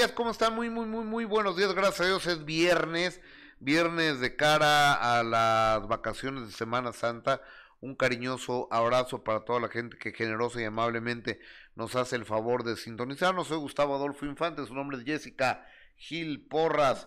días, 0.00 0.12
¿cómo 0.12 0.30
están? 0.30 0.54
Muy, 0.54 0.70
muy, 0.70 0.86
muy, 0.86 1.04
muy 1.04 1.26
buenos 1.26 1.58
días, 1.58 1.74
gracias 1.74 2.00
a 2.00 2.06
Dios, 2.06 2.26
es 2.26 2.46
viernes, 2.46 3.20
viernes 3.58 4.18
de 4.18 4.34
cara 4.34 4.94
a 4.94 5.22
las 5.22 5.86
vacaciones 5.88 6.46
de 6.46 6.52
Semana 6.52 6.94
Santa. 6.94 7.42
Un 7.80 7.94
cariñoso 7.94 8.66
abrazo 8.70 9.22
para 9.22 9.44
toda 9.44 9.60
la 9.60 9.68
gente 9.68 9.98
que 9.98 10.12
generosa 10.12 10.58
y 10.58 10.64
amablemente 10.64 11.38
nos 11.74 11.96
hace 11.96 12.16
el 12.16 12.24
favor 12.24 12.64
de 12.64 12.78
sintonizarnos. 12.78 13.48
Soy 13.48 13.58
Gustavo 13.58 13.94
Adolfo 13.94 14.24
Infante, 14.24 14.64
su 14.64 14.72
nombre 14.72 14.96
es 14.96 15.04
Jessica 15.04 15.66
Gil 15.96 16.46
Porras. 16.48 17.06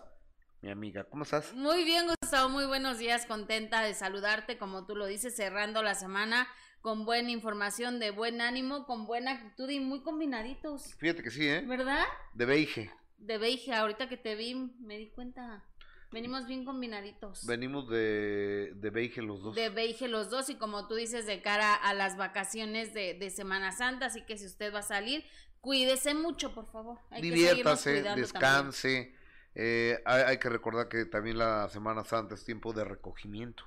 Mi 0.60 0.70
amiga, 0.70 1.02
¿cómo 1.02 1.24
estás? 1.24 1.52
Muy 1.52 1.82
bien, 1.82 2.06
Gustavo, 2.06 2.48
muy 2.48 2.66
buenos 2.66 2.98
días, 2.98 3.26
contenta 3.26 3.82
de 3.82 3.94
saludarte, 3.94 4.56
como 4.56 4.86
tú 4.86 4.94
lo 4.94 5.06
dices, 5.06 5.34
cerrando 5.34 5.82
la 5.82 5.96
semana 5.96 6.46
con 6.84 7.06
buena 7.06 7.30
información, 7.30 7.98
de 7.98 8.10
buen 8.10 8.42
ánimo, 8.42 8.84
con 8.84 9.06
buena 9.06 9.30
actitud 9.30 9.70
y 9.70 9.80
muy 9.80 10.02
combinaditos. 10.02 10.92
Fíjate 10.98 11.22
que 11.22 11.30
sí, 11.30 11.48
¿eh? 11.48 11.64
¿Verdad? 11.66 12.04
De 12.34 12.44
Beige. 12.44 12.90
De 13.16 13.38
Beige, 13.38 13.72
ahorita 13.72 14.06
que 14.06 14.18
te 14.18 14.34
vi, 14.34 14.54
me 14.54 14.98
di 14.98 15.08
cuenta. 15.08 15.64
Venimos 16.12 16.46
bien 16.46 16.66
combinaditos. 16.66 17.46
Venimos 17.46 17.88
de, 17.88 18.72
de 18.74 18.90
Beige 18.90 19.22
los 19.22 19.42
dos. 19.42 19.54
De 19.54 19.70
Beige 19.70 20.08
los 20.08 20.28
dos 20.28 20.50
y 20.50 20.56
como 20.56 20.86
tú 20.86 20.96
dices, 20.96 21.24
de 21.24 21.40
cara 21.40 21.74
a 21.74 21.94
las 21.94 22.18
vacaciones 22.18 22.92
de, 22.92 23.14
de 23.14 23.30
Semana 23.30 23.72
Santa, 23.72 24.04
así 24.04 24.20
que 24.26 24.36
si 24.36 24.44
usted 24.44 24.70
va 24.70 24.80
a 24.80 24.82
salir, 24.82 25.24
cuídese 25.62 26.12
mucho, 26.12 26.54
por 26.54 26.70
favor. 26.70 26.98
Hay 27.08 27.22
Diviértase, 27.22 28.02
descanse. 28.14 29.14
Eh, 29.54 30.02
hay, 30.04 30.22
hay 30.24 30.38
que 30.38 30.50
recordar 30.50 30.88
que 30.90 31.06
también 31.06 31.38
la 31.38 31.66
Semana 31.70 32.04
Santa 32.04 32.34
es 32.34 32.44
tiempo 32.44 32.74
de 32.74 32.84
recogimiento 32.84 33.64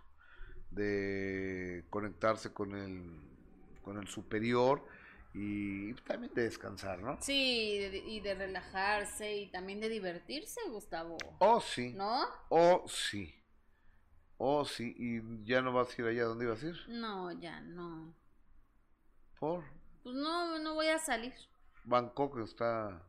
de 0.71 1.85
conectarse 1.89 2.53
con 2.53 2.75
el, 2.75 3.19
con 3.83 3.97
el 3.97 4.07
superior 4.07 4.85
y 5.33 5.93
también 5.93 6.33
de 6.33 6.43
descansar, 6.43 6.99
¿no? 6.99 7.17
Sí, 7.21 7.91
y 8.05 8.19
de, 8.21 8.33
relajarse 8.33 9.37
y 9.37 9.47
también 9.47 9.79
de 9.79 9.89
divertirse, 9.89 10.59
Gustavo. 10.69 11.17
Oh, 11.39 11.61
sí. 11.61 11.93
¿No? 11.93 12.25
Oh, 12.49 12.83
sí. 12.87 13.33
Oh, 14.37 14.65
sí. 14.65 14.95
¿Y 14.97 15.45
ya 15.45 15.61
no 15.61 15.73
vas 15.73 15.89
a 15.89 16.01
ir 16.01 16.07
allá 16.07 16.23
donde 16.23 16.45
ibas 16.45 16.63
a 16.63 16.67
ir? 16.67 16.77
No, 16.87 17.31
ya 17.33 17.61
no. 17.61 18.13
¿Por? 19.39 19.63
Pues 20.03 20.15
no, 20.15 20.57
no 20.59 20.73
voy 20.73 20.87
a 20.87 20.97
salir. 20.97 21.33
Bangkok 21.83 22.39
está 22.39 23.03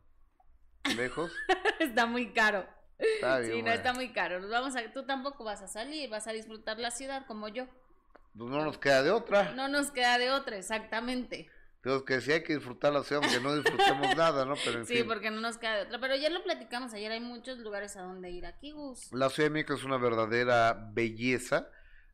lejos. 0.97 1.32
está 1.80 2.06
muy 2.06 2.32
caro 2.32 2.77
sí, 3.44 3.62
no 3.62 3.70
está 3.70 3.92
muy 3.92 4.12
caro. 4.12 4.41
Nos 4.41 4.50
vamos 4.50 4.77
a, 4.77 4.92
tú 4.92 5.04
tampoco 5.04 5.44
vas 5.44 5.62
a 5.62 5.68
salir, 5.68 6.10
vas 6.10 6.27
a 6.27 6.32
disfrutar 6.32 6.78
la 6.78 6.91
ciudad 6.91 7.27
como 7.27 7.48
yo. 7.48 7.66
Pues 8.36 8.50
no 8.50 8.64
nos 8.64 8.78
queda 8.78 9.02
de 9.02 9.10
otra. 9.10 9.52
No 9.54 9.68
nos 9.68 9.91
queda 9.91 10.18
de 10.18 10.30
otra, 10.30 10.56
exactamente. 10.56 11.50
Tengo 11.80 12.04
que 12.04 12.20
sí 12.20 12.32
hay 12.32 12.42
que 12.42 12.54
disfrutar 12.54 12.92
la 12.92 13.04
ciudad, 13.04 13.22
aunque 13.22 13.41
no 13.41 13.54
disfrutemos 13.54 14.16
nada, 14.16 14.44
¿no? 14.44 14.54
Pero 14.64 14.84
sí, 14.84 15.04
porque 15.04 15.30
no 15.30 15.41
nos 15.41 15.58
queda 15.58 15.76
de 15.76 15.82
otra. 15.82 16.00
Pero 16.00 16.16
ya 16.16 16.28
lo 16.30 16.42
platicamos 16.42 16.92
ayer, 16.92 17.12
hay 17.12 17.20
muchos 17.20 17.58
lugares 17.58 17.96
a 17.96 18.02
donde 18.02 18.30
ir 18.30 18.46
aquí, 18.46 18.72
Gus. 18.72 19.12
La 19.12 19.30
Ciudad 19.30 19.48
de 19.48 19.54
México 19.54 19.74
es 19.74 19.84
una 19.84 19.96
verdadera 19.96 20.72
belleza. 20.92 21.69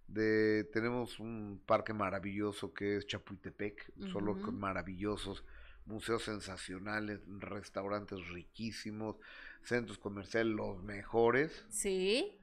De, 0.07 0.65
tenemos 0.73 1.19
un 1.19 1.63
parque 1.65 1.95
maravilloso 1.95 2.75
que 2.75 2.99
es 2.99 3.07
Chapultepec, 3.07 3.91
solo 4.13 4.41
con 4.41 4.59
maravillosos 4.59 5.45
museos 5.87 6.23
sensacionales, 6.25 7.21
restaurantes 7.39 8.29
riquísimos, 8.29 9.17
centros 9.63 9.99
comerciales 9.99 10.55
los 10.55 10.83
mejores. 10.83 11.65
Sí. 11.69 12.41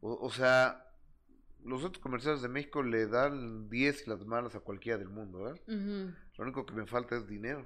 O, 0.00 0.30
sea, 0.30 0.90
los 1.62 1.82
centros 1.82 2.02
comerciales 2.02 2.42
de 2.42 2.48
México 2.48 2.82
le 2.82 3.06
dan 3.06 3.68
10 3.68 4.06
y 4.06 4.10
las 4.10 4.24
malas 4.24 4.54
a 4.56 4.60
cualquiera 4.60 4.98
del 4.98 5.08
mundo, 5.08 5.54
¿eh? 5.54 5.62
Lo 5.66 6.44
único 6.44 6.66
que 6.66 6.74
me 6.74 6.86
falta 6.86 7.16
es 7.16 7.28
dinero. 7.28 7.64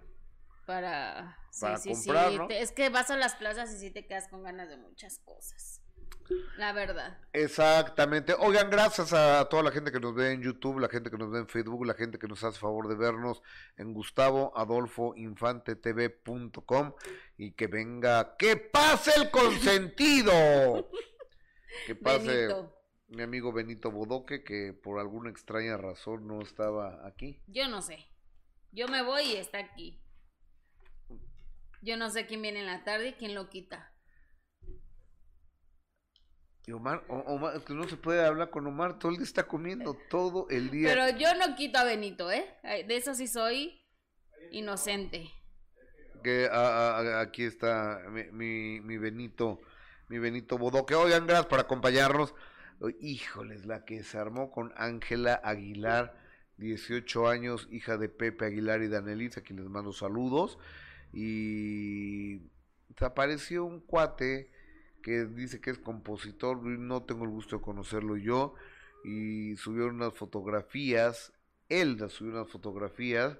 Para, 0.67 1.39
para 1.61 1.79
comprar, 1.81 2.53
Es 2.53 2.73
que 2.73 2.91
vas 2.91 3.11
a 3.11 3.17
las 3.17 3.37
plazas 3.37 3.73
y 3.73 3.79
sí 3.79 3.91
te 3.91 4.05
quedas 4.05 4.29
con 4.29 4.43
ganas 4.43 4.69
de 4.69 4.77
muchas 4.77 5.19
cosas. 5.21 5.81
La 6.57 6.73
verdad. 6.73 7.19
Exactamente. 7.33 8.35
Oigan, 8.39 8.71
gracias 8.71 9.13
a 9.13 9.49
toda 9.49 9.63
la 9.63 9.71
gente 9.71 9.93
que 9.93 10.01
nos 10.01 10.15
ve 10.15 10.33
en 10.33 10.43
YouTube, 10.43 10.79
la 10.79 10.89
gente 10.89 11.11
que 11.11 11.19
nos 11.19 11.31
ve 11.31 11.41
en 11.41 11.49
Facebook, 11.49 11.87
la 11.87 11.95
gente 11.95 12.19
que 12.19 12.29
nos 12.29 12.43
hace 12.45 12.59
favor 12.59 12.89
de 12.89 12.97
vernos 12.97 13.43
en 13.77 13.93
Gustavo 13.93 14.53
Adolfo 14.57 15.15
Infante 15.17 15.77
TV.com 15.77 16.95
y 17.37 17.53
que 17.53 17.67
venga, 17.67 18.37
que 18.37 18.57
pase 18.57 19.13
el 19.17 19.31
consentido. 19.31 20.91
que 21.87 21.95
pase 21.95 22.49
mi 23.09 23.23
amigo 23.23 23.53
Benito 23.53 23.91
Bodoque, 23.91 24.43
que 24.43 24.73
por 24.73 24.99
alguna 24.99 25.31
extraña 25.31 25.77
razón 25.77 26.27
no 26.27 26.41
estaba 26.41 27.07
aquí. 27.07 27.41
Yo 27.47 27.69
no 27.69 27.83
sé. 27.83 28.07
Yo 28.73 28.89
me 28.89 29.03
voy 29.03 29.23
y 29.23 29.37
está 29.37 29.59
aquí. 29.59 30.01
Yo 31.83 31.97
no 31.97 32.11
sé 32.11 32.27
quién 32.27 32.43
viene 32.43 32.61
en 32.61 32.67
la 32.67 32.85
tarde 32.85 33.11
y 33.11 33.13
quién 33.13 33.35
lo 33.35 33.49
quita. 33.49 33.93
Y 36.69 36.73
Omar, 36.73 37.05
Omar, 37.09 37.63
que 37.63 37.75
no 37.75 37.87
se 37.87 37.97
puede 37.97 38.27
hablar 38.27 38.51
con 38.51 38.67
Omar, 38.67 38.99
todo 38.99 39.13
el 39.13 39.19
día 39.19 39.25
está 39.25 39.47
comiendo, 39.47 39.97
todo 40.11 40.49
el 40.51 40.69
día. 40.69 40.89
Pero 40.89 41.17
yo 41.17 41.33
no 41.37 41.55
quito 41.55 41.79
a 41.79 41.85
Benito, 41.85 42.29
¿eh? 42.33 42.45
De 42.65 42.97
eso 42.97 43.15
sí 43.15 43.29
soy 43.29 43.81
inocente. 44.51 45.31
Que 46.25 46.49
aquí 46.51 47.45
está 47.45 48.03
mi, 48.33 48.81
mi, 48.81 48.99
Benito, 48.99 49.61
mi 50.09 50.19
Benito 50.19 50.59
Bodoque. 50.59 50.97
Oigan, 50.97 51.29
gracias 51.29 51.47
por 51.47 51.61
acompañarnos. 51.61 52.35
Híjoles, 52.99 53.65
la 53.65 53.85
que 53.85 54.03
se 54.03 54.19
armó 54.19 54.51
con 54.51 54.73
Ángela 54.77 55.41
Aguilar, 55.45 56.21
18 56.57 57.29
años, 57.29 57.69
hija 57.71 57.97
de 57.97 58.09
Pepe 58.09 58.45
Aguilar 58.45 58.83
y 58.83 58.89
Danelisa, 58.89 59.39
aquí 59.39 59.55
les 59.55 59.67
mando 59.67 59.93
saludos. 59.93 60.59
Y 61.13 62.51
se 62.99 63.05
apareció 63.05 63.65
un 63.65 63.79
cuate 63.79 64.51
que 65.07 65.25
dice 65.25 65.61
que 65.61 65.71
es 65.71 65.79
compositor, 65.79 66.61
no 66.65 67.05
tengo 67.05 67.23
el 67.23 67.31
gusto 67.31 67.59
de 67.59 67.63
conocerlo 67.63 68.17
yo, 68.17 68.57
y 69.05 69.55
subió 69.55 69.87
unas 69.87 70.13
fotografías, 70.15 71.33
él 71.69 71.97
subió 72.11 72.33
unas 72.33 72.51
fotografías, 72.51 73.39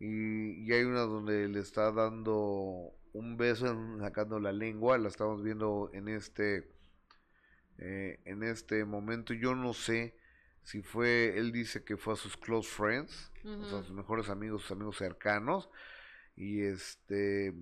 y, 0.00 0.72
hay 0.72 0.82
una 0.82 1.02
donde 1.02 1.46
le 1.46 1.60
está 1.60 1.92
dando 1.92 2.92
un 3.12 3.36
beso, 3.36 3.72
sacando 4.00 4.40
la 4.40 4.50
lengua, 4.50 4.98
la 4.98 5.06
estamos 5.06 5.44
viendo 5.44 5.90
en 5.92 6.08
este, 6.08 6.68
eh, 7.78 8.18
en 8.24 8.42
este 8.42 8.84
momento, 8.84 9.34
yo 9.34 9.54
no 9.54 9.72
sé 9.72 10.16
si 10.64 10.82
fue, 10.82 11.38
él 11.38 11.52
dice 11.52 11.84
que 11.84 11.96
fue 11.96 12.14
a 12.14 12.16
sus 12.16 12.36
close 12.36 12.68
friends, 12.68 13.30
a 13.44 13.84
sus 13.84 13.92
mejores 13.92 14.28
amigos, 14.28 14.62
sus 14.62 14.72
amigos 14.72 14.96
cercanos, 14.96 15.70
y 16.34 16.62
este... 16.62 17.54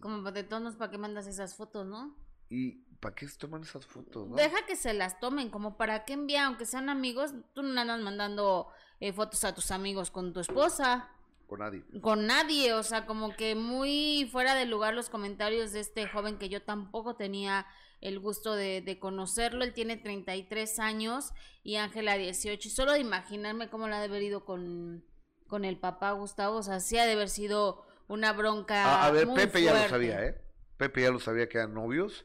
Como 0.00 0.30
de 0.30 0.44
tonos, 0.44 0.76
¿para 0.76 0.92
qué 0.92 0.98
mandas 0.98 1.26
esas 1.26 1.56
fotos, 1.56 1.84
no? 1.84 2.23
¿Y 2.48 2.84
para 3.00 3.14
qué 3.14 3.28
se 3.28 3.36
toman 3.36 3.62
esas 3.62 3.86
fotos? 3.86 4.34
Deja 4.34 4.64
que 4.66 4.76
se 4.76 4.94
las 4.94 5.20
tomen, 5.20 5.50
como 5.50 5.76
para 5.76 6.04
qué 6.04 6.14
envía, 6.14 6.46
aunque 6.46 6.66
sean 6.66 6.88
amigos, 6.88 7.34
tú 7.54 7.62
no 7.62 7.80
andas 7.80 8.00
mandando 8.00 8.68
eh, 9.00 9.12
fotos 9.12 9.44
a 9.44 9.54
tus 9.54 9.70
amigos 9.70 10.10
con 10.10 10.32
tu 10.32 10.40
esposa. 10.40 11.10
Con 11.46 11.58
nadie. 11.58 11.84
Con 12.00 12.26
nadie, 12.26 12.72
o 12.72 12.82
sea, 12.82 13.06
como 13.06 13.36
que 13.36 13.54
muy 13.54 14.28
fuera 14.32 14.54
de 14.54 14.64
lugar 14.64 14.94
los 14.94 15.10
comentarios 15.10 15.72
de 15.72 15.80
este 15.80 16.08
joven 16.08 16.38
que 16.38 16.48
yo 16.48 16.62
tampoco 16.62 17.16
tenía 17.16 17.66
el 18.00 18.18
gusto 18.18 18.54
de, 18.54 18.98
conocerlo. 19.00 19.64
Él 19.64 19.72
tiene 19.74 19.96
33 19.96 20.78
años 20.78 21.32
y 21.62 21.76
Ángela 21.76 22.16
18. 22.16 22.68
Y 22.68 22.70
solo 22.70 22.92
de 22.92 23.00
imaginarme 23.00 23.68
cómo 23.68 23.88
la 23.88 23.96
ha 23.96 24.00
de 24.00 24.06
haber 24.06 24.22
ido 24.22 24.44
con, 24.44 25.04
con 25.46 25.64
el 25.64 25.78
papá 25.78 26.12
Gustavo, 26.12 26.56
o 26.56 26.62
sea, 26.62 26.80
sí 26.80 26.96
ha 26.98 27.06
de 27.06 27.12
haber 27.12 27.28
sido 27.28 27.84
una 28.08 28.32
bronca. 28.32 29.04
A, 29.04 29.10
ver, 29.10 29.28
Pepe 29.34 29.62
ya 29.62 29.82
lo 29.82 29.88
sabía, 29.88 30.24
¿eh? 30.24 30.40
Pepe 30.76 31.02
ya 31.02 31.10
lo 31.10 31.20
sabía 31.20 31.48
que 31.48 31.58
eran 31.58 31.74
novios 31.74 32.24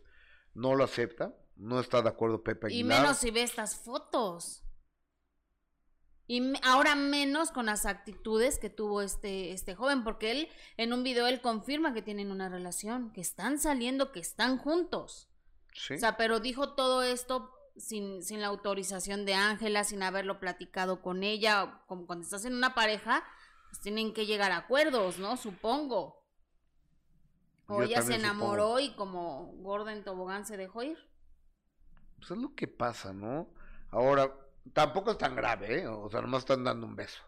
no 0.60 0.76
lo 0.76 0.84
acepta, 0.84 1.34
no 1.56 1.80
está 1.80 2.02
de 2.02 2.10
acuerdo 2.10 2.44
Pepe 2.44 2.68
Aguilar. 2.68 3.00
Y 3.00 3.02
menos 3.02 3.18
si 3.18 3.32
ve 3.32 3.44
estas 3.44 3.78
fotos. 3.78 4.64
Y 6.28 6.54
ahora 6.64 6.96
menos 6.96 7.52
con 7.52 7.68
las 7.68 7.86
actitudes 7.86 8.60
que 8.60 8.70
tuvo 8.70 9.02
este, 9.02 9.52
este 9.52 9.74
joven, 9.74 10.04
porque 10.04 10.32
él 10.32 10.50
en 10.78 10.92
un 10.94 11.02
video 11.02 11.28
él 11.28 11.42
confirma 11.42 11.94
que 11.94 12.02
tienen 12.02 12.30
una 12.30 12.50
relación, 12.50 13.12
que 13.14 13.22
están 13.22 13.58
saliendo, 13.58 14.12
que 14.12 14.20
están 14.20 14.58
juntos. 14.58 15.30
Sí. 15.74 15.94
O 15.94 15.98
sea, 15.98 16.18
pero 16.18 16.40
dijo 16.40 16.76
todo 16.76 17.04
esto 17.04 17.52
sin, 17.78 18.22
sin 18.22 18.42
la 18.42 18.48
autorización 18.48 19.26
de 19.26 19.36
Ángela, 19.36 19.86
sin 19.86 20.04
haberlo 20.04 20.40
platicado 20.42 21.02
con 21.02 21.24
ella. 21.24 21.82
Como 21.88 22.06
cuando 22.06 22.26
estás 22.26 22.44
en 22.44 22.54
una 22.54 22.76
pareja, 22.76 23.24
pues 23.72 23.82
tienen 23.82 24.14
que 24.14 24.26
llegar 24.26 24.52
a 24.52 24.58
acuerdos, 24.58 25.20
¿no? 25.20 25.38
Supongo. 25.38 26.19
O 27.70 27.84
ella 27.84 28.02
se 28.02 28.16
enamoró 28.16 28.80
y 28.80 28.96
como 28.96 29.54
gorda 29.58 29.94
en 29.94 30.04
tobogán 30.04 30.46
se 30.46 30.58
dejó 30.58 30.84
ir. 30.84 30.98
Pues 32.18 32.32
es 32.32 32.38
lo 32.38 32.54
que 32.56 32.68
pasa, 32.68 33.14
¿no? 33.14 33.54
Ahora, 33.92 34.34
tampoco 34.74 35.12
es 35.12 35.18
tan 35.18 35.36
grave, 35.36 35.82
¿eh? 35.82 35.88
O 35.88 36.10
sea, 36.10 36.22
nomás 36.22 36.40
están 36.40 36.64
dando 36.64 36.86
un 36.86 36.96
beso. 36.96 37.22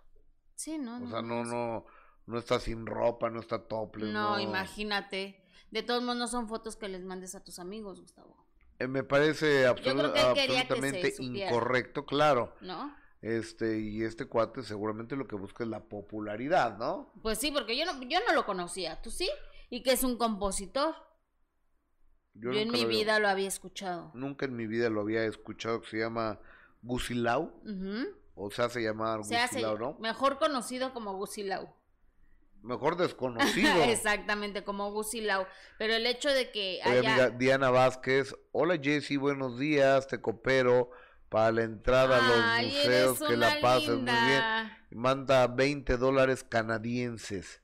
Sí, 0.56 0.78
no. 0.78 1.04
O 1.04 1.10
sea, 1.10 1.22
no, 1.22 1.44
no, 1.44 1.86
no 2.26 2.38
está 2.38 2.60
sin 2.60 2.86
ropa, 2.86 3.30
no 3.30 3.40
está 3.40 3.68
tople. 3.68 4.12
No, 4.12 4.40
imagínate. 4.40 5.44
De 5.72 5.84
todos 5.84 6.04
modos, 6.04 6.18
no 6.18 6.28
son 6.28 6.50
fotos 6.50 6.76
que 6.76 6.90
les 6.90 7.04
mandes 7.04 7.34
a 7.36 7.44
tus 7.44 7.60
amigos, 7.60 8.02
Gustavo. 8.02 8.46
Eh, 8.80 8.88
me 8.88 9.04
parece 9.04 9.68
absolutamente 9.68 11.14
incorrecto, 11.20 12.06
claro. 12.06 12.56
¿No? 12.62 12.96
Este, 13.22 13.80
y 13.80 14.04
este 14.04 14.26
cuate 14.26 14.64
seguramente 14.64 15.16
lo 15.16 15.28
que 15.28 15.36
busca 15.36 15.64
es 15.64 15.70
la 15.70 15.84
popularidad, 15.84 16.78
¿no? 16.80 17.14
Pues 17.22 17.38
sí, 17.38 17.52
porque 17.52 17.78
yo 17.78 17.86
no, 17.86 18.02
yo 18.02 18.20
no 18.28 18.34
lo 18.34 18.46
conocía, 18.46 19.00
¿tú 19.02 19.12
sí? 19.12 19.30
Y 19.72 19.82
que 19.82 19.94
es 19.94 20.04
un 20.04 20.18
compositor. 20.18 20.94
Yo, 22.34 22.52
en 22.52 22.72
mi 22.72 22.86
vida 22.86 23.20
lo 23.20 23.28
había 23.28 23.48
escuchado. 23.48 24.12
Nunca 24.14 24.46
en 24.46 24.56
mi 24.56 24.68
vida 24.68 24.90
lo 24.90 25.02
había 25.02 25.24
escuchado, 25.26 25.82
que 25.82 25.88
se 25.88 25.98
llama 25.98 26.40
Gusilau. 26.82 27.52
O 28.36 28.52
sea, 28.52 28.70
se 28.70 28.84
llama 28.84 29.18
Gusilau, 29.18 29.80
¿no? 29.80 29.98
Mejor 30.00 30.38
conocido 30.38 30.94
como 30.94 31.16
Gusilau. 31.16 31.74
Mejor 32.62 32.98
desconocido. 32.98 33.84
Exactamente, 33.84 34.64
como 34.64 34.92
Gusilau. 34.92 35.48
Pero 35.78 35.94
el 35.94 36.06
hecho 36.06 36.30
de 36.30 36.52
que 36.52 36.82
haya... 36.84 37.30
Diana 37.30 37.70
Vázquez. 37.70 38.36
Hola 38.52 38.78
Jessy, 38.82 39.16
buenos 39.16 39.58
días, 39.58 40.08
te 40.08 40.20
coopero 40.20 40.92
para 41.30 41.54
la 41.54 41.64
entrada 41.64 42.18
a 42.18 42.62
los 42.62 42.74
museos, 42.74 43.20
que 43.26 43.38
la 43.38 43.62
pases 43.62 43.96
muy 43.96 44.04
bien. 44.04 44.44
Manda 44.92 45.48
20 45.48 45.96
dólares 45.96 46.44
canadienses. 46.44 47.62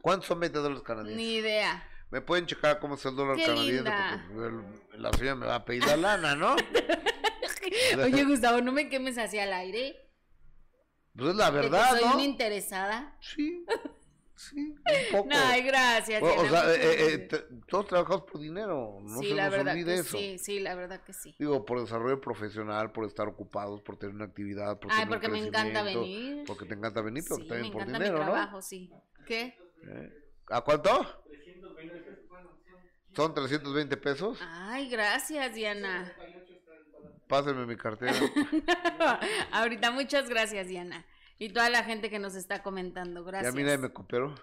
¿Cuántos 0.00 0.26
son 0.26 0.40
20 0.40 0.58
dólares 0.58 0.82
canadienses? 0.82 1.16
Ni 1.16 1.36
idea. 1.36 1.88
¿Me 2.10 2.20
pueden 2.20 2.46
checar 2.46 2.78
cómo 2.78 2.94
es 2.94 3.04
el 3.04 3.16
dólar 3.16 3.36
canadiense? 3.36 3.92
Porque 4.32 4.98
la 4.98 5.12
señora 5.12 5.34
me 5.34 5.46
va 5.46 5.54
a 5.56 5.64
pedir 5.64 5.84
la 5.84 5.96
lana, 5.96 6.34
¿no? 6.34 6.56
Oye, 8.02 8.24
Gustavo, 8.24 8.60
no 8.62 8.72
me 8.72 8.88
quemes 8.88 9.18
hacia 9.18 9.44
el 9.44 9.52
aire. 9.52 9.96
Pues 11.14 11.30
es 11.30 11.36
la 11.36 11.50
verdad, 11.50 11.90
soy 11.90 12.04
¿no? 12.04 12.14
una 12.14 12.22
interesada. 12.22 13.16
Sí. 13.20 13.64
Sí, 14.36 14.56
un 14.56 14.78
poco. 15.10 15.30
Ay, 15.32 15.62
gracias. 15.62 16.22
O, 16.22 16.48
sea, 16.48 16.72
eh, 16.72 17.28
eh, 17.28 17.28
todos 17.66 17.88
trabajamos 17.88 18.22
por 18.22 18.40
dinero, 18.40 19.00
no 19.02 19.18
sí, 19.18 19.30
se 19.30 19.34
la 19.34 19.46
nos 19.46 19.52
verdad 19.52 19.74
olvide 19.74 19.94
que 19.94 20.00
eso. 20.00 20.16
Sí, 20.16 20.38
sí, 20.38 20.60
la 20.60 20.76
verdad 20.76 21.02
que 21.02 21.12
sí. 21.12 21.34
Digo, 21.40 21.66
por 21.66 21.80
desarrollo 21.80 22.20
profesional, 22.20 22.92
por 22.92 23.04
estar 23.04 23.26
ocupados, 23.26 23.82
por 23.82 23.98
tener 23.98 24.14
una 24.14 24.26
actividad, 24.26 24.78
por 24.78 24.92
Ay, 24.92 24.98
tener 24.98 25.08
porque 25.08 25.26
un 25.26 25.32
me 25.32 25.38
encanta 25.40 25.82
venir. 25.82 26.44
Porque 26.46 26.66
te 26.66 26.74
encanta 26.74 27.02
venir, 27.02 27.24
pero 27.24 27.36
sí, 27.40 27.48
también 27.48 27.66
me 27.66 27.72
por 27.72 27.82
encanta 27.82 27.98
dinero, 27.98 28.18
mi 28.18 28.24
¿no? 28.24 28.30
trabajo, 28.32 28.62
sí. 28.62 28.92
¿Qué? 29.26 29.58
¿Eh? 29.84 30.12
¿A 30.48 30.60
cuánto? 30.62 31.24
320 31.26 32.00
pesos. 32.00 32.18
¿Son 33.14 33.34
320 33.34 33.96
pesos? 33.96 34.38
Ay, 34.42 34.88
gracias, 34.88 35.54
Diana. 35.54 36.12
Pásenme 37.28 37.66
mi 37.66 37.76
cartera. 37.76 38.14
Ahorita, 39.52 39.90
muchas 39.90 40.28
gracias, 40.28 40.68
Diana. 40.68 41.04
Y 41.38 41.50
toda 41.50 41.68
la 41.68 41.84
gente 41.84 42.10
que 42.10 42.18
nos 42.18 42.34
está 42.34 42.62
comentando, 42.62 43.24
gracias. 43.24 43.54
¿Y 43.54 43.56
a 43.56 43.56
mí 43.56 43.62
nadie 43.64 43.78
me 43.78 43.92
cooperó? 43.92 44.34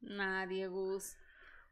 Nadie, 0.00 0.68
Gus. 0.68 1.16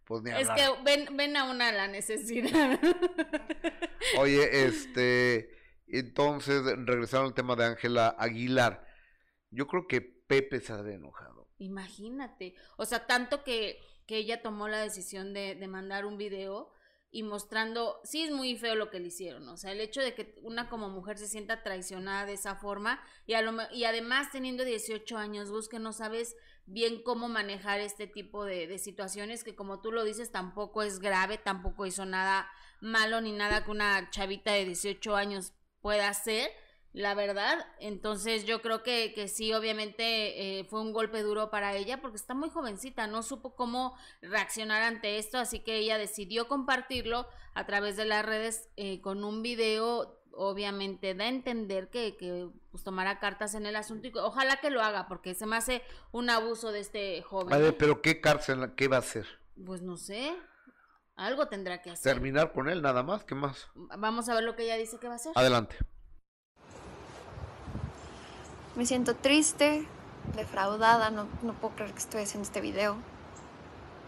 Pues 0.05 0.23
ni 0.23 0.31
Es 0.31 0.49
que 0.51 0.69
ven, 0.85 1.17
ven 1.17 1.37
a 1.37 1.51
una 1.51 1.73
la 1.73 1.89
necesidad. 1.89 2.79
Oye, 4.19 4.67
este, 4.67 5.51
entonces, 5.89 6.63
regresaron 6.65 7.27
al 7.27 7.35
tema 7.35 7.57
de 7.57 7.65
Ángela 7.65 8.15
Aguilar. 8.19 8.87
Yo 9.51 9.67
creo 9.67 9.89
que 9.89 10.01
Pepe 10.01 10.61
se 10.61 10.73
había 10.73 10.95
enojado. 10.95 11.36
Imagínate. 11.59 12.55
O 12.77 12.85
sea, 12.85 13.07
tanto 13.07 13.45
que, 13.45 13.81
que 14.07 14.19
ella 14.19 14.43
tomó 14.43 14.69
la 14.69 14.81
decisión 14.81 15.33
de, 15.33 15.55
de 15.55 15.69
mandar 15.69 16.05
un 16.07 16.19
video 16.19 16.73
y 17.11 17.23
mostrando, 17.23 18.01
sí 18.05 18.25
es 18.25 18.31
muy 18.31 18.57
feo 18.57 18.75
lo 18.75 18.91
que 18.91 19.01
le 19.01 19.09
hicieron, 19.09 19.49
o 19.49 19.57
sea, 19.57 19.73
el 19.73 19.81
hecho 19.81 20.03
de 20.03 20.15
que 20.15 20.35
una 20.43 20.69
como 20.69 20.91
mujer 20.91 21.17
se 21.17 21.29
sienta 21.29 21.63
traicionada 21.63 22.27
de 22.27 22.35
esa 22.35 22.57
forma 22.57 23.01
y, 23.27 23.35
a 23.35 23.41
lo, 23.43 23.55
y 23.73 23.85
además 23.85 24.31
teniendo 24.33 24.65
18 24.65 25.17
años, 25.17 25.51
Gus, 25.51 25.69
que 25.69 25.79
no 25.79 25.95
sabes 25.95 26.37
bien 26.67 27.03
cómo 27.03 27.29
manejar 27.29 27.81
este 27.81 28.07
tipo 28.07 28.45
de, 28.45 28.67
de, 28.67 28.79
situaciones 28.79 29.45
que 29.45 29.55
como 29.55 29.81
tú 29.81 29.93
lo 29.93 30.05
dices 30.05 30.33
tampoco 30.33 30.83
es 30.83 30.99
grave, 30.99 31.39
tampoco 31.39 31.87
hizo 31.87 32.05
nada 32.05 32.51
malo 32.81 33.21
ni 33.21 33.33
nada 33.33 33.65
que 33.65 33.71
una 33.71 34.11
chavita 34.11 34.53
de 34.53 34.67
18 34.67 35.17
años 35.17 35.55
pueda 35.81 36.09
hacer, 36.09 36.51
la 36.97 37.15
verdad. 37.15 37.67
Entonces 37.79 38.47
yo 38.47 38.63
creo 38.63 38.83
que, 38.83 39.13
que 39.15 39.29
sí, 39.29 39.53
obviamente 39.53 40.61
eh, 40.61 40.65
fue 40.65 40.81
un 40.81 40.95
golpe 40.95 41.21
duro 41.21 41.51
para 41.51 41.75
ella 41.75 42.01
porque 42.01 42.17
está 42.17 42.33
muy 42.33 42.49
jovencita, 42.49 43.07
no 43.07 43.23
supo 43.23 43.55
cómo 43.55 43.95
reaccionar 44.23 44.83
ante 44.83 45.19
esto, 45.19 45.37
así 45.37 45.61
que 45.61 45.77
ella 45.77 45.99
decidió 45.99 46.49
compartirlo 46.49 47.29
a 47.53 47.67
través 47.67 47.99
de 47.99 48.07
las 48.07 48.25
redes 48.25 48.71
eh, 48.77 49.03
con 49.03 49.25
un 49.25 49.43
video 49.43 50.19
obviamente 50.33 51.15
da 51.15 51.25
a 51.25 51.29
entender 51.29 51.91
que, 51.91 52.17
que 52.17 52.49
pues, 52.71 52.83
tomará 52.83 53.19
cartas 53.19 53.55
en 53.55 53.67
el 53.67 53.77
asunto 53.77 54.09
y 54.09 54.13
ojalá 54.17 54.57
que 54.57 54.71
lo 54.71 54.83
haga 54.83 55.07
porque 55.07 55.35
se 55.35 55.45
me 55.45 55.57
hace 55.57 55.83
un 56.13 56.31
abuso 56.31 56.73
de 56.73 56.81
este 56.81 57.21
joven. 57.23 57.75
Pero 57.79 58.01
¿qué 58.01 58.23
cárcel, 58.23 58.73
qué 58.75 58.89
va 58.89 58.97
a 58.97 59.01
hacer? 59.01 59.27
Pues 59.67 59.83
no 59.83 59.99
sé, 59.99 60.35
algo 61.15 61.49
tendrá 61.49 61.83
que 61.83 61.91
hacer. 61.91 62.15
Terminar 62.15 62.53
con 62.53 62.71
él 62.71 62.81
nada 62.81 63.03
más, 63.03 63.25
¿qué 63.25 63.35
más? 63.35 63.69
Vamos 63.75 64.31
a 64.31 64.35
ver 64.35 64.45
lo 64.45 64.57
que 64.57 64.65
ella 64.65 64.77
dice 64.77 64.99
que 64.99 65.09
va 65.09 65.15
a 65.15 65.17
hacer. 65.17 65.33
Adelante. 65.35 65.77
Me 68.77 68.85
siento 68.85 69.17
triste, 69.17 69.87
defraudada, 70.37 71.11
no, 71.11 71.27
no 71.43 71.55
puedo 71.55 71.75
creer 71.75 71.93
que 71.93 71.99
estoy 71.99 72.23
haciendo 72.23 72.47
este 72.47 72.61
video. 72.61 72.97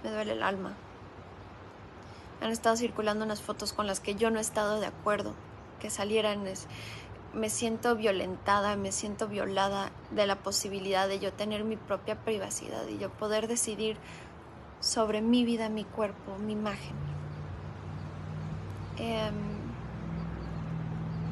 Me 0.05 0.11
duele 0.11 0.33
el 0.33 0.43
alma. 0.43 0.75
Han 2.43 2.51
estado 2.51 2.77
circulando 2.77 3.25
unas 3.25 3.41
fotos 3.41 3.73
con 3.73 3.87
las 3.87 4.01
que 4.01 4.15
yo 4.15 4.31
no 4.31 4.39
he 4.39 4.43
estado 4.43 4.79
de 4.79 4.87
acuerdo 4.87 5.35
que 5.81 5.89
salieran. 5.91 6.45
Me 7.33 7.51
siento 7.51 7.97
violentada, 7.97 8.77
me 8.77 8.93
siento 8.93 9.27
violada 9.27 9.91
de 10.11 10.27
la 10.27 10.37
posibilidad 10.37 11.09
de 11.09 11.19
yo 11.19 11.33
tener 11.33 11.65
mi 11.65 11.77
propia 11.77 12.17
privacidad 12.17 12.87
y 12.89 12.99
yo 12.99 13.11
poder 13.11 13.49
decidir 13.49 13.97
sobre 14.81 15.21
mi 15.21 15.45
vida, 15.45 15.69
mi 15.69 15.85
cuerpo, 15.85 16.37
mi 16.39 16.53
imagen. 16.53 16.95
Eh, 18.99 19.31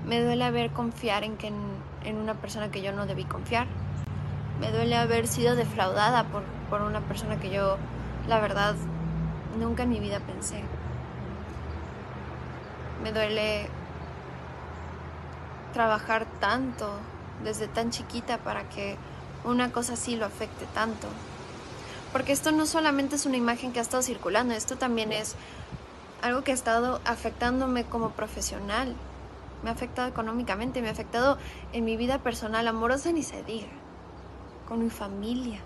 me 0.06 0.22
duele 0.22 0.44
haber 0.44 0.72
confiar 0.72 1.24
en, 1.24 1.36
que 1.36 1.52
en, 2.06 2.16
una 2.16 2.34
persona 2.34 2.70
que 2.70 2.82
yo 2.82 2.92
no 2.92 3.06
debí 3.06 3.24
confiar. 3.24 3.66
Me 4.60 4.72
duele 4.72 4.96
haber 4.96 5.26
sido 5.26 5.54
defraudada 5.54 6.24
por, 6.24 6.42
por 6.70 6.82
una 6.82 7.00
persona 7.00 7.38
que 7.38 7.50
yo, 7.50 7.76
la 8.28 8.40
verdad, 8.40 8.74
nunca 9.58 9.82
en 9.82 9.90
mi 9.90 10.00
vida 10.00 10.20
pensé. 10.20 10.62
Me 13.02 13.12
duele 13.12 13.68
trabajar 15.72 16.26
tanto 16.40 16.90
desde 17.44 17.68
tan 17.68 17.90
chiquita 17.90 18.38
para 18.38 18.68
que 18.68 18.96
una 19.44 19.72
cosa 19.72 19.92
así 19.92 20.16
lo 20.16 20.24
afecte 20.24 20.66
tanto. 20.74 21.06
Porque 22.12 22.32
esto 22.32 22.50
no 22.50 22.66
solamente 22.66 23.16
es 23.16 23.26
una 23.26 23.36
imagen 23.36 23.72
que 23.72 23.78
ha 23.78 23.82
estado 23.82 24.02
circulando, 24.02 24.54
esto 24.54 24.76
también 24.76 25.12
es 25.12 25.36
algo 26.22 26.42
que 26.42 26.52
ha 26.52 26.54
estado 26.54 27.00
afectándome 27.04 27.84
como 27.84 28.10
profesional. 28.10 28.94
Me 29.62 29.70
ha 29.70 29.72
afectado 29.72 30.08
económicamente, 30.08 30.82
me 30.82 30.88
ha 30.88 30.92
afectado 30.92 31.38
en 31.72 31.84
mi 31.84 31.96
vida 31.96 32.18
personal, 32.18 32.68
amorosa 32.68 33.12
ni 33.12 33.22
se 33.22 33.42
diga, 33.42 33.68
con 34.68 34.82
mi 34.82 34.90
familia. 34.90 35.60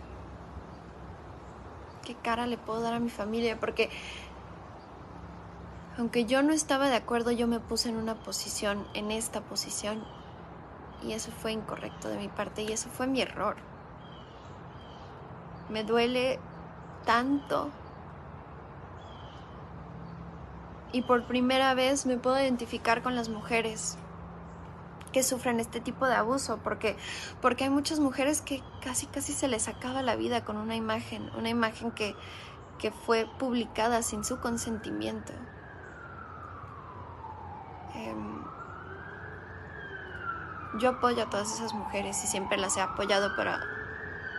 ¿Qué 2.04 2.14
cara 2.14 2.46
le 2.46 2.56
puedo 2.56 2.80
dar 2.80 2.94
a 2.94 3.00
mi 3.00 3.10
familia? 3.10 3.58
Porque 3.58 3.90
aunque 5.98 6.24
yo 6.24 6.42
no 6.42 6.52
estaba 6.52 6.88
de 6.88 6.96
acuerdo, 6.96 7.30
yo 7.30 7.46
me 7.46 7.60
puse 7.60 7.90
en 7.90 7.96
una 7.96 8.14
posición, 8.14 8.86
en 8.94 9.10
esta 9.10 9.42
posición, 9.42 10.02
y 11.02 11.12
eso 11.12 11.30
fue 11.30 11.52
incorrecto 11.52 12.08
de 12.08 12.16
mi 12.16 12.28
parte 12.28 12.62
y 12.62 12.72
eso 12.72 12.88
fue 12.88 13.06
mi 13.06 13.20
error. 13.20 13.56
Me 15.68 15.84
duele 15.84 16.38
tanto. 17.04 17.70
Y 20.92 21.02
por 21.02 21.26
primera 21.26 21.74
vez 21.74 22.06
me 22.06 22.16
puedo 22.16 22.40
identificar 22.40 23.02
con 23.02 23.14
las 23.14 23.28
mujeres 23.28 23.96
que 25.12 25.22
sufren 25.22 25.60
este 25.60 25.80
tipo 25.80 26.06
de 26.06 26.14
abuso, 26.14 26.58
porque, 26.62 26.96
porque 27.40 27.64
hay 27.64 27.70
muchas 27.70 27.98
mujeres 27.98 28.42
que 28.42 28.62
casi 28.82 29.06
casi 29.06 29.32
se 29.32 29.48
les 29.48 29.68
acaba 29.68 30.02
la 30.02 30.16
vida 30.16 30.44
con 30.44 30.56
una 30.56 30.76
imagen, 30.76 31.30
una 31.36 31.48
imagen 31.48 31.90
que, 31.90 32.14
que 32.78 32.90
fue 32.90 33.28
publicada 33.38 34.02
sin 34.02 34.24
su 34.24 34.40
consentimiento. 34.40 35.32
Eh, 37.94 38.14
yo 40.78 40.90
apoyo 40.90 41.24
a 41.24 41.30
todas 41.30 41.52
esas 41.52 41.74
mujeres 41.74 42.22
y 42.24 42.26
siempre 42.26 42.56
las 42.56 42.76
he 42.76 42.80
apoyado, 42.80 43.30
pero 43.36 43.52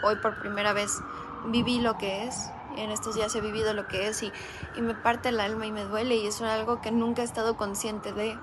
hoy 0.03 0.15
por 0.17 0.39
primera 0.39 0.73
vez 0.73 1.01
viví 1.47 1.79
lo 1.79 1.97
que 1.97 2.25
es. 2.25 2.49
En 2.77 2.89
estos 2.91 3.15
días 3.15 3.35
he 3.35 3.41
vivido 3.41 3.73
lo 3.73 3.87
que 3.87 4.07
es 4.07 4.23
y, 4.23 4.31
y 4.75 4.81
me 4.81 4.93
parte 4.93 5.29
el 5.29 5.39
alma 5.39 5.65
y 5.65 5.71
me 5.71 5.83
duele 5.83 6.15
y 6.15 6.27
es 6.27 6.41
algo 6.41 6.81
que 6.81 6.91
nunca 6.91 7.21
he 7.21 7.25
estado 7.25 7.57
consciente 7.57 8.13
de. 8.13 8.37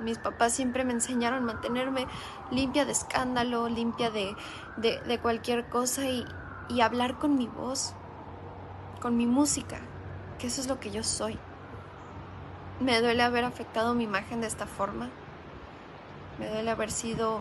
Mis 0.00 0.18
papás 0.18 0.52
siempre 0.52 0.84
me 0.84 0.92
enseñaron 0.92 1.44
a 1.44 1.52
mantenerme 1.52 2.06
limpia 2.50 2.84
de 2.84 2.92
escándalo, 2.92 3.68
limpia 3.68 4.10
de, 4.10 4.34
de, 4.76 5.00
de 5.00 5.18
cualquier 5.20 5.68
cosa 5.68 6.06
y, 6.06 6.24
y 6.68 6.80
hablar 6.80 7.18
con 7.18 7.36
mi 7.36 7.46
voz, 7.46 7.94
con 9.00 9.16
mi 9.16 9.26
música, 9.26 9.80
que 10.38 10.48
eso 10.48 10.60
es 10.60 10.66
lo 10.66 10.80
que 10.80 10.90
yo 10.90 11.04
soy. 11.04 11.38
Me 12.80 13.00
duele 13.00 13.22
haber 13.22 13.44
afectado 13.44 13.94
mi 13.94 14.04
imagen 14.04 14.40
de 14.40 14.48
esta 14.48 14.66
forma. 14.66 15.08
Me 16.38 16.48
duele 16.48 16.70
haber 16.70 16.90
sido 16.90 17.40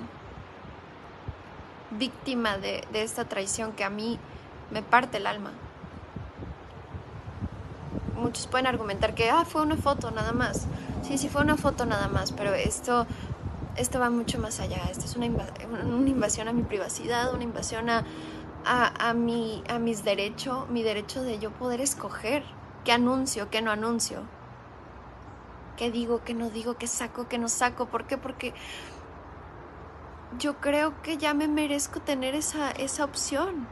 víctima 1.91 2.57
de, 2.57 2.86
de, 2.91 3.03
esta 3.03 3.25
traición 3.25 3.74
que 3.74 3.83
a 3.83 3.89
mí 3.89 4.19
me 4.69 4.83
parte 4.83 5.17
el 5.17 5.27
alma. 5.27 5.51
Muchos 8.22 8.48
pueden 8.48 8.68
argumentar 8.68 9.16
que 9.16 9.30
ah, 9.30 9.46
fue 9.46 9.62
una 9.62 9.75
foto 9.75 10.12
nada 10.12 10.32
más. 10.32 10.68
Sí, 11.01 11.18
sí 11.18 11.28
fue 11.28 11.42
una 11.42 11.58
foto 11.58 11.86
nada 11.86 12.08
más, 12.08 12.32
pero 12.32 12.54
esto, 12.54 13.08
esto 13.75 14.00
va 14.00 14.10
mucho 14.10 14.40
más 14.40 14.60
allá. 14.60 14.84
Esto 14.90 15.06
es 15.06 15.16
una, 15.16 15.25
una 15.25 16.10
invasión 16.10 16.48
a 16.48 16.54
mi 16.54 16.63
privacidad, 16.63 17.34
una 17.34 17.44
invasión 17.44 17.90
a, 17.90 18.06
a, 18.66 19.10
a, 19.10 19.13
mi, 19.13 19.63
a 19.68 19.80
mis 19.80 20.04
derechos, 20.04 20.70
mi 20.70 20.84
derecho 20.84 21.24
de 21.24 21.40
yo 21.40 21.51
poder 21.51 21.82
escoger 21.82 22.44
qué 22.86 22.92
anuncio, 22.92 23.50
qué 23.50 23.62
no 23.62 23.72
anuncio 23.72 24.22
qué 25.82 25.90
digo, 25.90 26.22
qué 26.24 26.36
no 26.36 26.51
digo, 26.51 26.75
qué 26.78 26.86
saco, 26.86 27.28
qué 27.28 27.40
no 27.40 27.50
saco. 27.50 27.88
¿Por 27.88 28.06
qué? 28.06 28.16
Porque 28.16 28.54
yo 30.38 30.58
creo 30.58 31.01
que 31.01 31.18
ya 31.18 31.34
me 31.34 31.48
merezco 31.48 32.00
tener 32.00 32.36
esa, 32.36 32.70
esa 32.70 33.04
opción. 33.04 33.68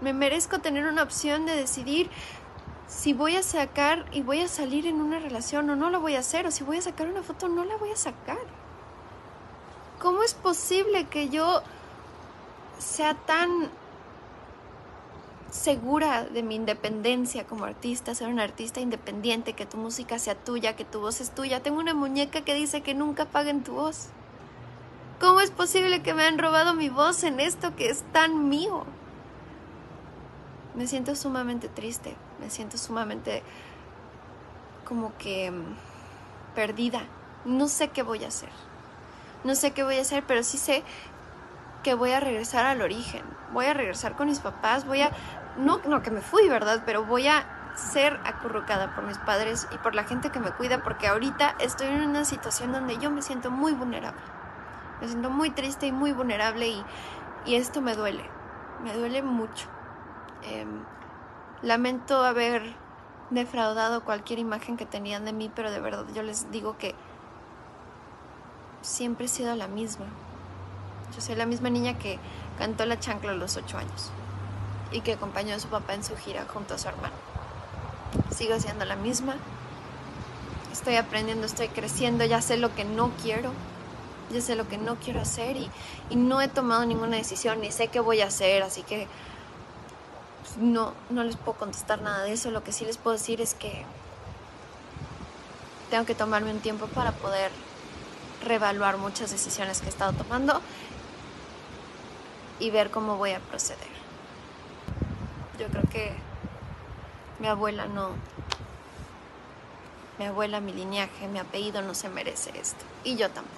Me 0.00 0.14
merezco 0.14 0.60
tener 0.60 0.86
una 0.86 1.02
opción 1.02 1.44
de 1.44 1.54
decidir 1.54 2.08
si 2.94 3.14
voy 3.14 3.36
a 3.36 3.42
sacar 3.42 4.04
y 4.12 4.22
voy 4.22 4.42
a 4.42 4.48
salir 4.48 4.86
en 4.86 5.00
una 5.00 5.18
relación 5.18 5.68
o 5.70 5.76
no 5.76 5.88
lo 5.90 6.00
voy 6.00 6.14
a 6.14 6.20
hacer, 6.20 6.46
o 6.46 6.50
si 6.50 6.62
voy 6.62 6.76
a 6.76 6.82
sacar 6.82 7.08
una 7.08 7.22
foto 7.22 7.48
no 7.48 7.64
la 7.64 7.76
voy 7.76 7.90
a 7.90 7.96
sacar. 7.96 8.38
¿Cómo 9.98 10.22
es 10.22 10.34
posible 10.34 11.04
que 11.04 11.28
yo 11.30 11.62
sea 12.78 13.14
tan 13.14 13.70
segura 15.50 16.24
de 16.24 16.42
mi 16.42 16.54
independencia 16.54 17.46
como 17.46 17.64
artista, 17.64 18.14
ser 18.14 18.28
un 18.28 18.40
artista 18.40 18.80
independiente, 18.80 19.54
que 19.54 19.66
tu 19.66 19.78
música 19.78 20.18
sea 20.18 20.34
tuya, 20.34 20.76
que 20.76 20.84
tu 20.84 21.00
voz 21.00 21.20
es 21.20 21.30
tuya? 21.30 21.62
Tengo 21.62 21.80
una 21.80 21.94
muñeca 21.94 22.42
que 22.42 22.54
dice 22.54 22.82
que 22.82 22.94
nunca 22.94 23.24
paguen 23.24 23.64
tu 23.64 23.72
voz. 23.72 24.08
¿Cómo 25.18 25.40
es 25.40 25.50
posible 25.50 26.02
que 26.02 26.14
me 26.14 26.24
han 26.24 26.38
robado 26.38 26.74
mi 26.74 26.88
voz 26.88 27.24
en 27.24 27.40
esto 27.40 27.74
que 27.74 27.88
es 27.88 28.02
tan 28.12 28.48
mío? 28.48 28.84
Me 30.74 30.86
siento 30.86 31.16
sumamente 31.16 31.68
triste, 31.68 32.16
me 32.42 32.50
siento 32.50 32.76
sumamente 32.76 33.42
como 34.84 35.16
que 35.16 35.50
mm, 35.50 36.54
perdida. 36.54 37.02
No 37.44 37.68
sé 37.68 37.88
qué 37.88 38.02
voy 38.02 38.24
a 38.24 38.28
hacer. 38.28 38.50
No 39.44 39.54
sé 39.54 39.72
qué 39.72 39.84
voy 39.84 39.98
a 39.98 40.02
hacer, 40.02 40.24
pero 40.26 40.42
sí 40.42 40.58
sé 40.58 40.82
que 41.82 41.94
voy 41.94 42.12
a 42.12 42.20
regresar 42.20 42.66
al 42.66 42.82
origen. 42.82 43.22
Voy 43.52 43.66
a 43.66 43.74
regresar 43.74 44.16
con 44.16 44.28
mis 44.28 44.40
papás, 44.40 44.86
voy 44.86 45.02
a... 45.02 45.10
No, 45.56 45.80
no 45.86 46.02
que 46.02 46.10
me 46.10 46.20
fui, 46.20 46.48
¿verdad? 46.48 46.82
Pero 46.84 47.04
voy 47.04 47.28
a 47.28 47.44
ser 47.76 48.20
acurrucada 48.24 48.94
por 48.94 49.04
mis 49.04 49.18
padres 49.18 49.68
y 49.72 49.78
por 49.78 49.94
la 49.94 50.04
gente 50.04 50.30
que 50.30 50.40
me 50.40 50.50
cuida, 50.50 50.82
porque 50.82 51.06
ahorita 51.06 51.56
estoy 51.58 51.88
en 51.88 52.02
una 52.02 52.24
situación 52.24 52.72
donde 52.72 52.98
yo 52.98 53.10
me 53.10 53.22
siento 53.22 53.50
muy 53.50 53.72
vulnerable. 53.72 54.20
Me 55.00 55.08
siento 55.08 55.30
muy 55.30 55.50
triste 55.50 55.86
y 55.86 55.92
muy 55.92 56.12
vulnerable 56.12 56.68
y, 56.68 56.84
y 57.46 57.56
esto 57.56 57.80
me 57.80 57.94
duele, 57.94 58.24
me 58.84 58.94
duele 58.94 59.22
mucho. 59.22 59.68
Em, 60.42 60.84
lamento 61.62 62.24
haber 62.24 62.74
defraudado 63.30 64.04
cualquier 64.04 64.38
imagen 64.38 64.76
que 64.76 64.86
tenían 64.86 65.24
de 65.24 65.32
mí, 65.32 65.50
pero 65.54 65.70
de 65.70 65.80
verdad 65.80 66.04
yo 66.14 66.22
les 66.22 66.50
digo 66.50 66.76
que 66.76 66.94
siempre 68.82 69.26
he 69.26 69.28
sido 69.28 69.54
la 69.56 69.68
misma. 69.68 70.06
Yo 71.14 71.20
soy 71.20 71.36
la 71.36 71.46
misma 71.46 71.70
niña 71.70 71.98
que 71.98 72.18
cantó 72.58 72.84
la 72.86 72.98
chancla 72.98 73.32
a 73.32 73.34
los 73.34 73.56
ocho 73.56 73.78
años 73.78 74.10
y 74.90 75.00
que 75.00 75.14
acompañó 75.14 75.54
a 75.54 75.60
su 75.60 75.68
papá 75.68 75.94
en 75.94 76.04
su 76.04 76.16
gira 76.16 76.44
junto 76.52 76.74
a 76.74 76.78
su 76.78 76.88
hermano. 76.88 77.14
Sigo 78.30 78.58
siendo 78.58 78.84
la 78.84 78.96
misma. 78.96 79.36
Estoy 80.72 80.96
aprendiendo, 80.96 81.46
estoy 81.46 81.68
creciendo, 81.68 82.24
ya 82.24 82.40
sé 82.40 82.56
lo 82.56 82.74
que 82.74 82.84
no 82.84 83.10
quiero 83.22 83.52
ya 84.32 84.40
sé 84.40 84.56
lo 84.56 84.66
que 84.66 84.78
no 84.78 84.96
quiero 84.96 85.20
hacer 85.20 85.56
y, 85.56 85.70
no 86.16 86.40
he 86.40 86.48
tomado 86.48 86.84
ninguna 86.84 87.16
decisión, 87.16 87.60
ni 87.60 87.70
sé 87.70 87.88
qué 87.88 88.00
voy 88.00 88.20
a 88.20 88.26
hacer, 88.26 88.62
así 88.62 88.82
que 88.82 89.06
no, 90.60 90.92
no 91.10 91.24
les 91.24 91.36
puedo 91.36 91.58
contestar 91.58 92.02
nada 92.02 92.24
de 92.24 92.32
eso. 92.32 92.50
Lo 92.50 92.64
que 92.64 92.72
sí 92.72 92.84
les 92.84 92.98
puedo 92.98 93.16
decir 93.16 93.40
es 93.40 93.54
que 93.54 93.84
tengo 95.90 96.04
que 96.06 96.14
tomarme 96.14 96.50
un 96.50 96.60
tiempo 96.60 96.86
para 96.86 97.12
poder 97.12 97.50
reevaluar 98.42 98.96
muchas 98.98 99.30
decisiones 99.30 99.80
que 99.80 99.86
he 99.86 99.90
estado 99.90 100.12
tomando 100.12 100.60
y 102.58 102.70
ver 102.70 102.90
cómo 102.90 103.16
voy 103.16 103.32
a 103.32 103.40
proceder. 103.40 103.92
Yo 105.58 105.66
creo 105.68 105.84
que 105.90 106.14
mi 107.38 107.46
abuela 107.46 107.86
no, 107.86 108.10
mi 110.18 110.26
abuela, 110.26 110.60
mi 110.60 110.72
linaje, 110.72 111.28
mi 111.28 111.38
apellido 111.38 111.82
no 111.82 111.94
se 111.94 112.08
merece 112.08 112.50
esto 112.58 112.84
y 113.04 113.16
yo 113.16 113.28
tampoco. 113.30 113.56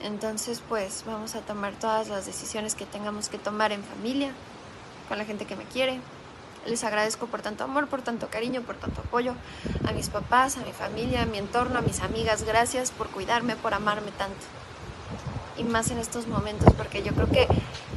Entonces, 0.00 0.62
pues 0.68 1.04
vamos 1.06 1.34
a 1.34 1.40
tomar 1.40 1.72
todas 1.74 2.08
las 2.08 2.26
decisiones 2.26 2.74
que 2.74 2.84
tengamos 2.84 3.28
que 3.28 3.38
tomar 3.38 3.72
en 3.72 3.82
familia, 3.82 4.32
con 5.08 5.18
la 5.18 5.24
gente 5.24 5.44
que 5.46 5.56
me 5.56 5.64
quiere. 5.64 6.00
Les 6.66 6.82
agradezco 6.82 7.26
por 7.26 7.42
tanto 7.42 7.64
amor, 7.64 7.88
por 7.88 8.02
tanto 8.02 8.28
cariño, 8.28 8.62
por 8.62 8.76
tanto 8.76 9.02
apoyo 9.02 9.34
a 9.86 9.92
mis 9.92 10.08
papás, 10.08 10.56
a 10.56 10.60
mi 10.60 10.72
familia, 10.72 11.22
a 11.22 11.26
mi 11.26 11.38
entorno, 11.38 11.78
a 11.78 11.82
mis 11.82 12.00
amigas. 12.00 12.44
Gracias 12.44 12.90
por 12.90 13.08
cuidarme, 13.08 13.56
por 13.56 13.74
amarme 13.74 14.10
tanto. 14.12 14.40
Y 15.56 15.64
más 15.64 15.90
en 15.90 15.98
estos 15.98 16.26
momentos, 16.26 16.72
porque 16.74 17.02
yo 17.02 17.12
creo 17.12 17.28
que 17.28 17.46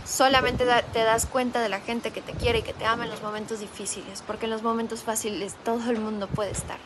solamente 0.05 0.65
te 0.93 1.03
das 1.03 1.25
cuenta 1.25 1.61
de 1.61 1.69
la 1.69 1.79
gente 1.79 2.11
que 2.11 2.21
te 2.21 2.33
quiere 2.33 2.59
y 2.59 2.61
que 2.61 2.73
te 2.73 2.85
ama 2.85 3.05
en 3.05 3.09
los 3.09 3.21
momentos 3.21 3.59
difíciles, 3.59 4.23
porque 4.27 4.45
en 4.45 4.51
los 4.51 4.63
momentos 4.63 5.01
fáciles 5.01 5.55
todo 5.63 5.89
el 5.89 5.99
mundo 5.99 6.27
puede 6.27 6.51
estar. 6.51 6.77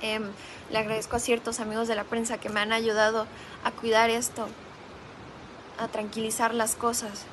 Em, 0.00 0.30
le 0.70 0.78
agradezco 0.78 1.16
a 1.16 1.20
ciertos 1.20 1.60
amigos 1.60 1.86
de 1.86 1.94
la 1.94 2.04
prensa 2.04 2.38
que 2.38 2.48
me 2.48 2.60
han 2.60 2.72
ayudado 2.72 3.26
a 3.62 3.70
cuidar 3.70 4.10
esto, 4.10 4.48
a 5.78 5.88
tranquilizar 5.88 6.54
las 6.54 6.74
cosas. 6.74 7.24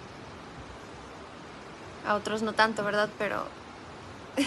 A 2.09 2.15
otros 2.15 2.41
no 2.41 2.53
tanto, 2.53 2.83
¿verdad? 2.83 3.07
Pero 3.19 3.43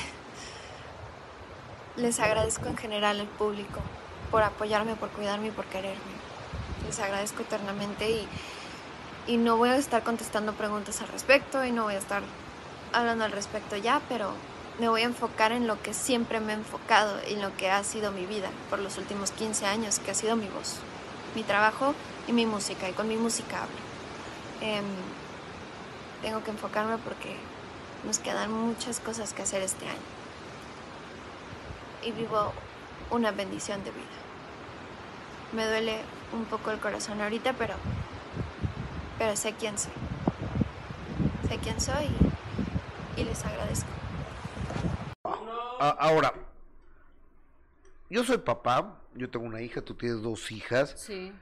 les 1.97 2.19
agradezco 2.19 2.67
en 2.67 2.77
general 2.77 3.21
al 3.21 3.29
público 3.29 3.79
por 4.33 4.43
apoyarme, 4.43 4.97
por 4.97 5.11
cuidarme 5.11 5.47
y 5.47 5.51
por 5.53 5.67
quererme. 5.67 6.01
Les 6.85 6.99
agradezco 6.99 7.43
eternamente 7.43 8.11
y, 8.11 8.29
y 9.29 9.37
no 9.37 9.59
voy 9.59 9.69
a 9.69 9.77
estar 9.77 10.03
contestando 10.03 10.55
preguntas 10.55 11.03
al 11.03 11.09
respecto 11.09 11.65
y 11.65 11.71
no 11.71 11.85
voy 11.85 11.95
a 11.95 11.99
estar 11.99 12.25
hablando 12.93 13.25
al 13.25 13.31
respecto 13.31 13.77
ya, 13.77 14.01
pero 14.09 14.33
me 14.81 14.89
voy 14.89 15.03
a 15.03 15.05
enfocar 15.05 15.53
en 15.53 15.69
lo 15.69 15.81
que 15.81 15.95
siempre 15.95 16.41
me 16.41 16.55
he 16.55 16.57
enfocado, 16.57 17.21
en 17.29 17.41
lo 17.41 17.57
que 17.57 17.71
ha 17.71 17.85
sido 17.85 18.11
mi 18.11 18.27
vida 18.27 18.49
por 18.71 18.81
los 18.81 18.99
últimos 18.99 19.31
15 19.31 19.67
años, 19.67 20.01
que 20.01 20.11
ha 20.11 20.15
sido 20.15 20.35
mi 20.35 20.49
voz, 20.49 20.79
mi 21.37 21.45
trabajo 21.45 21.95
y 22.27 22.33
mi 22.33 22.45
música, 22.45 22.89
y 22.89 22.93
con 22.93 23.07
mi 23.07 23.17
música 23.17 23.63
hablo. 23.63 23.77
Em, 24.63 24.85
tengo 26.23 26.43
que 26.43 26.51
enfocarme 26.51 26.99
porque 26.99 27.52
nos 28.05 28.19
quedan 28.19 28.51
muchas 28.51 29.01
cosas 29.01 29.33
que 29.33 29.43
hacer 29.43 29.63
este 29.63 29.87
año. 29.87 29.99
Y 32.03 32.13
vivo 32.13 32.53
una 33.11 33.31
bendición 33.31 33.83
de 33.85 33.91
vida. 33.91 34.07
Me 35.53 35.67
duele 35.67 36.01
un 36.33 36.45
poco 36.47 36.71
el 36.71 36.79
corazón 36.79 37.21
ahorita, 37.21 37.53
pero, 37.55 37.75
pero 39.19 39.37
sé 39.37 39.53
quién 39.53 39.79
soy. 39.79 39.93
Sé 41.49 41.59
quién 41.59 41.81
soy 41.81 42.09
y 43.17 43.25
les 43.25 43.45
agradezco 43.45 43.89
ahora, 45.99 46.33
yo 48.09 48.25
soy 48.25 48.39
papá, 48.39 48.99
yo 49.15 49.29
tengo 49.31 49.47
una 49.47 49.61
hija, 49.61 49.83
tú 49.83 49.95
tienes 49.95 50.23
dos 50.23 50.51
hijas. 50.53 50.95
Sí. 50.97 51.33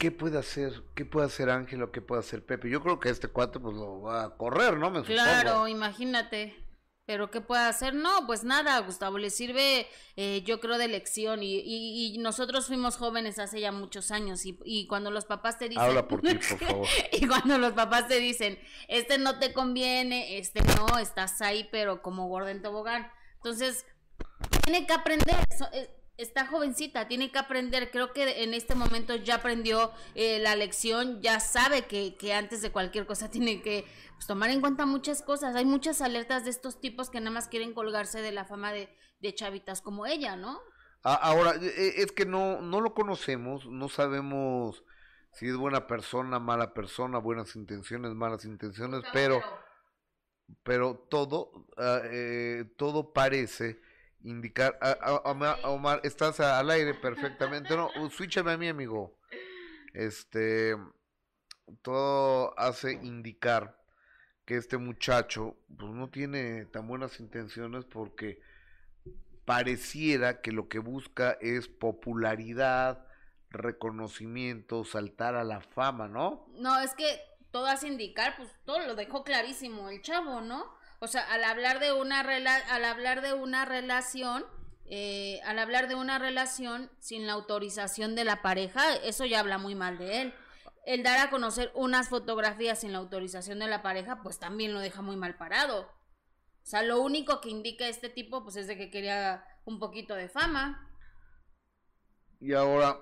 ¿Qué 0.00 0.10
puede 0.10 0.38
hacer? 0.38 0.82
¿Qué 0.94 1.04
puede 1.04 1.26
hacer 1.26 1.50
Ángel 1.50 1.86
qué 1.92 2.00
puede 2.00 2.20
hacer 2.20 2.42
Pepe? 2.42 2.70
Yo 2.70 2.82
creo 2.82 2.98
que 2.98 3.10
este 3.10 3.28
cuate 3.28 3.60
pues 3.60 3.76
lo 3.76 4.00
va 4.00 4.24
a 4.24 4.36
correr, 4.38 4.78
¿no? 4.78 4.90
Me 4.90 5.02
claro, 5.02 5.68
imagínate. 5.68 6.56
Pero 7.04 7.30
¿qué 7.30 7.42
puede 7.42 7.64
hacer? 7.64 7.92
No, 7.92 8.26
pues 8.26 8.42
nada, 8.42 8.78
Gustavo, 8.78 9.18
le 9.18 9.28
sirve, 9.28 9.86
eh, 10.16 10.42
yo 10.46 10.58
creo, 10.58 10.78
de 10.78 10.88
lección. 10.88 11.42
Y, 11.42 11.60
y, 11.66 12.16
nosotros 12.16 12.66
fuimos 12.66 12.96
jóvenes 12.96 13.38
hace 13.38 13.60
ya 13.60 13.72
muchos 13.72 14.10
años. 14.10 14.46
Y, 14.46 14.58
y 14.64 14.86
cuando 14.86 15.10
los 15.10 15.26
papás 15.26 15.58
te 15.58 15.68
dicen. 15.68 15.84
Habla 15.84 16.08
por 16.08 16.22
ti, 16.22 16.34
por 16.34 16.58
favor. 16.58 16.88
y 17.12 17.26
cuando 17.26 17.58
los 17.58 17.74
papás 17.74 18.08
te 18.08 18.20
dicen, 18.20 18.58
este 18.88 19.18
no 19.18 19.38
te 19.38 19.52
conviene, 19.52 20.38
este 20.38 20.62
no, 20.62 20.98
estás 20.98 21.42
ahí, 21.42 21.68
pero 21.70 22.00
como 22.00 22.26
gordo 22.26 22.48
en 22.48 22.62
tobogán. 22.62 23.12
Entonces, 23.34 23.84
tiene 24.64 24.86
que 24.86 24.94
aprender. 24.94 25.36
Eh, 25.74 25.99
está 26.22 26.46
jovencita, 26.46 27.08
tiene 27.08 27.30
que 27.30 27.38
aprender. 27.38 27.90
Creo 27.90 28.12
que 28.12 28.42
en 28.42 28.54
este 28.54 28.74
momento 28.74 29.16
ya 29.16 29.36
aprendió 29.36 29.92
eh, 30.14 30.38
la 30.38 30.56
lección, 30.56 31.20
ya 31.20 31.40
sabe 31.40 31.86
que, 31.86 32.32
antes 32.32 32.62
de 32.62 32.70
cualquier 32.70 33.06
cosa 33.06 33.30
tiene 33.30 33.62
que 33.62 33.84
pues, 34.14 34.26
tomar 34.26 34.50
en 34.50 34.60
cuenta 34.60 34.86
muchas 34.86 35.22
cosas. 35.22 35.56
Hay 35.56 35.64
muchas 35.64 36.00
alertas 36.00 36.44
de 36.44 36.50
estos 36.50 36.80
tipos 36.80 37.10
que 37.10 37.20
nada 37.20 37.32
más 37.32 37.48
quieren 37.48 37.74
colgarse 37.74 38.20
de 38.22 38.32
la 38.32 38.44
fama 38.44 38.72
de, 38.72 38.88
de 39.20 39.34
chavitas 39.34 39.80
como 39.82 40.06
ella, 40.06 40.36
¿no? 40.36 40.60
Ahora, 41.02 41.54
e, 41.54 41.66
e, 41.66 42.02
es 42.02 42.12
que 42.12 42.26
no, 42.26 42.60
no 42.60 42.80
lo 42.80 42.92
conocemos, 42.92 43.66
no 43.66 43.88
sabemos 43.88 44.84
si 45.32 45.46
es 45.46 45.56
buena 45.56 45.86
persona, 45.86 46.38
mala 46.38 46.74
persona, 46.74 47.18
buenas 47.18 47.56
intenciones, 47.56 48.12
malas 48.12 48.44
intenciones, 48.44 49.02
pero 49.12 49.40
pero 50.62 51.06
todo, 51.08 51.66
ah, 51.76 52.00
eh, 52.04 52.64
todo 52.76 53.12
parece 53.12 53.80
indicar, 54.22 54.78
a, 54.80 55.22
Omar, 55.64 56.00
estás 56.04 56.40
al 56.40 56.70
aire 56.70 56.94
perfectamente, 56.94 57.76
no, 57.76 57.90
switchame 58.10 58.52
a 58.52 58.58
mi 58.58 58.68
amigo, 58.68 59.18
este, 59.94 60.76
todo 61.82 62.58
hace 62.58 62.92
indicar 62.92 63.78
que 64.44 64.56
este 64.56 64.78
muchacho, 64.78 65.56
pues 65.78 65.92
no 65.92 66.10
tiene 66.10 66.66
tan 66.66 66.88
buenas 66.88 67.20
intenciones 67.20 67.84
porque 67.84 68.40
pareciera 69.44 70.40
que 70.40 70.52
lo 70.52 70.68
que 70.68 70.78
busca 70.78 71.36
es 71.40 71.68
popularidad, 71.68 73.06
reconocimiento, 73.50 74.84
saltar 74.84 75.34
a 75.34 75.44
la 75.44 75.60
fama, 75.60 76.08
¿no? 76.08 76.46
No, 76.54 76.80
es 76.80 76.94
que 76.94 77.20
todo 77.50 77.66
hace 77.66 77.88
indicar, 77.88 78.36
pues 78.36 78.48
todo 78.64 78.78
lo 78.86 78.94
dejó 78.94 79.24
clarísimo 79.24 79.88
el 79.88 80.02
chavo, 80.02 80.40
¿no? 80.40 80.79
O 81.00 81.08
sea, 81.08 81.22
al 81.32 81.44
hablar 81.44 81.80
de 81.80 81.92
una 81.92 82.22
rela 82.22 82.54
al 82.70 82.84
hablar 82.84 83.22
de 83.22 83.32
una 83.32 83.64
relación, 83.64 84.44
eh, 84.84 85.40
al 85.44 85.58
hablar 85.58 85.88
de 85.88 85.94
una 85.94 86.18
relación 86.18 86.90
sin 87.00 87.26
la 87.26 87.32
autorización 87.32 88.14
de 88.14 88.24
la 88.24 88.42
pareja, 88.42 88.94
eso 88.96 89.24
ya 89.24 89.40
habla 89.40 89.56
muy 89.56 89.74
mal 89.74 89.96
de 89.96 90.20
él. 90.20 90.34
El 90.84 91.02
dar 91.02 91.18
a 91.18 91.30
conocer 91.30 91.72
unas 91.74 92.10
fotografías 92.10 92.80
sin 92.80 92.92
la 92.92 92.98
autorización 92.98 93.58
de 93.58 93.66
la 93.66 93.82
pareja, 93.82 94.22
pues 94.22 94.38
también 94.38 94.74
lo 94.74 94.80
deja 94.80 95.00
muy 95.00 95.16
mal 95.16 95.36
parado. 95.36 95.82
O 96.62 96.66
sea, 96.66 96.82
lo 96.82 97.00
único 97.00 97.40
que 97.40 97.48
indica 97.48 97.88
este 97.88 98.10
tipo, 98.10 98.42
pues 98.42 98.56
es 98.56 98.66
de 98.66 98.76
que 98.76 98.90
quería 98.90 99.42
un 99.64 99.78
poquito 99.78 100.14
de 100.14 100.28
fama. 100.28 100.86
Y 102.40 102.52
ahora 102.52 102.98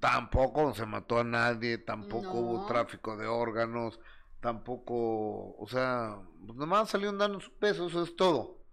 tampoco 0.00 0.74
se 0.74 0.84
mató 0.84 1.18
a 1.18 1.24
nadie, 1.24 1.78
tampoco 1.78 2.32
hubo 2.32 2.66
tráfico 2.66 3.16
de 3.16 3.26
órganos, 3.26 3.98
tampoco, 4.42 5.56
o 5.56 5.66
sea, 5.68 6.20
pues 6.44 6.58
nomás 6.58 6.90
salieron 6.90 7.16
dando 7.16 7.40
su 7.40 7.56
peso, 7.58 7.86
eso 7.86 8.02
es 8.02 8.16
todo. 8.16 8.66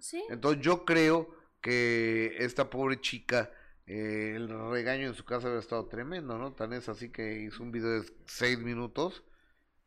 Sí. 0.00 0.24
Entonces 0.30 0.64
yo 0.64 0.84
creo 0.86 1.28
que 1.60 2.34
esta 2.38 2.70
pobre 2.70 2.98
chica, 3.00 3.52
eh, 3.86 4.32
el 4.34 4.48
regaño 4.70 5.06
en 5.06 5.14
su 5.14 5.24
casa 5.24 5.48
había 5.48 5.60
estado 5.60 5.86
tremendo, 5.88 6.38
¿no? 6.38 6.54
Tan 6.54 6.72
es 6.72 6.88
así 6.88 7.12
que 7.12 7.42
hizo 7.42 7.62
un 7.62 7.70
video 7.70 8.00
de 8.00 8.10
seis 8.26 8.58
minutos. 8.58 9.22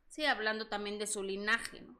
Sí, 0.08 0.26
hablando 0.26 0.68
también 0.68 1.00
de 1.00 1.08
su 1.08 1.24
linaje, 1.24 1.82
¿no? 1.82 2.00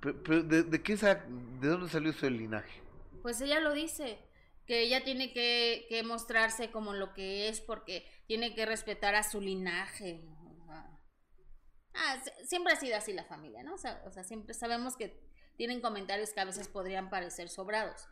Pero, 0.00 0.42
¿de, 0.42 0.82
qué 0.82 0.96
de 0.96 1.68
dónde 1.68 1.88
salió 1.88 2.10
ese 2.10 2.30
linaje? 2.30 2.82
Pues 3.22 3.40
ella 3.40 3.60
lo 3.60 3.72
dice, 3.72 4.18
que 4.66 4.82
ella 4.82 5.02
tiene 5.02 5.32
que, 5.32 5.86
que 5.88 6.02
mostrarse 6.02 6.70
como 6.70 6.92
lo 6.92 7.14
que 7.14 7.48
es 7.48 7.60
porque 7.60 8.06
tiene 8.26 8.54
que 8.54 8.66
respetar 8.66 9.14
a 9.14 9.22
su 9.22 9.40
linaje. 9.40 10.22
Ah, 11.94 12.22
siempre 12.44 12.72
ha 12.72 12.76
sido 12.76 12.96
así 12.96 13.12
la 13.12 13.24
familia, 13.24 13.62
¿no? 13.62 13.74
O 13.74 13.78
sea, 13.78 14.02
o 14.06 14.10
sea, 14.10 14.24
siempre 14.24 14.54
sabemos 14.54 14.96
que 14.96 15.20
tienen 15.56 15.80
comentarios 15.80 16.32
que 16.32 16.40
a 16.40 16.44
veces 16.44 16.68
podrían 16.68 17.10
parecer 17.10 17.48
sobrados. 17.48 18.08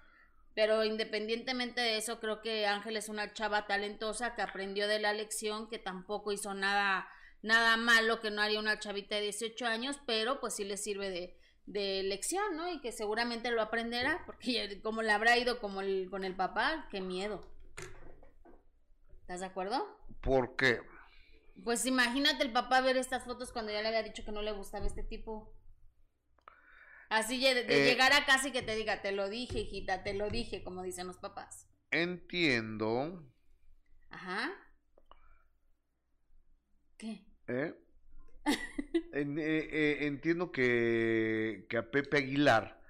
Pero 0.54 0.84
independientemente 0.84 1.80
de 1.80 1.96
eso, 1.96 2.18
creo 2.20 2.42
que 2.42 2.66
Ángel 2.66 2.96
es 2.96 3.08
una 3.08 3.32
chava 3.32 3.66
talentosa 3.66 4.34
que 4.34 4.42
aprendió 4.42 4.88
de 4.88 4.98
la 4.98 5.12
lección, 5.12 5.68
que 5.68 5.78
tampoco 5.78 6.32
hizo 6.32 6.52
nada, 6.52 7.08
nada 7.42 7.76
malo 7.76 8.20
que 8.20 8.30
no 8.30 8.42
haría 8.42 8.58
una 8.58 8.80
chavita 8.80 9.14
de 9.14 9.22
18 9.22 9.66
años, 9.66 10.00
pero 10.06 10.40
pues 10.40 10.56
sí 10.56 10.64
le 10.64 10.76
sirve 10.76 11.10
de, 11.10 11.38
de 11.66 12.02
lección, 12.02 12.56
¿no? 12.56 12.70
Y 12.72 12.80
que 12.80 12.92
seguramente 12.92 13.50
lo 13.50 13.62
aprenderá, 13.62 14.22
porque 14.26 14.80
como 14.82 15.02
le 15.02 15.12
habrá 15.12 15.38
ido 15.38 15.60
como 15.60 15.80
el, 15.80 16.08
con 16.10 16.24
el 16.24 16.34
papá, 16.34 16.88
qué 16.90 17.00
miedo. 17.00 17.46
¿Estás 19.20 19.40
de 19.40 19.46
acuerdo? 19.46 19.86
¿Por 20.22 20.56
qué? 20.56 20.80
Pues 21.64 21.86
imagínate 21.86 22.44
el 22.44 22.52
papá 22.52 22.80
ver 22.80 22.96
estas 22.96 23.24
fotos 23.24 23.52
cuando 23.52 23.72
ya 23.72 23.82
le 23.82 23.88
había 23.88 24.02
dicho 24.02 24.24
que 24.24 24.32
no 24.32 24.42
le 24.42 24.52
gustaba 24.52 24.86
este 24.86 25.02
tipo. 25.02 25.54
Así 27.08 27.40
de, 27.40 27.60
eh, 27.60 27.84
llegar 27.84 28.12
a 28.12 28.26
casa 28.26 28.48
y 28.48 28.52
que 28.52 28.62
te 28.62 28.76
diga, 28.76 29.00
te 29.00 29.12
lo 29.12 29.28
dije, 29.28 29.60
hijita, 29.60 30.02
te 30.02 30.14
lo 30.14 30.28
dije, 30.28 30.62
como 30.62 30.82
dicen 30.82 31.06
los 31.06 31.16
papás. 31.16 31.66
Entiendo. 31.90 33.26
Ajá. 34.10 34.52
¿Qué? 36.96 37.24
¿Eh? 37.46 37.74
Eh, 39.12 39.68
eh, 39.72 40.06
entiendo 40.06 40.52
que, 40.52 41.66
que, 41.68 41.76
a 41.76 41.90
Pepe 41.90 42.18
Aguilar 42.18 42.80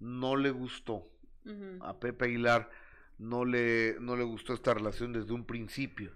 no 0.00 0.36
le 0.36 0.50
gustó. 0.50 1.08
A 1.80 2.00
Pepe 2.00 2.24
Aguilar 2.24 2.70
no 3.18 3.44
le, 3.44 3.96
no 4.00 4.16
le 4.16 4.24
gustó 4.24 4.52
esta 4.52 4.74
relación 4.74 5.12
desde 5.12 5.32
un 5.32 5.46
principio. 5.46 6.12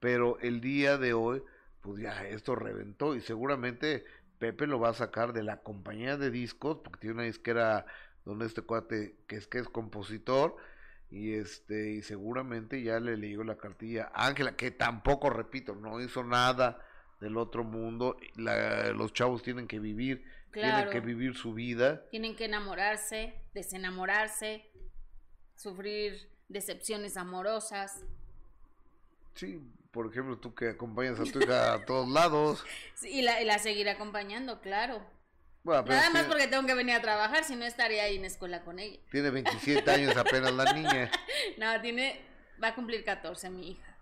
Pero 0.00 0.38
el 0.40 0.60
día 0.60 0.96
de 0.96 1.12
hoy, 1.12 1.42
pues 1.80 2.00
ya 2.00 2.26
esto 2.26 2.54
reventó 2.54 3.14
y 3.14 3.20
seguramente 3.20 4.04
Pepe 4.38 4.66
lo 4.66 4.78
va 4.78 4.90
a 4.90 4.94
sacar 4.94 5.32
de 5.32 5.42
la 5.42 5.62
compañía 5.62 6.16
de 6.16 6.30
discos, 6.30 6.78
porque 6.82 7.00
tiene 7.00 7.14
una 7.14 7.22
disquera 7.24 7.86
donde 8.24 8.46
este 8.46 8.62
cuate 8.62 9.16
que 9.26 9.36
es 9.36 9.46
que 9.46 9.58
es 9.58 9.68
compositor 9.68 10.56
y 11.10 11.32
este 11.32 11.92
y 11.92 12.02
seguramente 12.02 12.82
ya 12.82 13.00
le 13.00 13.16
leyó 13.16 13.42
la 13.42 13.56
cartilla 13.56 14.12
Ángela 14.14 14.54
que 14.54 14.70
tampoco 14.70 15.30
repito 15.30 15.74
no 15.74 15.98
hizo 16.00 16.22
nada 16.22 16.78
del 17.20 17.38
otro 17.38 17.64
mundo 17.64 18.18
los 18.36 19.14
chavos 19.14 19.42
tienen 19.42 19.66
que 19.66 19.78
vivir 19.78 20.24
tienen 20.52 20.90
que 20.90 21.00
vivir 21.00 21.36
su 21.36 21.54
vida. 21.54 22.06
Tienen 22.10 22.36
que 22.36 22.44
enamorarse 22.44 23.34
desenamorarse 23.54 24.66
sufrir 25.56 26.28
decepciones 26.48 27.16
amorosas. 27.16 28.04
Sí 29.34 29.60
por 29.98 30.12
ejemplo, 30.12 30.38
tú 30.38 30.54
que 30.54 30.68
acompañas 30.68 31.18
a 31.18 31.24
tu 31.24 31.40
hija 31.40 31.72
a 31.72 31.84
todos 31.84 32.08
lados. 32.08 32.64
Sí, 32.94 33.08
y 33.18 33.22
la, 33.22 33.42
la 33.42 33.58
seguiré 33.58 33.90
acompañando, 33.90 34.60
claro. 34.60 35.04
Nada 35.64 36.10
más 36.10 36.26
porque 36.26 36.46
tengo 36.46 36.64
que 36.68 36.74
venir 36.74 36.94
a 36.94 37.02
trabajar, 37.02 37.42
si 37.42 37.56
no 37.56 37.64
estaría 37.64 38.04
ahí 38.04 38.14
en 38.14 38.24
escuela 38.24 38.62
con 38.62 38.78
ella. 38.78 39.00
Tiene 39.10 39.30
27 39.30 39.90
años 39.90 40.16
apenas 40.16 40.52
la 40.52 40.72
niña. 40.72 41.10
no, 41.58 41.80
tiene, 41.80 42.24
va 42.62 42.68
a 42.68 42.74
cumplir 42.76 43.04
14 43.04 43.50
mi 43.50 43.72
hija. 43.72 43.98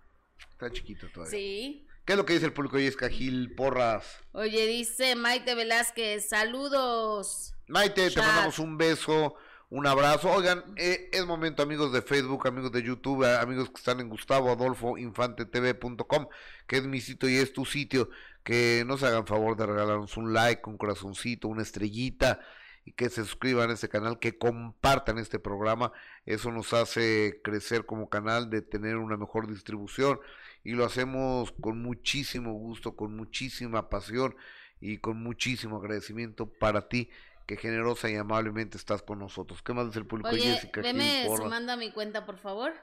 Está 0.51 0.71
chiquito 0.71 1.07
todavía. 1.11 1.31
Sí. 1.31 1.87
¿Qué 2.05 2.13
es 2.13 2.17
lo 2.17 2.27
que 2.27 2.33
dice 2.33 2.45
el 2.45 2.53
público 2.53 2.77
y 2.77 2.91
Gil 2.91 3.55
Porras? 3.55 4.19
Oye, 4.33 4.67
dice 4.67 5.15
Maite 5.15 5.55
Velázquez, 5.55 6.29
saludos. 6.29 7.55
Maite, 7.69 8.11
te 8.11 8.21
mandamos 8.21 8.59
un 8.59 8.77
beso 8.77 9.33
un 9.69 9.85
abrazo. 9.85 10.31
Oigan, 10.31 10.63
eh, 10.77 11.09
es 11.11 11.25
momento, 11.25 11.61
amigos 11.61 11.91
de 11.91 12.01
Facebook, 12.01 12.47
amigos 12.47 12.71
de 12.71 12.83
YouTube, 12.83 13.25
amigos 13.25 13.69
que 13.69 13.77
están 13.77 13.99
en 13.99 14.09
Gustavo 14.09 14.49
Adolfo 14.49 14.97
Infante 14.97 15.45
TV.com, 15.45 16.27
que 16.67 16.77
es 16.77 16.85
mi 16.85 17.01
sitio 17.01 17.29
y 17.29 17.35
es 17.35 17.53
tu 17.53 17.65
sitio. 17.65 18.09
Que 18.43 18.83
nos 18.87 19.03
hagan 19.03 19.27
favor 19.27 19.57
de 19.57 19.65
regalarnos 19.65 20.15
un 20.15 20.33
like, 20.33 20.61
un 20.69 20.77
corazoncito, 20.77 21.49
una 21.49 21.63
estrellita 21.63 22.39
y 22.85 22.93
que 22.93 23.09
se 23.09 23.25
suscriban 23.25 23.69
a 23.69 23.73
este 23.73 23.89
canal, 23.89 24.19
que 24.19 24.37
compartan 24.37 25.17
este 25.17 25.39
programa. 25.39 25.91
Eso 26.25 26.51
nos 26.53 26.71
hace 26.71 27.41
crecer 27.43 27.85
como 27.85 28.07
canal, 28.07 28.49
de 28.49 28.61
tener 28.61 28.95
una 28.95 29.17
mejor 29.17 29.47
distribución 29.47 30.19
y 30.63 30.71
lo 30.71 30.85
hacemos 30.85 31.51
con 31.59 31.81
muchísimo 31.81 32.53
gusto, 32.53 32.95
con 32.95 33.17
muchísima 33.17 33.89
pasión 33.89 34.35
y 34.79 34.99
con 34.99 35.21
muchísimo 35.21 35.77
agradecimiento 35.77 36.47
para 36.47 36.87
ti 36.87 37.09
que 37.47 37.55
generosa 37.55 38.09
y 38.09 38.15
amablemente 38.15 38.77
estás 38.77 39.01
con 39.01 39.19
nosotros. 39.19 39.63
¿Qué 39.63 39.73
más 39.73 39.87
dice 39.87 39.99
el 39.99 40.05
público 40.05 40.29
Oye, 40.29 40.41
Jessica? 40.41 40.81
Veme 40.81 41.25
sumando 41.25 41.71
a 41.71 41.77
mi 41.77 41.91
cuenta, 41.91 42.25
por 42.25 42.37
favor. 42.37 42.73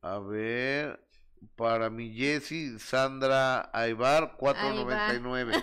A 0.00 0.18
ver, 0.18 1.06
para 1.56 1.90
mi 1.90 2.14
Jessy, 2.14 2.78
Sandra 2.78 3.70
Aybar, 3.74 4.38
4.99. 4.38 5.62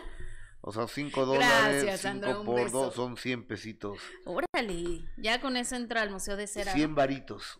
O 0.61 0.71
sea, 0.71 0.87
5 0.87 1.25
dólares, 1.25 2.01
5 2.01 2.43
por 2.45 2.71
2 2.71 2.93
son 2.93 3.17
100 3.17 3.47
pesitos. 3.47 3.97
Órale, 4.25 5.05
ya 5.17 5.41
con 5.41 5.57
eso 5.57 5.75
entra 5.75 6.03
al 6.03 6.11
Museo 6.11 6.37
de 6.37 6.45
Cera. 6.45 6.71
100 6.71 6.93
varitos. 6.93 7.59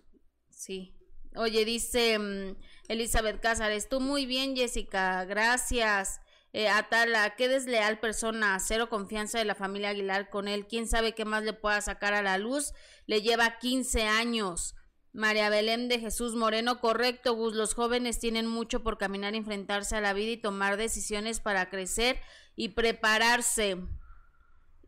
Sí. 0.52 0.96
Oye, 1.36 1.66
dice 1.66 2.20
mm, 2.20 2.56
Elizabeth 2.90 3.42
Cázares, 3.42 3.90
tú 3.90 4.00
muy 4.00 4.28
bien, 4.28 4.56
Jessica, 4.56 5.26
gracias. 5.26 6.22
Eh, 6.56 6.70
Atala, 6.70 7.36
qué 7.36 7.50
desleal 7.50 8.00
persona, 8.00 8.60
cero 8.60 8.88
confianza 8.88 9.40
de 9.40 9.46
la 9.46 9.56
familia 9.56 9.90
Aguilar 9.90 10.30
con 10.30 10.48
él, 10.48 10.68
quién 10.68 10.88
sabe 10.88 11.16
qué 11.16 11.26
más 11.26 11.44
le 11.44 11.54
pueda 11.54 11.82
sacar 11.82 12.14
a 12.14 12.22
la 12.22 12.38
luz, 12.38 12.74
le 13.08 13.24
lleva 13.24 13.58
15 13.58 14.04
años. 14.04 14.76
María 15.14 15.50
Belén 15.50 15.90
de 15.90 16.00
Jesús 16.00 16.36
Moreno, 16.36 16.80
correcto, 16.80 17.34
Gus, 17.34 17.56
los 17.56 17.74
jóvenes 17.74 18.20
tienen 18.20 18.46
mucho 18.46 18.84
por 18.84 19.00
caminar, 19.00 19.34
enfrentarse 19.34 19.96
a 19.96 20.02
la 20.02 20.14
vida 20.14 20.32
y 20.32 20.38
tomar 20.38 20.78
decisiones 20.78 21.40
para 21.40 21.72
crecer 21.72 22.20
y 22.56 22.70
prepararse. 22.70 23.78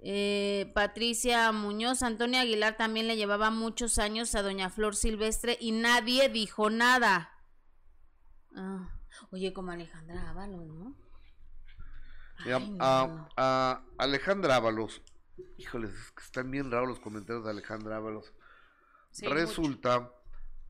Eh, 0.02 0.72
Patricia 0.76 1.52
Muñoz, 1.52 2.04
Antonio 2.04 2.40
Aguilar 2.40 2.78
también 2.78 3.08
le 3.08 3.18
llevaba 3.18 3.50
muchos 3.50 3.98
años 3.98 4.36
a 4.36 4.44
doña 4.44 4.70
Flor 4.70 4.96
Silvestre 4.96 5.58
y 5.60 5.72
nadie 5.72 6.30
dijo 6.30 6.70
nada. 6.70 7.32
Ah, 8.56 9.00
oye, 9.32 9.52
como 9.52 9.72
Alejandra 9.72 10.30
Ábalos, 10.30 10.68
¿no? 10.68 11.05
A, 12.80 13.82
Alejandra 13.98 14.58
Ábalos. 14.58 15.02
Híjoles, 15.58 15.92
están 16.22 16.52
bien 16.52 16.72
raros 16.72 16.90
los 16.90 17.00
comentarios 17.00 17.44
de 17.46 17.52
Alejandra 17.52 17.98
Ábalos. 17.98 18.34
Resulta 19.22 20.12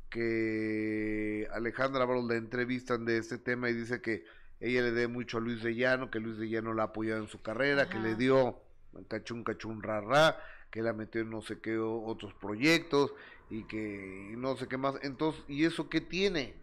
que 0.10 1.47
Alejandra 1.51 2.04
Ábalos 2.04 2.25
la 2.25 2.36
entrevistan 2.36 3.06
de 3.06 3.17
este 3.17 3.38
tema 3.38 3.69
y 3.69 3.73
dice 3.73 4.01
que 4.01 4.25
ella 4.60 4.82
le 4.82 4.91
dé 4.91 5.08
mucho 5.08 5.38
a 5.38 5.41
Luis 5.41 5.62
de 5.62 5.75
Llano, 5.75 6.10
que 6.10 6.19
Luis 6.19 6.38
de 6.38 6.49
Llano 6.49 6.73
la 6.73 6.84
ha 6.84 6.86
apoyado 6.88 7.21
en 7.21 7.28
su 7.28 7.41
carrera, 7.41 7.89
que 7.89 7.99
le 7.99 8.15
dio 8.15 8.62
cachún, 9.08 9.43
cachún, 9.43 9.84
rara, 9.84 10.39
que 10.71 10.82
la 10.82 10.93
metió 10.93 11.21
en 11.21 11.30
no 11.30 11.41
sé 11.41 11.60
qué 11.60 11.78
otros 11.78 12.34
proyectos 12.34 13.13
y 13.49 13.63
que 13.63 14.34
no 14.38 14.56
sé 14.58 14.67
qué 14.67 14.78
más. 14.78 14.95
Entonces, 15.01 15.43
¿y 15.47 15.65
eso 15.65 15.89
qué 15.89 16.01
tiene? 16.01 16.56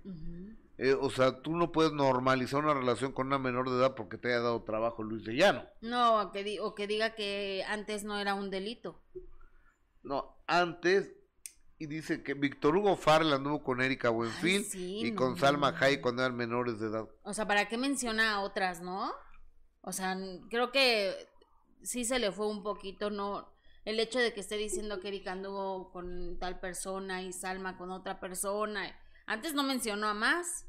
Eh, 0.79 0.95
o 0.95 1.11
sea, 1.11 1.43
tú 1.43 1.55
no 1.55 1.71
puedes 1.71 1.93
normalizar 1.93 2.65
una 2.65 2.75
relación 2.75 3.13
con 3.13 3.27
una 3.27 3.39
menor 3.39 3.71
de 3.71 3.77
edad 3.77 3.95
porque 3.95 4.19
te 4.19 4.29
haya 4.29 4.41
dado 4.41 4.63
trabajo 4.63 5.03
Luis 5.03 5.25
de 5.25 5.35
Llano. 5.35 5.65
No, 5.81 6.21
o 6.21 6.33
que, 6.33 6.61
o 6.61 6.75
que 6.75 6.87
diga 6.87 7.15
que 7.15 7.65
antes 7.69 8.05
no 8.05 8.19
era 8.19 8.35
un 8.35 8.51
delito. 8.51 9.03
No, 10.03 10.43
antes, 10.47 11.13
y 11.79 11.87
dice 11.87 12.23
que 12.23 12.35
Víctor 12.35 12.77
Hugo 12.77 12.97
Farrell 12.97 13.33
anduvo 13.33 13.63
con 13.63 13.81
Erika 13.81 14.09
Buenfil 14.09 14.67
y 14.75 15.15
con 15.15 15.37
Salma 15.37 15.77
Hay 15.79 16.01
cuando 16.01 16.23
eran 16.23 16.37
menores 16.37 16.81
de 16.81 16.89
edad. 16.89 17.09
O 17.23 17.35
sea, 17.35 17.47
¿para 17.47 17.69
qué 17.69 17.77
menciona 17.77 18.33
a 18.33 18.41
otras, 18.41 18.81
no? 18.81 19.13
O 19.83 19.93
sea, 19.93 20.17
creo 20.49 20.73
que 20.73 21.15
sí 21.83 22.05
se 22.05 22.19
le 22.19 22.33
fue 22.33 22.47
un 22.49 22.63
poquito, 22.63 23.11
no, 23.11 23.53
el 23.85 23.99
hecho 23.99 24.19
de 24.19 24.33
que 24.33 24.41
esté 24.41 24.57
diciendo 24.57 25.01
que 25.01 25.09
Erika 25.09 25.33
anduvo 25.33 25.91
con 25.91 26.39
tal 26.39 26.61
persona 26.61 27.23
y 27.23 27.33
Salma 27.33 27.77
con 27.77 27.91
otra 27.91 28.21
persona. 28.21 28.97
Antes 29.33 29.55
no 29.55 29.63
mencionó 29.63 30.09
a 30.09 30.13
más. 30.13 30.67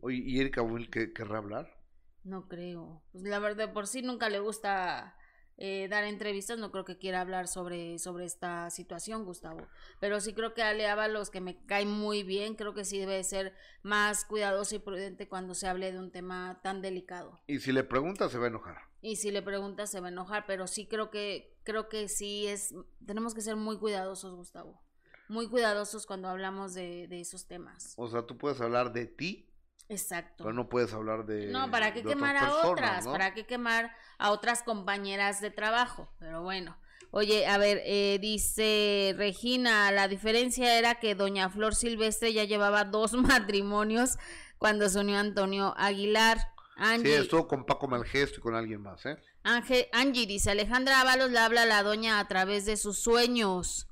Oye, 0.00 0.16
¿y 0.16 0.40
Erika 0.40 0.62
Will 0.62 0.90
querrá 0.90 1.38
hablar? 1.38 1.80
No 2.24 2.48
creo. 2.48 3.04
Pues 3.12 3.22
la 3.22 3.38
verdad, 3.38 3.72
por 3.72 3.86
sí 3.86 4.02
nunca 4.02 4.28
le 4.28 4.40
gusta 4.40 5.16
eh, 5.58 5.86
dar 5.88 6.02
entrevistas, 6.02 6.58
no 6.58 6.72
creo 6.72 6.84
que 6.84 6.98
quiera 6.98 7.20
hablar 7.20 7.46
sobre, 7.46 8.00
sobre 8.00 8.24
esta 8.24 8.68
situación, 8.70 9.24
Gustavo. 9.24 9.68
Pero 10.00 10.20
sí 10.20 10.34
creo 10.34 10.54
que 10.54 10.62
Ale 10.64 10.88
Ábalos, 10.88 11.30
que 11.30 11.40
me 11.40 11.64
cae 11.66 11.86
muy 11.86 12.24
bien, 12.24 12.56
creo 12.56 12.74
que 12.74 12.84
sí 12.84 12.98
debe 12.98 13.22
ser 13.22 13.54
más 13.84 14.24
cuidadoso 14.24 14.74
y 14.74 14.80
prudente 14.80 15.28
cuando 15.28 15.54
se 15.54 15.68
hable 15.68 15.92
de 15.92 16.00
un 16.00 16.10
tema 16.10 16.58
tan 16.64 16.82
delicado. 16.82 17.38
Y 17.46 17.60
si 17.60 17.70
le 17.70 17.84
pregunta, 17.84 18.28
se 18.28 18.38
va 18.38 18.46
a 18.46 18.48
enojar. 18.48 18.78
Y 19.02 19.14
si 19.14 19.30
le 19.30 19.40
pregunta, 19.40 19.86
se 19.86 20.00
va 20.00 20.08
a 20.08 20.10
enojar, 20.10 20.46
pero 20.48 20.66
sí 20.66 20.88
creo 20.88 21.12
que, 21.12 21.56
creo 21.62 21.88
que 21.88 22.08
sí 22.08 22.48
es, 22.48 22.74
tenemos 23.06 23.34
que 23.34 23.40
ser 23.40 23.54
muy 23.54 23.78
cuidadosos, 23.78 24.34
Gustavo. 24.34 24.82
Muy 25.28 25.48
cuidadosos 25.48 26.06
cuando 26.06 26.28
hablamos 26.28 26.74
de, 26.74 27.06
de 27.08 27.20
esos 27.20 27.46
temas. 27.46 27.94
O 27.96 28.08
sea, 28.08 28.22
tú 28.22 28.38
puedes 28.38 28.60
hablar 28.60 28.92
de 28.92 29.06
ti 29.06 29.48
Exacto. 29.88 30.44
Pero 30.44 30.52
no 30.52 30.68
puedes 30.68 30.92
hablar 30.92 31.24
de. 31.24 31.46
No, 31.46 31.70
¿para 31.70 31.94
qué 31.94 32.02
quemar 32.02 32.36
a 32.36 32.54
otras? 32.66 33.06
¿Para 33.06 33.32
qué 33.32 33.46
quemar 33.46 33.90
a 34.18 34.30
otras 34.30 34.62
compañeras 34.62 35.40
de 35.40 35.50
trabajo? 35.50 36.12
Pero 36.18 36.42
bueno. 36.42 36.76
Oye, 37.10 37.46
a 37.46 37.56
ver, 37.56 37.80
eh, 37.86 38.18
dice 38.20 39.14
Regina, 39.16 39.90
la 39.92 40.08
diferencia 40.08 40.78
era 40.78 40.96
que 40.96 41.14
doña 41.14 41.48
Flor 41.48 41.74
Silvestre 41.74 42.34
ya 42.34 42.44
llevaba 42.44 42.84
dos 42.84 43.14
matrimonios 43.14 44.18
cuando 44.58 44.90
se 44.90 45.00
unió 45.00 45.18
Antonio 45.18 45.74
Aguilar. 45.78 46.38
Angie, 46.76 47.16
sí, 47.16 47.22
estuvo 47.22 47.48
con 47.48 47.64
Paco 47.64 47.88
Malgesto 47.88 48.38
y 48.38 48.42
con 48.42 48.54
alguien 48.54 48.82
más, 48.82 49.04
¿eh? 49.06 49.16
Angie 49.42 50.26
dice, 50.26 50.50
Alejandra 50.50 51.00
Ábalos 51.00 51.30
le 51.30 51.38
habla 51.38 51.62
a 51.62 51.66
la 51.66 51.82
doña 51.82 52.20
a 52.20 52.28
través 52.28 52.66
de 52.66 52.76
sus 52.76 52.98
sueños. 52.98 53.87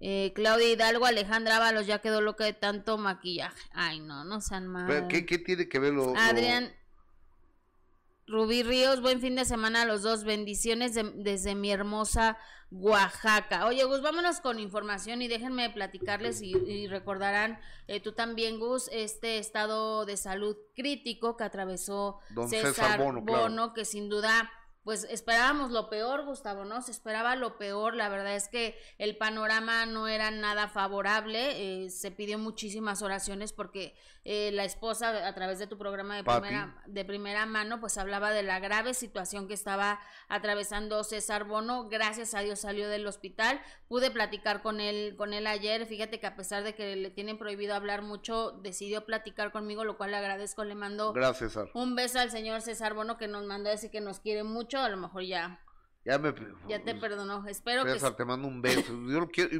Eh, 0.00 0.32
Claudia 0.34 0.70
Hidalgo, 0.70 1.06
Alejandra 1.06 1.56
Ábalos 1.56 1.86
ya 1.86 1.98
quedó 2.00 2.20
loca 2.20 2.44
de 2.44 2.52
tanto 2.52 2.98
maquillaje. 2.98 3.60
Ay, 3.72 4.00
no, 4.00 4.24
no 4.24 4.40
sean 4.40 4.68
mal. 4.68 5.08
¿Qué, 5.08 5.26
qué 5.26 5.38
tiene 5.38 5.68
que 5.68 5.78
ver 5.78 5.92
lo, 5.92 6.16
Adrián 6.16 6.72
Rubí 8.28 8.62
Ríos, 8.62 9.00
buen 9.00 9.20
fin 9.20 9.36
de 9.36 9.46
semana 9.46 9.82
a 9.82 9.84
los 9.86 10.02
dos. 10.02 10.22
Bendiciones 10.22 10.92
desde 11.14 11.54
mi 11.54 11.72
hermosa 11.72 12.36
Oaxaca. 12.70 13.66
Oye, 13.66 13.82
Gus, 13.84 14.02
vámonos 14.02 14.40
con 14.40 14.60
información 14.60 15.22
y 15.22 15.28
déjenme 15.28 15.70
platicarles 15.70 16.42
y, 16.42 16.86
recordarán 16.88 17.58
eh, 17.86 18.00
tú 18.00 18.12
también, 18.12 18.60
Gus, 18.60 18.90
este 18.92 19.38
estado 19.38 20.04
de 20.04 20.18
salud 20.18 20.58
crítico 20.74 21.38
que 21.38 21.44
atravesó 21.44 22.20
César, 22.50 23.00
Bono 23.22 23.72
que 23.72 23.86
sin 23.86 24.10
duda 24.10 24.52
pues 24.88 25.06
esperábamos 25.10 25.70
lo 25.70 25.90
peor, 25.90 26.24
Gustavo, 26.24 26.64
¿no? 26.64 26.80
Se 26.80 26.92
esperaba 26.92 27.36
lo 27.36 27.58
peor, 27.58 27.94
la 27.94 28.08
verdad 28.08 28.34
es 28.34 28.48
que 28.48 28.74
el 28.96 29.18
panorama 29.18 29.84
no 29.84 30.08
era 30.08 30.30
nada 30.30 30.66
favorable, 30.66 31.84
eh, 31.84 31.90
se 31.90 32.10
pidió 32.10 32.38
muchísimas 32.38 33.02
oraciones 33.02 33.52
porque 33.52 33.94
eh, 34.30 34.50
la 34.52 34.64
esposa 34.64 35.26
a 35.26 35.34
través 35.34 35.58
de 35.58 35.66
tu 35.66 35.78
programa 35.78 36.14
de 36.14 36.22
primera, 36.22 36.82
de 36.86 37.02
primera 37.06 37.46
mano, 37.46 37.80
pues 37.80 37.96
hablaba 37.96 38.30
de 38.30 38.42
la 38.42 38.60
grave 38.60 38.92
situación 38.92 39.48
que 39.48 39.54
estaba 39.54 40.00
atravesando 40.28 41.02
César 41.02 41.44
Bono. 41.44 41.88
Gracias 41.88 42.34
a 42.34 42.40
Dios 42.40 42.60
salió 42.60 42.90
del 42.90 43.06
hospital. 43.06 43.58
Pude 43.88 44.10
platicar 44.10 44.60
con 44.60 44.80
él, 44.80 45.14
con 45.16 45.32
él 45.32 45.46
ayer. 45.46 45.86
Fíjate 45.86 46.20
que 46.20 46.26
a 46.26 46.36
pesar 46.36 46.62
de 46.62 46.74
que 46.74 46.94
le 46.94 47.08
tienen 47.08 47.38
prohibido 47.38 47.74
hablar 47.74 48.02
mucho, 48.02 48.52
decidió 48.62 49.06
platicar 49.06 49.50
conmigo, 49.50 49.82
lo 49.84 49.96
cual 49.96 50.10
le 50.10 50.18
agradezco. 50.18 50.62
Le 50.62 50.74
mando 50.74 51.14
Gracias, 51.14 51.58
un 51.72 51.94
beso 51.94 52.18
al 52.18 52.30
señor 52.30 52.60
César 52.60 52.92
Bono 52.92 53.16
que 53.16 53.28
nos 53.28 53.46
mandó 53.46 53.70
a 53.70 53.72
decir 53.72 53.90
que 53.90 54.02
nos 54.02 54.20
quiere 54.20 54.44
mucho. 54.44 54.78
A 54.78 54.90
lo 54.90 54.98
mejor 54.98 55.22
ya 55.22 55.58
ya 56.04 56.18
me 56.18 56.34
ya 56.68 56.84
te 56.84 56.94
perdonó. 56.94 57.46
Espero 57.48 57.84
César, 57.84 58.14
te 58.14 58.26
mando 58.26 58.46
un 58.46 58.60
beso. 58.60 58.92
Yo 58.92 59.20
lo 59.20 59.28
quiero. 59.30 59.50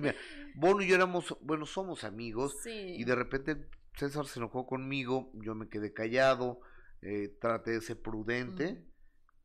Bono 0.55 0.83
y 0.83 0.89
yo 0.89 0.95
éramos, 0.95 1.35
bueno, 1.41 1.65
somos 1.65 2.05
amigos. 2.05 2.55
Y 2.67 3.03
de 3.05 3.15
repente 3.15 3.57
César 3.99 4.27
se 4.27 4.39
enojó 4.39 4.67
conmigo, 4.67 5.31
yo 5.35 5.55
me 5.55 5.69
quedé 5.69 5.93
callado, 5.93 6.61
eh, 7.03 7.37
traté 7.41 7.73
de 7.73 7.81
ser 7.81 8.01
prudente, 8.01 8.85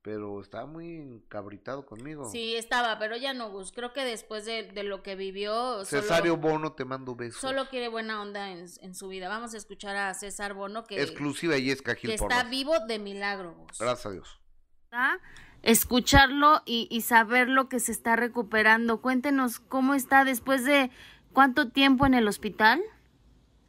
pero 0.04 0.42
estaba 0.42 0.66
muy 0.66 0.98
encabritado 0.98 1.86
conmigo. 1.86 2.30
Sí, 2.30 2.56
estaba, 2.56 3.00
pero 3.00 3.16
ya 3.16 3.34
no, 3.34 3.50
Gus. 3.50 3.72
Creo 3.72 3.94
que 3.94 4.04
después 4.04 4.46
de, 4.46 4.72
lo 4.84 5.02
que 5.02 5.16
vivió... 5.16 5.84
Cesario 5.86 6.38
Bono, 6.38 6.74
te 6.74 6.86
mando 6.86 7.16
besos. 7.16 7.42
Solo 7.42 7.70
quiere 7.70 7.88
buena 7.88 8.22
onda 8.22 8.52
en, 8.52 8.96
su 8.96 9.08
vida. 9.08 9.30
Vamos 9.30 9.54
a 9.54 9.58
escuchar 9.58 9.96
a 9.96 10.14
César 10.14 10.54
Bono, 10.54 10.84
que... 10.84 11.02
Exclusiva 11.02 11.58
y 11.58 11.72
es 11.72 11.82
Que 11.82 12.14
está 12.14 12.44
vivo 12.44 12.80
de 12.88 13.00
milagro, 13.00 13.56
Gus. 13.56 13.80
Gracias 13.80 14.06
a 14.06 14.12
Dios. 14.12 14.40
Escucharlo 15.64 16.62
y, 16.66 16.88
y 16.92 17.02
saber 17.02 17.48
lo 17.48 17.70
que 17.70 17.80
se 17.80 17.92
está 17.92 18.16
recuperando. 18.16 19.02
Cuéntenos 19.02 19.60
cómo 19.60 19.96
está 19.96 20.26
después 20.26 20.66
de 20.66 20.92
cuánto 21.32 21.70
tiempo 21.70 22.06
en 22.06 22.14
el 22.14 22.28
hospital. 22.28 22.84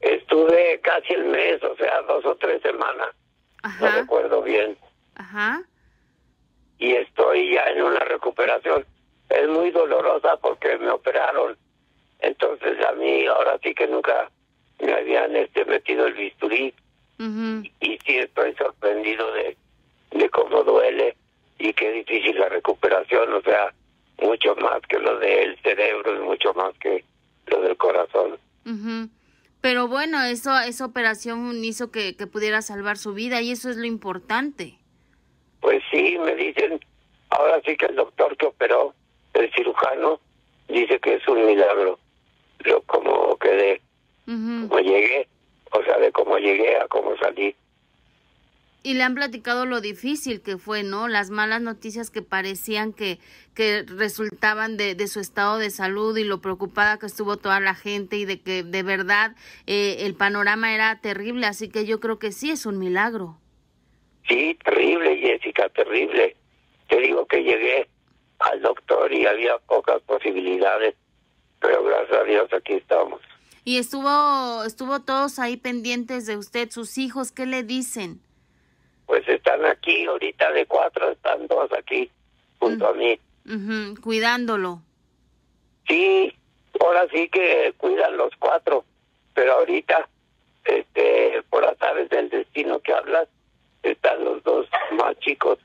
Estuve 0.05 0.81
casi 0.83 1.15
el 1.15 1.25
mes, 1.25 1.63
o 1.65 1.75
sea, 1.77 2.03
dos 2.03 2.23
o 2.27 2.37
tres 2.37 2.61
semanas. 2.61 3.09
No 3.81 3.91
recuerdo 3.91 4.43
bien. 4.43 4.77
Ajá. 5.15 5.63
Y 6.79 6.93
estoy 6.93 7.55
ya 7.55 7.65
en 7.71 7.83
una 7.83 8.01
recuperación. 8.01 8.85
Es 9.31 9.49
muy 9.49 9.71
dolorosa 9.71 10.37
porque 10.37 10.77
me 10.77 10.91
operaron. 10.91 11.57
Entonces 12.21 12.85
a 12.85 12.93
mí 12.93 13.25
ahora 13.25 13.59
sí 13.63 13.75
que 13.75 13.87
nunca 13.87 14.31
me 14.79 14.93
habían 14.93 15.35
este 15.37 15.65
metido 15.65 16.07
el 16.07 16.13
bisturí. 16.13 16.75
y, 17.19 17.99
sí 18.05 18.19
estoy 18.19 18.55
sorprendido 18.57 19.33
de, 19.33 19.57
de 20.11 20.29
cómo 20.29 20.63
duele 20.65 21.17
y 21.59 21.73
qué 21.73 21.93
difícil 21.93 22.39
la 22.39 22.51
recuperación. 22.51 23.33
O 23.33 23.41
sea, 23.41 23.73
mucho 24.21 24.55
más 24.57 24.83
que 24.83 24.99
lo 24.99 25.19
del 25.19 25.59
cerebro 25.63 26.15
y 26.15 26.19
mucho 26.19 26.53
más 26.53 26.77
que 26.79 27.03
lo 27.47 27.63
del 27.63 27.77
corazón. 27.79 28.39
Pero 29.65 29.89
bueno, 29.89 30.23
eso, 30.23 30.51
esa 30.59 30.85
operación 30.85 31.65
hizo 31.65 31.91
que, 31.91 32.15
que 32.19 32.27
pudiera 32.27 32.61
salvar 32.61 32.99
su 32.99 33.15
vida 33.15 33.41
y 33.41 33.51
eso 33.51 33.71
es 33.71 33.79
lo 33.79 33.87
importante. 33.87 34.75
Pues 35.61 35.83
sí, 35.91 36.19
me 36.19 36.35
dicen, 36.35 36.79
ahora 37.31 37.63
sí 37.65 37.75
que 37.75 37.87
el 37.87 37.97
doctor 37.97 38.37
que 38.37 38.45
operó, 38.45 38.93
el 39.33 39.51
cirujano, 39.55 40.21
dice 40.69 40.99
que 41.01 41.15
es 41.15 41.27
un 41.27 41.47
milagro. 41.47 41.99
Lo 42.59 42.83
como 42.83 43.39
quedé, 43.39 43.81
como 44.27 44.81
llegué, 44.81 45.27
o 45.71 45.83
sea, 45.83 45.97
de 45.97 46.13
cómo 46.13 46.37
llegué 46.37 46.77
a 46.77 46.87
cómo 46.89 47.17
salí. 47.17 47.57
Y 48.85 48.93
le 48.93 49.03
han 49.03 49.15
platicado 49.15 49.65
lo 49.65 49.81
difícil 49.81 50.43
que 50.43 50.59
fue, 50.59 50.83
¿no? 50.83 51.09
Las 51.09 51.31
malas 51.31 51.63
noticias 51.63 52.11
que 52.11 52.21
parecían 52.21 52.93
que, 52.93 53.19
que 53.55 53.83
resultaban 53.89 54.77
de, 54.77 54.95
de 54.95 55.09
su 55.09 55.21
estado 55.21 55.57
de 55.57 55.71
salud 55.71 56.15
y 56.19 56.23
lo 56.23 56.43
preocupada 56.43 56.99
que 56.99 57.07
estuvo 57.07 57.39
toda 57.39 57.61
la 57.61 57.75
gente 57.75 58.19
y 58.19 58.27
de 58.27 58.43
que 58.43 58.63
de 58.63 58.83
verdad 58.83 59.37
eh, 59.67 59.97
el 60.01 60.15
panorama 60.15 60.75
era 60.75 61.01
terrible. 61.01 61.47
Así 61.47 61.71
que 61.71 61.87
yo 61.87 61.99
creo 61.99 62.19
que 62.19 62.31
sí 62.31 62.51
es 62.51 62.67
un 62.67 62.79
milagro. 62.79 63.39
Sí, 64.29 64.55
terrible, 64.63 65.17
Jessica, 65.17 65.71
terrible. 65.71 66.37
Te 66.89 67.01
digo 67.01 67.25
que 67.25 67.43
llegué 67.43 67.89
al 68.39 68.61
doctor 68.61 69.11
y 69.15 69.25
había 69.25 69.57
pocas 69.67 70.03
posibilidades, 70.03 70.95
pero 71.59 71.83
gracias 71.85 72.19
a 72.19 72.25
Dios 72.25 72.53
aquí 72.53 72.75
estamos. 72.75 73.23
Y 73.65 73.79
estuvo, 73.79 74.63
estuvo 74.65 75.01
todos 75.01 75.39
ahí 75.39 75.57
pendientes 75.57 76.27
de 76.27 76.37
usted, 76.37 76.71
sus 76.71 76.99
hijos, 76.99 77.33
¿qué 77.33 77.47
le 77.47 77.63
dicen? 77.63 78.21
Pues 79.07 79.27
están 79.29 79.65
aquí, 79.65 80.07
ahorita 80.07 80.53
de 80.53 80.67
cuatro 80.67 81.11
están 81.11 81.47
dos 81.47 81.71
aquí 81.73 82.11
junto 82.59 82.89
a 82.89 82.95
mí. 82.95 83.19
Cuidándolo. 84.01 84.81
Sí, 85.87 86.33
ahora 86.81 87.07
sí 87.13 87.29
que 87.29 87.75
cuidan 87.77 88.17
los 88.17 88.35
cuatro, 88.39 88.85
pero 89.35 89.53
ahorita, 89.53 90.09
este, 90.65 91.43
por 91.51 91.65
azares 91.65 92.09
del 92.09 92.31
destino 92.31 92.81
que 92.81 92.95
hablas, 92.95 93.29
están 93.83 94.25
los 94.25 94.43
dos 94.43 94.67
más 94.99 95.19
chicos. 95.19 95.59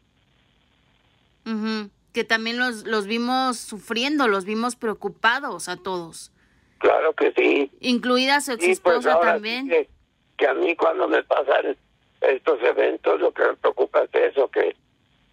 Que 2.13 2.23
también 2.23 2.59
los, 2.59 2.85
los 2.85 3.07
vimos 3.07 3.57
sufriendo, 3.57 4.27
los 4.27 4.45
vimos 4.45 4.75
preocupados 4.75 5.67
a 5.67 5.77
todos. 5.77 6.31
Claro 6.79 7.13
que 7.13 7.33
sí. 7.33 7.71
Incluida 7.79 8.39
su 8.41 8.51
ex 8.51 8.59
pues 8.59 8.71
esposa 8.71 9.19
también. 9.19 9.67
que, 9.67 9.89
que, 10.37 10.47
a 10.47 10.53
mí 10.53 10.75
cuando 10.75 11.07
me 11.07 11.23
pasan 11.23 11.75
estos 12.21 12.61
eventos, 12.61 13.19
lo 13.19 13.31
que 13.33 13.43
me 13.43 13.55
preocupa 13.55 14.03
es 14.03 14.31
eso, 14.31 14.49
que, 14.49 14.75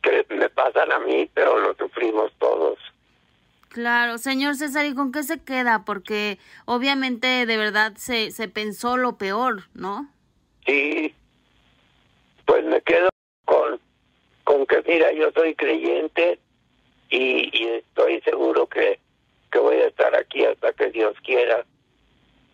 que 0.02 0.26
me 0.30 0.48
pasan 0.48 0.92
a 0.92 0.98
mí, 1.00 1.28
pero 1.34 1.58
lo 1.58 1.74
sufrimos 1.74 2.32
todos. 2.38 2.78
Claro, 3.68 4.18
señor 4.18 4.54
César, 4.54 4.86
¿y 4.86 4.94
con 4.94 5.12
qué 5.12 5.22
se 5.22 5.42
queda? 5.42 5.84
Porque 5.84 6.38
obviamente 6.64 7.44
de 7.44 7.56
verdad 7.56 7.92
se, 7.96 8.30
se 8.30 8.48
pensó 8.48 8.96
lo 8.96 9.18
peor, 9.18 9.64
¿no? 9.74 10.08
Sí, 10.64 11.14
pues 12.46 12.64
me 12.64 12.80
quedo 12.80 13.08
con, 13.44 13.78
con 14.44 14.66
que, 14.66 14.82
mira, 14.86 15.12
yo 15.12 15.30
soy 15.32 15.54
creyente 15.54 16.38
y, 17.10 17.50
y 17.52 17.68
estoy 17.68 18.20
seguro 18.22 18.66
que, 18.66 18.98
que 19.52 19.58
voy 19.58 19.76
a 19.76 19.88
estar 19.88 20.16
aquí 20.16 20.44
hasta 20.44 20.72
que 20.72 20.90
Dios 20.90 21.14
quiera, 21.22 21.64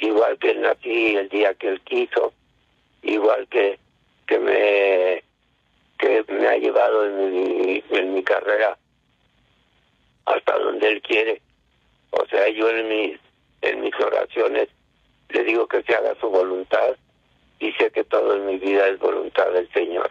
igual 0.01 0.39
que 0.39 0.55
nací 0.55 1.15
el 1.15 1.29
día 1.29 1.55
que 1.55 1.69
Él 1.69 1.81
quiso, 1.83 2.33
igual 3.03 3.47
que 3.49 3.79
que 4.33 4.39
me 4.39 5.25
que 5.99 6.33
me 6.33 6.49
ha 6.49 6.57
llevado 6.57 7.07
en 7.07 7.33
mi, 7.33 7.85
en 7.91 8.15
mi 8.15 8.25
carrera 8.25 8.79
hasta 10.25 10.59
donde 10.59 10.89
él 10.89 11.03
quiere 11.03 11.43
O 12.11 12.27
sea, 12.27 12.49
yo 12.49 12.69
en 12.71 12.89
mis, 12.89 13.21
en 13.61 13.81
mis 13.83 13.95
oraciones 14.01 14.69
le 15.29 15.45
digo 15.45 15.67
que 15.69 15.83
se 15.83 15.95
haga 15.95 16.15
su 16.21 16.29
voluntad 16.29 16.97
y 17.59 17.73
sé 17.73 17.91
que 17.91 18.05
todo 18.05 18.37
en 18.37 18.47
mi 18.47 18.59
vida 18.59 18.89
es 18.89 18.99
voluntad 18.99 19.51
del 19.53 19.71
Señor. 19.73 20.11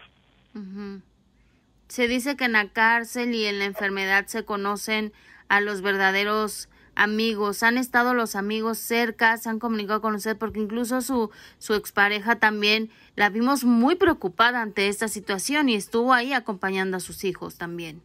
Se 1.88 2.08
dice 2.08 2.36
que 2.36 2.44
en 2.44 2.52
la 2.52 2.72
cárcel 2.72 3.34
y 3.34 3.44
en 3.44 3.58
la 3.58 3.66
enfermedad 3.66 4.26
se 4.26 4.44
conocen 4.44 5.12
a 5.48 5.60
los 5.60 5.82
verdaderos 5.82 6.68
amigos. 6.94 7.62
¿Han 7.62 7.78
estado 7.78 8.14
los 8.14 8.36
amigos 8.36 8.78
cerca? 8.78 9.36
¿Se 9.36 9.48
han 9.48 9.58
comunicado 9.58 10.00
con 10.00 10.14
usted? 10.14 10.36
Porque 10.36 10.60
incluso 10.60 11.00
su, 11.00 11.30
su 11.58 11.74
expareja 11.74 12.36
también 12.36 12.90
la 13.16 13.28
vimos 13.28 13.64
muy 13.64 13.96
preocupada 13.96 14.60
ante 14.60 14.88
esta 14.88 15.08
situación 15.08 15.68
y 15.68 15.74
estuvo 15.74 16.12
ahí 16.12 16.32
acompañando 16.32 16.96
a 16.96 17.00
sus 17.00 17.24
hijos 17.24 17.58
también. 17.58 18.02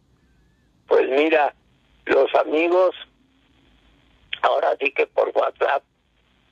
Pues 0.86 1.08
mira, 1.08 1.54
los 2.06 2.34
amigos, 2.34 2.94
ahora 4.42 4.76
sí 4.80 4.90
que 4.92 5.06
por 5.06 5.30
WhatsApp, 5.34 5.82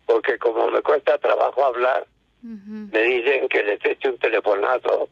porque 0.05 0.39
como 0.39 0.71
me 0.71 0.83
cuesta 0.83 1.19
trabajo 1.19 1.65
hablar, 1.65 2.07
me 2.43 3.03
dicen 3.03 3.49
que 3.49 3.63
les 3.65 3.85
eche 3.85 4.09
un 4.09 4.19
telefonazo 4.19 5.09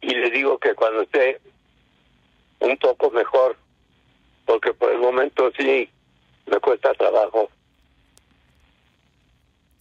y 0.00 0.14
le 0.14 0.30
digo 0.30 0.58
que 0.58 0.74
cuando 0.74 1.02
esté 1.02 1.40
un 2.60 2.76
poco 2.78 3.10
mejor, 3.10 3.56
porque 4.48 4.72
por 4.72 4.90
el 4.90 4.98
momento 4.98 5.52
sí 5.58 5.90
me 6.46 6.58
cuesta 6.58 6.94
trabajo. 6.94 7.50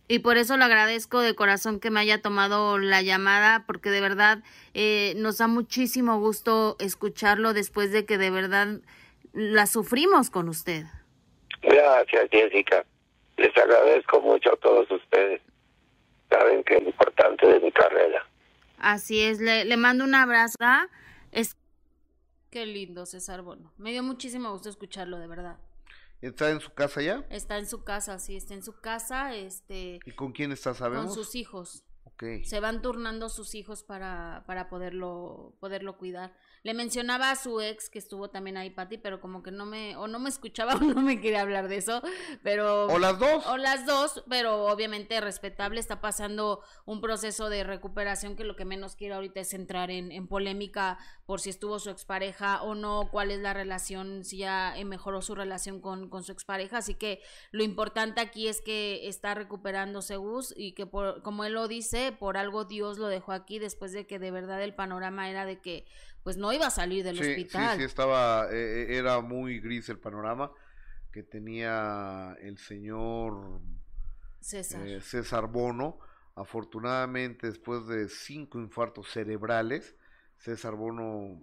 Y 0.09 0.19
por 0.19 0.35
eso 0.35 0.57
le 0.57 0.65
agradezco 0.65 1.21
de 1.21 1.35
corazón 1.35 1.79
que 1.79 1.89
me 1.89 2.01
haya 2.01 2.21
tomado 2.21 2.77
la 2.77 3.01
llamada, 3.01 3.63
porque 3.65 3.89
de 3.89 4.01
verdad 4.01 4.39
eh, 4.73 5.13
nos 5.15 5.37
da 5.37 5.47
muchísimo 5.47 6.19
gusto 6.19 6.75
escucharlo 6.79 7.53
después 7.53 7.93
de 7.93 8.05
que 8.05 8.17
de 8.17 8.29
verdad 8.29 8.81
la 9.33 9.67
sufrimos 9.67 10.29
con 10.29 10.49
usted. 10.49 10.83
Gracias, 11.61 12.27
Jessica. 12.29 12.85
Les 13.37 13.55
agradezco 13.57 14.19
mucho 14.19 14.51
a 14.53 14.57
todos 14.57 14.91
ustedes. 14.91 15.41
Saben 16.29 16.61
que 16.65 16.75
es 16.75 16.83
importante 16.83 17.47
de 17.47 17.59
mi 17.61 17.71
carrera. 17.71 18.25
Así 18.79 19.21
es, 19.21 19.39
le, 19.39 19.63
le 19.63 19.77
mando 19.77 20.03
un 20.03 20.15
abrazo. 20.15 20.57
Es... 21.31 21.55
Qué 22.49 22.65
lindo, 22.65 23.05
César 23.05 23.41
Bono. 23.41 23.73
Me 23.77 23.91
dio 23.91 24.03
muchísimo 24.03 24.51
gusto 24.51 24.69
escucharlo, 24.69 25.17
de 25.17 25.27
verdad. 25.27 25.57
¿Está 26.21 26.49
en 26.49 26.59
su 26.59 26.73
casa 26.73 27.01
ya? 27.01 27.25
Está 27.29 27.57
en 27.57 27.67
su 27.67 27.83
casa, 27.83 28.17
sí, 28.19 28.35
está 28.35 28.53
en 28.53 28.63
su 28.63 28.79
casa. 28.79 29.35
Este, 29.35 29.99
¿Y 30.05 30.11
con 30.11 30.31
quién 30.31 30.51
está, 30.51 30.73
sabemos? 30.73 31.07
Con 31.07 31.15
sus 31.15 31.35
hijos. 31.35 31.83
Okay. 32.17 32.43
Se 32.45 32.59
van 32.59 32.81
turnando 32.81 33.29
sus 33.29 33.53
hijos 33.53 33.83
para, 33.83 34.43
para 34.47 34.69
poderlo, 34.69 35.53
poderlo 35.59 35.99
cuidar. 35.99 36.33
Le 36.63 36.73
mencionaba 36.73 37.29
a 37.29 37.35
su 37.35 37.61
ex 37.61 37.91
que 37.91 37.99
estuvo 37.99 38.31
también 38.31 38.57
ahí, 38.57 38.71
Patti, 38.71 38.97
pero 38.97 39.21
como 39.21 39.43
que 39.43 39.51
no 39.51 39.67
me, 39.67 39.95
o 39.97 40.07
no 40.07 40.17
me 40.17 40.29
escuchaba 40.29 40.73
o 40.75 40.79
no 40.79 40.99
me 41.03 41.21
quería 41.21 41.41
hablar 41.41 41.67
de 41.67 41.77
eso, 41.77 42.01
pero... 42.41 42.87
O 42.87 42.97
las 42.97 43.19
dos. 43.19 43.45
O 43.45 43.57
las 43.57 43.85
dos, 43.85 44.23
pero 44.27 44.65
obviamente 44.65 45.21
respetable, 45.21 45.79
está 45.79 46.01
pasando 46.01 46.63
un 46.85 47.01
proceso 47.01 47.51
de 47.51 47.63
recuperación 47.63 48.35
que 48.35 48.45
lo 48.45 48.55
que 48.55 48.65
menos 48.65 48.95
quiero 48.95 49.13
ahorita 49.13 49.41
es 49.41 49.53
entrar 49.53 49.91
en, 49.91 50.11
en 50.11 50.27
polémica 50.27 50.97
por 51.27 51.39
si 51.39 51.51
estuvo 51.51 51.77
su 51.77 51.91
expareja 51.91 52.63
o 52.63 52.73
no, 52.73 53.09
cuál 53.11 53.29
es 53.29 53.41
la 53.41 53.53
relación, 53.53 54.25
si 54.25 54.37
ya 54.39 54.73
mejoró 54.85 55.21
su 55.21 55.35
relación 55.35 55.81
con, 55.81 56.09
con 56.09 56.23
su 56.23 56.31
expareja, 56.31 56.77
así 56.79 56.95
que 56.95 57.21
lo 57.51 57.63
importante 57.63 58.21
aquí 58.21 58.47
es 58.47 58.61
que 58.61 59.07
está 59.07 59.35
recuperándose 59.35 60.15
Gus 60.15 60.53
y 60.57 60.71
que 60.71 60.87
por, 60.87 61.21
como 61.21 61.43
él 61.43 61.53
lo 61.53 61.67
dice, 61.67 62.06
por 62.11 62.37
algo 62.37 62.65
Dios 62.65 62.97
lo 62.97 63.07
dejó 63.07 63.31
aquí 63.31 63.59
después 63.59 63.91
de 63.91 64.05
que 64.05 64.19
de 64.19 64.31
verdad 64.31 64.61
el 64.61 64.73
panorama 64.75 65.29
era 65.29 65.45
de 65.45 65.59
que 65.59 65.85
pues 66.23 66.37
no 66.37 66.51
iba 66.51 66.67
a 66.67 66.71
salir 66.71 67.03
del 67.03 67.17
sí, 67.17 67.29
hospital. 67.29 67.73
Sí, 67.73 67.79
sí, 67.79 67.83
estaba, 67.85 68.47
eh, 68.51 68.97
era 68.97 69.21
muy 69.21 69.59
gris 69.59 69.87
el 69.89 69.99
panorama 69.99 70.51
que 71.11 71.23
tenía 71.23 72.35
el 72.41 72.57
señor 72.57 73.61
César. 74.39 74.85
Eh, 74.87 75.01
César 75.01 75.47
Bono. 75.47 75.99
Afortunadamente, 76.35 77.47
después 77.47 77.87
de 77.87 78.09
cinco 78.09 78.59
infartos 78.59 79.09
cerebrales, 79.09 79.95
César 80.37 80.75
Bono 80.75 81.41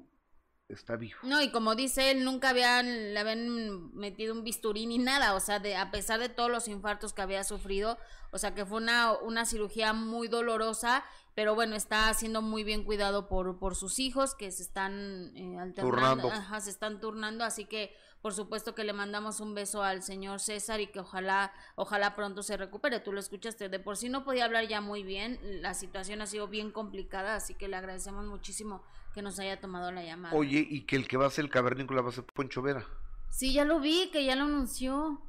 está 0.68 0.96
vivo. 0.96 1.18
No, 1.22 1.42
y 1.42 1.50
como 1.50 1.74
dice 1.74 2.10
él, 2.10 2.24
nunca 2.24 2.50
habían, 2.50 3.14
le 3.14 3.18
habían 3.18 3.94
metido 3.94 4.34
un 4.34 4.44
bisturí 4.44 4.86
ni 4.86 4.98
nada, 4.98 5.34
o 5.34 5.40
sea, 5.40 5.58
de, 5.58 5.76
a 5.76 5.90
pesar 5.90 6.20
de 6.20 6.28
todos 6.28 6.50
los 6.50 6.68
infartos 6.68 7.12
que 7.12 7.22
había 7.22 7.44
sufrido, 7.44 7.98
o 8.30 8.38
sea, 8.38 8.54
que 8.54 8.64
fue 8.64 8.78
una, 8.78 9.12
una 9.12 9.44
cirugía 9.44 9.92
muy 9.92 10.28
dolorosa, 10.28 11.04
pero 11.34 11.54
bueno, 11.54 11.76
está 11.76 12.12
siendo 12.14 12.42
muy 12.42 12.64
bien 12.64 12.84
cuidado 12.84 13.28
por, 13.28 13.58
por 13.58 13.74
sus 13.74 13.98
hijos 13.98 14.34
que 14.34 14.50
se 14.50 14.62
están 14.62 15.32
eh, 15.36 15.58
alternando, 15.58 16.30
ajá, 16.30 16.60
se 16.60 16.70
están 16.70 17.00
turnando, 17.00 17.44
así 17.44 17.66
que 17.66 17.94
por 18.22 18.32
supuesto 18.32 18.74
que 18.74 18.84
le 18.84 18.94
mandamos 18.94 19.40
un 19.40 19.54
beso 19.54 19.82
al 19.82 20.02
señor 20.02 20.40
César 20.40 20.80
y 20.80 20.86
que 20.86 21.00
ojalá, 21.00 21.52
ojalá 21.74 22.16
pronto 22.16 22.42
se 22.42 22.56
recupere. 22.56 22.98
Tú 23.00 23.12
lo 23.12 23.20
escuchaste, 23.20 23.68
de 23.68 23.78
por 23.78 23.98
sí 23.98 24.08
no 24.08 24.24
podía 24.24 24.46
hablar 24.46 24.66
ya 24.66 24.80
muy 24.80 25.02
bien, 25.02 25.38
la 25.60 25.74
situación 25.74 26.22
ha 26.22 26.26
sido 26.26 26.48
bien 26.48 26.70
complicada, 26.70 27.36
así 27.36 27.52
que 27.52 27.68
le 27.68 27.76
agradecemos 27.76 28.24
muchísimo 28.24 28.82
que 29.14 29.22
nos 29.22 29.38
haya 29.38 29.60
tomado 29.60 29.92
la 29.92 30.04
llamada. 30.04 30.34
Oye, 30.34 30.66
¿y 30.68 30.82
que 30.82 30.96
el 30.96 31.06
que 31.06 31.16
va 31.16 31.26
a 31.26 31.30
ser 31.30 31.44
el 31.44 31.50
cavernícola 31.50 32.02
va 32.02 32.08
a 32.10 32.12
ser 32.12 32.24
Poncho 32.24 32.60
Vera? 32.60 32.84
Sí, 33.30 33.52
ya 33.52 33.64
lo 33.64 33.80
vi, 33.80 34.10
que 34.10 34.24
ya 34.24 34.36
lo 34.36 34.44
anunció. 34.44 35.22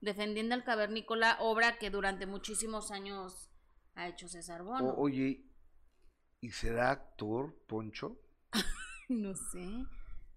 Defendiendo 0.00 0.54
al 0.54 0.64
cavernícola, 0.64 1.36
obra 1.40 1.78
que 1.78 1.90
durante 1.90 2.26
muchísimos 2.26 2.90
años 2.90 3.50
ha 3.94 4.08
hecho 4.08 4.28
César 4.28 4.62
Bono. 4.62 4.88
O, 4.88 5.02
oye, 5.02 5.44
¿y 6.40 6.50
será 6.50 6.90
actor 6.90 7.54
Poncho? 7.66 8.20
no 9.08 9.34
sé. 9.34 9.86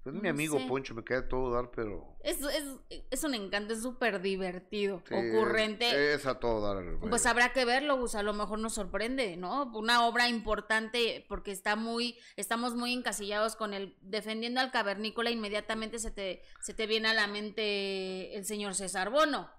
Pues 0.03 0.15
no 0.15 0.21
mi 0.21 0.29
amigo 0.29 0.57
sé. 0.57 0.65
Poncho, 0.67 0.95
me 0.95 1.03
cae 1.03 1.21
todo 1.21 1.53
dar, 1.53 1.69
pero... 1.69 2.17
Es, 2.23 2.41
es, 2.41 3.03
es 3.11 3.23
un 3.23 3.35
encanto, 3.35 3.73
es 3.73 3.83
súper 3.83 4.19
divertido, 4.19 5.03
sí, 5.07 5.13
ocurrente. 5.13 5.87
Es, 5.89 6.21
es, 6.21 6.25
a 6.25 6.39
todo 6.39 6.61
dar. 6.61 6.99
Pues 7.07 7.25
habrá 7.27 7.53
que 7.53 7.65
verlo, 7.65 7.97
Gus, 7.97 8.15
a 8.15 8.23
lo 8.23 8.33
mejor 8.33 8.57
nos 8.57 8.73
sorprende, 8.73 9.37
¿no? 9.37 9.71
Una 9.75 10.07
obra 10.07 10.27
importante 10.27 11.23
porque 11.29 11.51
está 11.51 11.75
muy, 11.75 12.17
estamos 12.35 12.73
muy 12.73 12.93
encasillados 12.93 13.55
con 13.55 13.75
el 13.75 13.95
defendiendo 14.01 14.59
al 14.59 14.71
cavernícola, 14.71 15.29
inmediatamente 15.29 15.99
se 15.99 16.09
te, 16.09 16.41
se 16.61 16.73
te 16.73 16.87
viene 16.87 17.09
a 17.09 17.13
la 17.13 17.27
mente 17.27 18.35
el 18.35 18.45
señor 18.45 18.73
César 18.73 19.11
Bono. 19.11 19.49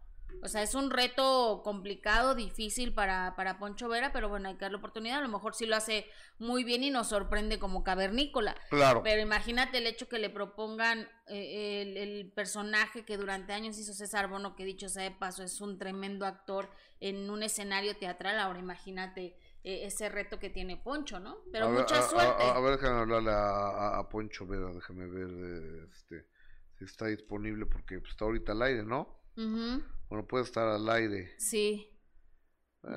O 0.42 0.48
sea, 0.48 0.62
es 0.62 0.74
un 0.74 0.90
reto 0.90 1.62
complicado, 1.64 2.34
difícil 2.34 2.94
para, 2.94 3.34
para 3.36 3.58
Poncho 3.58 3.88
Vera, 3.88 4.12
pero 4.12 4.28
bueno, 4.28 4.48
hay 4.48 4.54
que 4.54 4.60
dar 4.62 4.72
la 4.72 4.78
oportunidad. 4.78 5.18
A 5.18 5.22
lo 5.22 5.28
mejor 5.28 5.54
sí 5.54 5.66
lo 5.66 5.76
hace 5.76 6.06
muy 6.38 6.64
bien 6.64 6.82
y 6.84 6.90
nos 6.90 7.08
sorprende 7.08 7.58
como 7.58 7.84
cavernícola. 7.84 8.56
Claro. 8.70 9.02
Pero 9.02 9.20
imagínate 9.20 9.78
el 9.78 9.86
hecho 9.86 10.08
que 10.08 10.18
le 10.18 10.30
propongan 10.30 11.08
eh, 11.28 11.82
el, 11.82 11.96
el, 11.96 12.32
personaje 12.32 13.04
que 13.04 13.16
durante 13.16 13.52
años 13.52 13.78
hizo 13.78 13.92
César 13.92 14.28
Bono, 14.28 14.56
que 14.56 14.64
dicho 14.64 14.88
sea 14.88 15.04
de 15.04 15.10
paso, 15.10 15.42
es 15.42 15.60
un 15.60 15.78
tremendo 15.78 16.26
actor 16.26 16.70
en 17.00 17.30
un 17.30 17.42
escenario 17.42 17.96
teatral. 17.96 18.38
Ahora 18.38 18.58
imagínate 18.58 19.36
eh, 19.64 19.86
ese 19.86 20.08
reto 20.08 20.40
que 20.40 20.50
tiene 20.50 20.76
Poncho, 20.76 21.20
¿no? 21.20 21.38
Pero 21.52 21.66
a 21.66 21.68
mucha 21.68 22.00
ver, 22.00 22.08
suerte. 22.08 22.42
A, 22.42 22.56
a, 22.56 22.60
ver, 22.60 22.72
déjame 22.72 23.00
hablarle 23.00 23.30
a, 23.32 24.08
Poncho 24.10 24.44
Vera, 24.44 24.72
déjame 24.72 25.06
ver 25.06 25.88
este, 25.88 26.26
si 26.78 26.84
está 26.84 27.06
disponible, 27.06 27.66
porque 27.66 28.00
pues, 28.00 28.10
está 28.10 28.24
ahorita 28.24 28.52
al 28.52 28.62
aire, 28.62 28.82
¿no? 28.82 29.22
Uh 29.36 29.40
-huh. 29.40 29.84
Bueno, 30.12 30.26
puede 30.26 30.44
estar 30.44 30.68
al 30.68 30.86
aire. 30.90 31.32
Sí. 31.38 31.88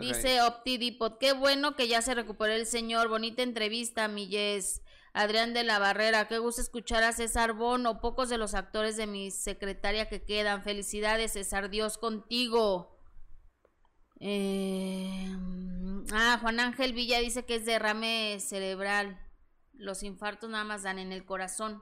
Dice 0.01 0.41
OptiDipot, 0.41 1.17
qué 1.17 1.31
bueno 1.31 1.77
que 1.77 1.87
ya 1.87 2.01
se 2.01 2.13
recuperó 2.13 2.51
el 2.51 2.65
señor, 2.65 3.07
bonita 3.07 3.41
entrevista, 3.41 4.09
mi 4.09 4.27
Yes. 4.27 4.81
Adrián 5.13 5.53
de 5.53 5.63
la 5.63 5.79
Barrera, 5.79 6.27
qué 6.27 6.39
gusto 6.39 6.59
escuchar 6.59 7.03
a 7.03 7.13
César 7.13 7.53
Bono, 7.53 8.01
pocos 8.01 8.27
de 8.27 8.37
los 8.37 8.53
actores 8.53 8.97
de 8.97 9.07
mi 9.07 9.31
secretaria 9.31 10.09
que 10.09 10.25
quedan. 10.25 10.61
Felicidades, 10.61 11.31
César, 11.31 11.69
Dios 11.69 11.97
contigo. 11.97 12.99
Eh... 14.19 15.33
Ah, 16.11 16.37
Juan 16.41 16.59
Ángel 16.59 16.91
Villa 16.91 17.19
dice 17.19 17.45
que 17.45 17.55
es 17.55 17.65
derrame 17.65 18.41
cerebral. 18.41 19.25
Los 19.71 20.03
infartos 20.03 20.49
nada 20.49 20.65
más 20.65 20.83
dan 20.83 20.99
en 20.99 21.13
el 21.13 21.23
corazón. 21.23 21.81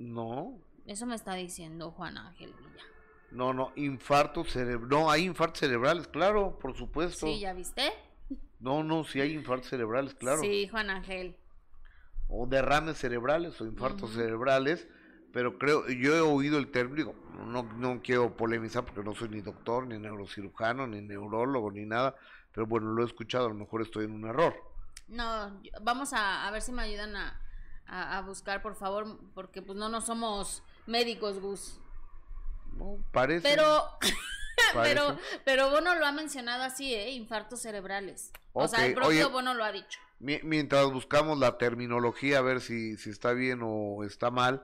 No. 0.00 0.60
Eso 0.84 1.06
me 1.06 1.14
está 1.14 1.34
diciendo 1.34 1.92
Juan 1.92 2.18
Ángel 2.18 2.52
Villa. 2.54 2.89
No, 3.30 3.52
no, 3.52 3.72
infarto 3.76 4.44
cerebral. 4.44 4.88
No, 4.88 5.10
hay 5.10 5.24
infartos 5.24 5.60
cerebrales, 5.60 6.08
claro, 6.08 6.58
por 6.58 6.76
supuesto. 6.76 7.26
Sí, 7.26 7.40
¿ya 7.40 7.52
viste? 7.52 7.92
No, 8.58 8.82
no, 8.82 9.04
sí 9.04 9.20
hay 9.20 9.32
infartos 9.32 9.70
cerebrales, 9.70 10.14
claro. 10.14 10.40
Sí, 10.40 10.68
Juan 10.68 10.90
Ángel. 10.90 11.36
O 12.28 12.46
derrames 12.46 12.98
cerebrales 12.98 13.60
o 13.60 13.66
infartos 13.66 14.10
uh 14.10 14.12
-huh. 14.12 14.16
cerebrales, 14.16 14.86
pero 15.32 15.58
creo, 15.58 15.88
yo 15.88 16.14
he 16.14 16.20
oído 16.20 16.58
el 16.58 16.70
término, 16.70 17.14
no, 17.46 17.62
no 17.62 18.00
quiero 18.02 18.36
polemizar 18.36 18.84
porque 18.84 19.02
no 19.02 19.14
soy 19.14 19.28
ni 19.28 19.40
doctor, 19.40 19.86
ni 19.86 19.98
neurocirujano, 19.98 20.86
ni 20.86 21.00
neurólogo, 21.00 21.70
ni 21.70 21.86
nada, 21.86 22.14
pero 22.52 22.66
bueno, 22.66 22.92
lo 22.92 23.02
he 23.02 23.06
escuchado, 23.06 23.46
a 23.46 23.48
lo 23.48 23.54
mejor 23.54 23.82
estoy 23.82 24.04
en 24.04 24.12
un 24.12 24.26
error. 24.26 24.54
No, 25.08 25.60
vamos 25.82 26.12
a, 26.12 26.46
a 26.46 26.50
ver 26.50 26.62
si 26.62 26.72
me 26.72 26.82
ayudan 26.82 27.16
a, 27.16 27.40
a, 27.86 28.18
a, 28.18 28.22
buscar, 28.22 28.62
por 28.62 28.76
favor, 28.76 29.18
porque 29.34 29.62
pues 29.62 29.76
no, 29.76 29.88
no 29.88 30.00
somos 30.00 30.62
médicos, 30.86 31.40
Gus. 31.40 31.80
No, 32.74 32.98
parece. 33.12 33.48
Pero, 33.48 33.84
pero, 34.74 35.18
pero 35.44 35.70
Bono 35.70 35.94
lo 35.94 36.06
ha 36.06 36.12
mencionado 36.12 36.62
así, 36.62 36.94
¿eh? 36.94 37.10
Infartos 37.10 37.60
cerebrales. 37.60 38.32
Okay. 38.52 38.64
O 38.64 38.68
sea, 38.68 38.86
el 38.86 38.94
propio 38.94 39.08
Oye, 39.10 39.24
Bono 39.24 39.54
lo 39.54 39.64
ha 39.64 39.72
dicho. 39.72 39.98
Mientras 40.18 40.90
buscamos 40.92 41.38
la 41.38 41.56
terminología, 41.56 42.38
a 42.38 42.42
ver 42.42 42.60
si, 42.60 42.98
si 42.98 43.08
está 43.08 43.32
bien 43.32 43.60
o 43.62 44.04
está 44.04 44.30
mal, 44.30 44.62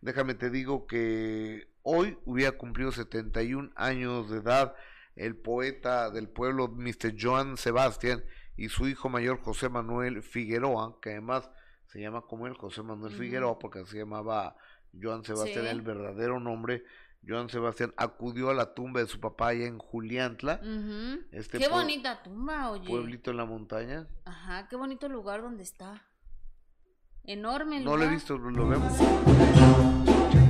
déjame 0.00 0.34
te 0.34 0.48
digo 0.48 0.86
que 0.86 1.68
hoy 1.82 2.18
hubiera 2.24 2.52
cumplido 2.52 2.90
71 2.90 3.70
años 3.76 4.30
de 4.30 4.38
edad 4.38 4.74
el 5.16 5.36
poeta 5.36 6.10
del 6.10 6.28
pueblo, 6.28 6.68
Mr. 6.68 7.14
Joan 7.18 7.56
Sebastián, 7.56 8.24
y 8.56 8.68
su 8.68 8.88
hijo 8.88 9.08
mayor, 9.08 9.40
José 9.40 9.68
Manuel 9.68 10.22
Figueroa, 10.22 10.98
que 11.00 11.10
además 11.10 11.50
se 11.86 12.00
llama 12.00 12.22
como 12.22 12.46
él, 12.46 12.54
José 12.54 12.82
Manuel 12.82 13.12
Figueroa, 13.12 13.58
porque 13.58 13.84
se 13.86 13.98
llamaba 13.98 14.56
Joan 15.00 15.24
Sebastián, 15.24 15.66
el 15.66 15.82
verdadero 15.82 16.40
nombre. 16.40 16.84
Joan 17.26 17.48
Sebastián 17.48 17.94
acudió 17.96 18.50
a 18.50 18.54
la 18.54 18.74
tumba 18.74 19.00
de 19.00 19.06
su 19.06 19.18
papá 19.20 19.48
allá 19.48 19.66
en 19.66 19.78
Juliantla. 19.78 20.60
este 21.32 21.58
qué 21.58 21.68
bonita 21.68 22.22
tumba, 22.22 22.70
oye. 22.70 22.88
Pueblito 22.88 23.30
en 23.30 23.36
la 23.38 23.44
montaña. 23.44 24.06
Ajá, 24.24 24.68
qué 24.68 24.76
bonito 24.76 25.08
lugar 25.08 25.42
donde 25.42 25.62
está. 25.62 26.02
Enorme 27.24 27.80
No 27.80 27.96
lo 27.96 28.04
he 28.04 28.08
visto, 28.08 28.36
lo 28.36 28.68
vemos. 28.68 28.92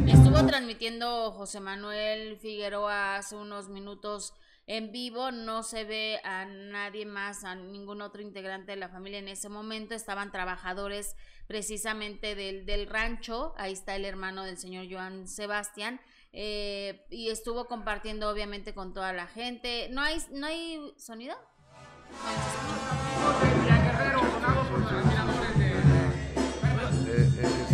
Estuvo 0.07 0.45
transmitiendo 0.47 1.31
José 1.31 1.61
Manuel 1.61 2.37
Figueroa 2.37 3.17
hace 3.17 3.37
unos 3.37 3.69
minutos 3.69 4.35
en 4.67 4.91
vivo, 4.93 5.31
no 5.31 5.63
se 5.63 5.85
ve 5.85 6.21
a 6.25 6.47
nadie 6.47 7.05
más, 7.07 7.45
a 7.45 7.55
ningún 7.55 8.01
otro 8.01 8.23
integrante 8.23 8.73
de 8.73 8.77
la 8.77 8.89
familia 8.89 9.19
en 9.19 9.29
ese 9.29 9.49
momento, 9.49 9.95
estaban 9.95 10.33
trabajadores 10.33 11.17
precisamente 11.47 12.35
del, 12.35 12.65
del 12.65 12.87
rancho, 12.87 13.53
ahí 13.59 13.75
está 13.75 13.95
el 13.95 14.07
hermano 14.07 14.43
del 14.45 14.57
señor 14.57 14.87
Joan 14.91 15.29
Sebastián, 15.29 16.01
eh, 16.37 17.07
y 17.11 17.31
estuvo 17.31 17.67
compartiendo 17.67 18.29
obviamente 18.29 18.75
con 18.75 18.93
toda 18.93 19.13
la 19.13 19.29
gente. 19.29 19.89
¿No 19.93 20.03
hay, 20.03 20.21
no 20.33 20.49
hay 20.49 20.93
sonido? 20.99 21.37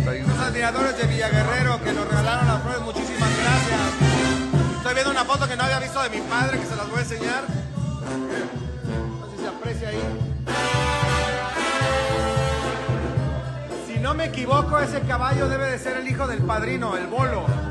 Los 0.05 0.39
admiradores 0.39 0.95
de 0.95 1.03
Villaguerrero 1.05 1.83
que 1.83 1.91
nos 1.91 2.07
regalaron 2.07 2.47
las 2.47 2.61
flores, 2.61 2.81
muchísimas 2.81 3.29
gracias. 3.35 3.79
Estoy 4.77 4.93
viendo 4.93 5.11
una 5.11 5.25
foto 5.25 5.47
que 5.47 5.55
no 5.55 5.63
había 5.63 5.79
visto 5.79 6.03
de 6.03 6.09
mi 6.11 6.21
padre, 6.21 6.59
que 6.59 6.65
se 6.65 6.75
las 6.75 6.87
voy 6.87 6.99
a 6.99 7.01
enseñar. 7.01 7.43
No 9.09 9.25
sé 9.25 9.35
si 9.37 9.41
se 9.41 9.47
aprecia 9.47 9.89
ahí. 9.89 10.01
Si 13.87 13.99
no 13.99 14.13
me 14.13 14.25
equivoco, 14.25 14.77
ese 14.77 15.01
caballo 15.01 15.49
debe 15.49 15.71
de 15.71 15.79
ser 15.79 15.97
el 15.97 16.07
hijo 16.07 16.27
del 16.27 16.43
padrino, 16.43 16.95
el 16.95 17.07
bolo. 17.07 17.70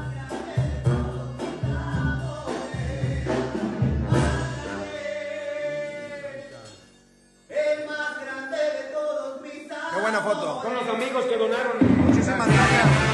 Buena 10.10 10.26
foto. 10.26 10.60
Con 10.62 10.74
los 10.74 10.88
amigos 10.88 11.24
que 11.26 11.36
donaron. 11.36 12.04
Muchísimas 12.06 12.48
gracias. 12.48 13.10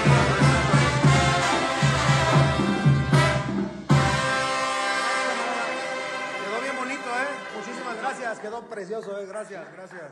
quedó 8.40 8.60
precioso, 8.66 9.18
eh. 9.18 9.26
Gracias, 9.26 9.64
gracias. 9.72 10.02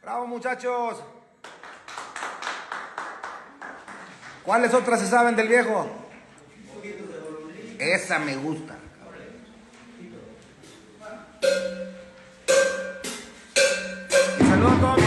Bravo, 0.00 0.26
muchachos. 0.26 1.02
¿Cuáles 4.44 4.72
otras 4.74 5.00
se 5.00 5.06
saben 5.06 5.34
del 5.34 5.48
viejo? 5.48 5.86
Esa 7.78 8.18
me 8.20 8.36
gusta. 8.36 8.76
Y 14.38 14.44
saludos 14.44 14.72
a 14.72 14.80
todos 14.80 15.01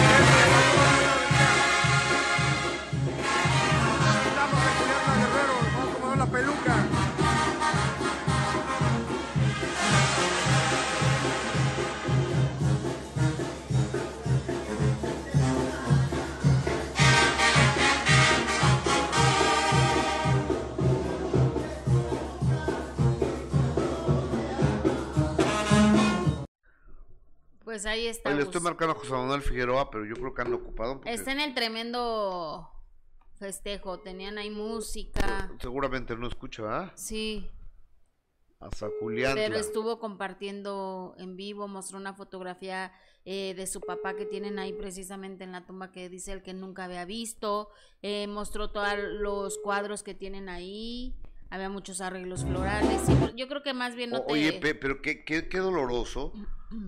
Pues 27.76 27.86
ahí 27.86 28.08
está. 28.08 28.34
le 28.34 28.42
estoy 28.42 28.62
marcando 28.62 28.94
a 28.94 28.98
José 28.98 29.12
Manuel 29.12 29.42
Figueroa, 29.42 29.92
pero 29.92 30.06
yo 30.06 30.16
creo 30.16 30.34
que 30.34 30.42
anda 30.42 30.56
ocupado. 30.56 31.02
Está 31.04 31.34
en 31.34 31.42
el 31.42 31.54
tremendo 31.54 32.72
festejo. 33.38 34.00
Tenían 34.00 34.38
ahí 34.38 34.50
música. 34.50 35.52
Seguramente 35.60 36.16
no 36.16 36.26
escucha, 36.26 36.64
¿ah? 36.70 36.94
Sí. 36.96 37.52
Hasta 38.62 38.88
Julián. 39.02 39.36
Pero 39.36 39.58
estuvo 39.58 40.00
compartiendo 40.00 41.16
en 41.18 41.36
vivo, 41.36 41.68
mostró 41.68 41.98
una 41.98 42.14
fotografía 42.14 42.94
eh, 43.26 43.54
de 43.58 43.68
su 43.68 43.82
papá 43.82 44.16
que 44.16 44.26
tienen 44.26 44.58
ahí 44.58 44.72
precisamente 44.72 45.44
en 45.44 45.52
la 45.52 45.66
tumba 45.66 45.92
que 45.92 46.08
dice 46.08 46.32
el 46.32 46.44
que 46.44 46.54
nunca 46.54 46.86
había 46.86 47.04
visto. 47.04 47.72
Eh, 48.02 48.28
mostró 48.28 48.72
todos 48.72 48.98
los 49.20 49.58
cuadros 49.58 50.02
que 50.02 50.14
tienen 50.14 50.48
ahí 50.48 51.14
había 51.50 51.70
muchos 51.70 52.02
arreglos 52.02 52.44
florales. 52.44 53.02
yo 53.36 53.48
creo 53.48 53.64
que 53.64 53.74
más 53.74 53.96
bien 53.96 54.10
no 54.10 54.22
te... 54.24 54.34
Oye, 54.34 54.60
pero 54.60 55.02
qué, 55.02 55.24
qué, 55.24 55.48
qué, 55.48 55.60
doloroso, 55.60 56.34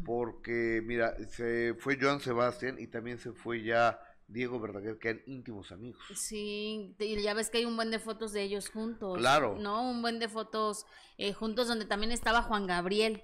porque 0.06 0.82
mira, 0.84 1.16
se 1.30 1.76
fue 1.80 1.98
Joan 2.00 2.20
Sebastián 2.20 2.78
y 2.80 2.88
también 2.88 3.20
se 3.20 3.32
fue 3.32 3.64
ya 3.64 4.00
Diego 4.28 4.60
Verdaguer, 4.60 5.00
que 5.00 5.10
eran 5.10 5.24
íntimos 5.26 5.72
amigos. 5.72 6.04
Sí, 6.14 6.96
y 7.00 7.22
ya 7.22 7.34
ves 7.34 7.50
que 7.50 7.60
hay 7.60 7.66
un 7.66 7.76
buen 7.76 7.92
de 7.92 8.00
fotos 8.00 8.34
de 8.34 8.42
ellos 8.42 8.70
juntos. 8.70 9.18
Claro. 9.18 9.58
¿No? 9.60 9.90
Un 9.90 10.02
buen 10.02 10.20
de 10.20 10.28
fotos 10.28 10.86
eh, 11.18 11.34
juntos 11.34 11.68
donde 11.68 11.86
también 11.86 12.12
estaba 12.12 12.42
Juan 12.42 12.68
Gabriel. 12.68 13.24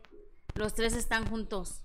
Los 0.56 0.73
tres 0.73 0.95
están 0.95 1.26
juntos. 1.28 1.82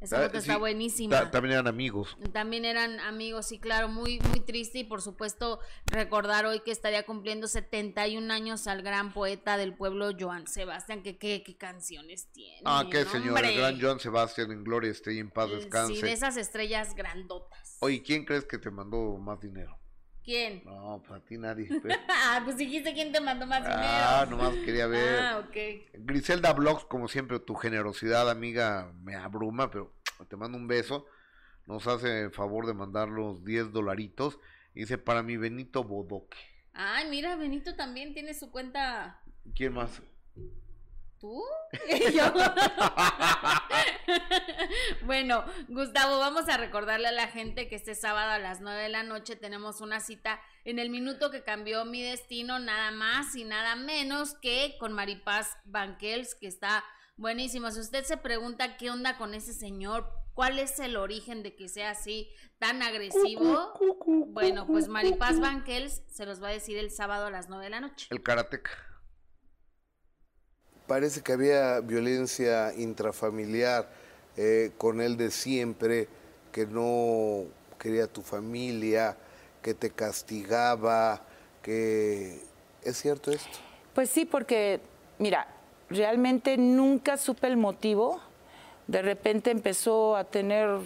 Esa 0.00 0.18
ah, 0.18 0.22
foto 0.26 0.38
está 0.38 0.56
buenísima. 0.56 1.30
también 1.30 1.52
eran 1.52 1.66
amigos. 1.66 2.16
También 2.32 2.64
eran 2.64 3.00
amigos, 3.00 3.46
sí, 3.46 3.58
claro, 3.58 3.88
muy, 3.88 4.18
muy 4.30 4.40
triste 4.40 4.78
y 4.78 4.84
por 4.84 5.02
supuesto 5.02 5.60
recordar 5.86 6.46
hoy 6.46 6.60
que 6.60 6.70
estaría 6.70 7.04
cumpliendo 7.04 7.48
71 7.48 8.32
años 8.32 8.66
al 8.66 8.82
gran 8.82 9.12
poeta 9.12 9.58
del 9.58 9.74
pueblo 9.74 10.10
Joan 10.18 10.46
Sebastián, 10.46 11.02
que 11.02 11.18
qué, 11.18 11.44
canciones 11.58 12.28
tiene. 12.32 12.62
Ah, 12.64 12.86
qué 12.90 13.04
señor, 13.04 13.44
el 13.44 13.56
gran 13.56 13.80
Joan 13.80 14.00
Sebastián 14.00 14.50
en 14.52 14.64
gloria 14.64 14.90
esté 14.90 15.14
y 15.14 15.18
en 15.18 15.30
paz 15.30 15.50
eh, 15.50 15.56
descanse. 15.56 15.96
Sí, 15.96 16.00
de 16.00 16.12
esas 16.12 16.38
estrellas 16.38 16.94
grandotas. 16.94 17.76
Oye, 17.80 18.02
¿quién 18.02 18.24
crees 18.24 18.46
que 18.46 18.58
te 18.58 18.70
mandó 18.70 19.18
más 19.18 19.38
dinero? 19.40 19.78
¿Quién? 20.30 20.62
No, 20.64 21.02
para 21.08 21.24
ti 21.24 21.36
nadie. 21.36 21.68
ah, 22.08 22.40
pues 22.44 22.56
dijiste 22.56 22.94
quién 22.94 23.10
te 23.10 23.20
mandó 23.20 23.48
más 23.48 23.64
dinero. 23.64 23.82
Ah, 23.82 24.24
nomás 24.30 24.54
quería 24.64 24.86
ver. 24.86 25.18
Ah, 25.18 25.38
ok. 25.40 25.56
Griselda 26.04 26.52
Blogs, 26.52 26.84
como 26.84 27.08
siempre, 27.08 27.40
tu 27.40 27.56
generosidad, 27.56 28.30
amiga, 28.30 28.92
me 29.02 29.16
abruma, 29.16 29.72
pero 29.72 29.92
te 30.28 30.36
mando 30.36 30.56
un 30.56 30.68
beso. 30.68 31.04
Nos 31.66 31.88
hace 31.88 32.20
el 32.26 32.30
favor 32.30 32.68
de 32.68 32.74
mandar 32.74 33.08
los 33.08 33.44
10 33.44 33.72
dolaritos. 33.72 34.38
Dice, 34.72 34.98
para 34.98 35.24
mi 35.24 35.36
Benito 35.36 35.82
Bodoque. 35.82 36.38
Ay, 36.74 37.10
mira, 37.10 37.34
Benito 37.34 37.74
también 37.74 38.14
tiene 38.14 38.32
su 38.32 38.52
cuenta. 38.52 39.20
¿Quién 39.56 39.72
más? 39.72 40.00
¿Tú? 41.20 41.44
bueno, 45.04 45.44
Gustavo, 45.68 46.18
vamos 46.18 46.48
a 46.48 46.56
recordarle 46.56 47.08
a 47.08 47.12
la 47.12 47.28
gente 47.28 47.68
que 47.68 47.76
este 47.76 47.94
sábado 47.94 48.30
a 48.30 48.38
las 48.38 48.62
9 48.62 48.84
de 48.84 48.88
la 48.88 49.02
noche 49.02 49.36
tenemos 49.36 49.82
una 49.82 50.00
cita 50.00 50.40
en 50.64 50.78
el 50.78 50.88
minuto 50.88 51.30
que 51.30 51.42
cambió 51.42 51.84
mi 51.84 52.02
destino, 52.02 52.58
nada 52.58 52.90
más 52.90 53.36
y 53.36 53.44
nada 53.44 53.76
menos 53.76 54.32
que 54.40 54.76
con 54.80 54.94
Maripaz 54.94 55.58
Banquels, 55.64 56.34
que 56.34 56.46
está 56.46 56.82
buenísimo. 57.16 57.70
Si 57.70 57.80
usted 57.80 58.04
se 58.04 58.16
pregunta 58.16 58.78
qué 58.78 58.90
onda 58.90 59.18
con 59.18 59.34
ese 59.34 59.52
señor, 59.52 60.10
cuál 60.32 60.58
es 60.58 60.80
el 60.80 60.96
origen 60.96 61.42
de 61.42 61.54
que 61.54 61.68
sea 61.68 61.90
así 61.90 62.30
tan 62.58 62.82
agresivo, 62.82 63.74
bueno, 64.28 64.66
pues 64.66 64.88
Maripaz 64.88 65.38
Banquels 65.38 66.02
se 66.06 66.24
los 66.24 66.42
va 66.42 66.48
a 66.48 66.52
decir 66.52 66.78
el 66.78 66.90
sábado 66.90 67.26
a 67.26 67.30
las 67.30 67.50
9 67.50 67.64
de 67.64 67.70
la 67.70 67.82
noche. 67.82 68.06
El 68.08 68.22
karateca 68.22 68.89
parece 70.90 71.22
que 71.22 71.34
había 71.34 71.78
violencia 71.78 72.74
intrafamiliar 72.76 73.88
eh, 74.36 74.72
con 74.76 75.00
él 75.00 75.16
de 75.16 75.30
siempre, 75.30 76.08
que 76.50 76.66
no 76.66 77.44
quería 77.78 78.08
tu 78.08 78.22
familia, 78.22 79.16
que 79.62 79.72
te 79.72 79.90
castigaba, 79.90 81.22
que... 81.62 82.42
¿Es 82.82 82.96
cierto 82.96 83.30
esto? 83.30 83.56
Pues 83.94 84.10
sí, 84.10 84.24
porque, 84.24 84.80
mira, 85.20 85.46
realmente 85.90 86.56
nunca 86.56 87.16
supe 87.18 87.46
el 87.46 87.56
motivo. 87.56 88.20
De 88.88 89.00
repente 89.00 89.52
empezó 89.52 90.16
a 90.16 90.24
tener 90.24 90.76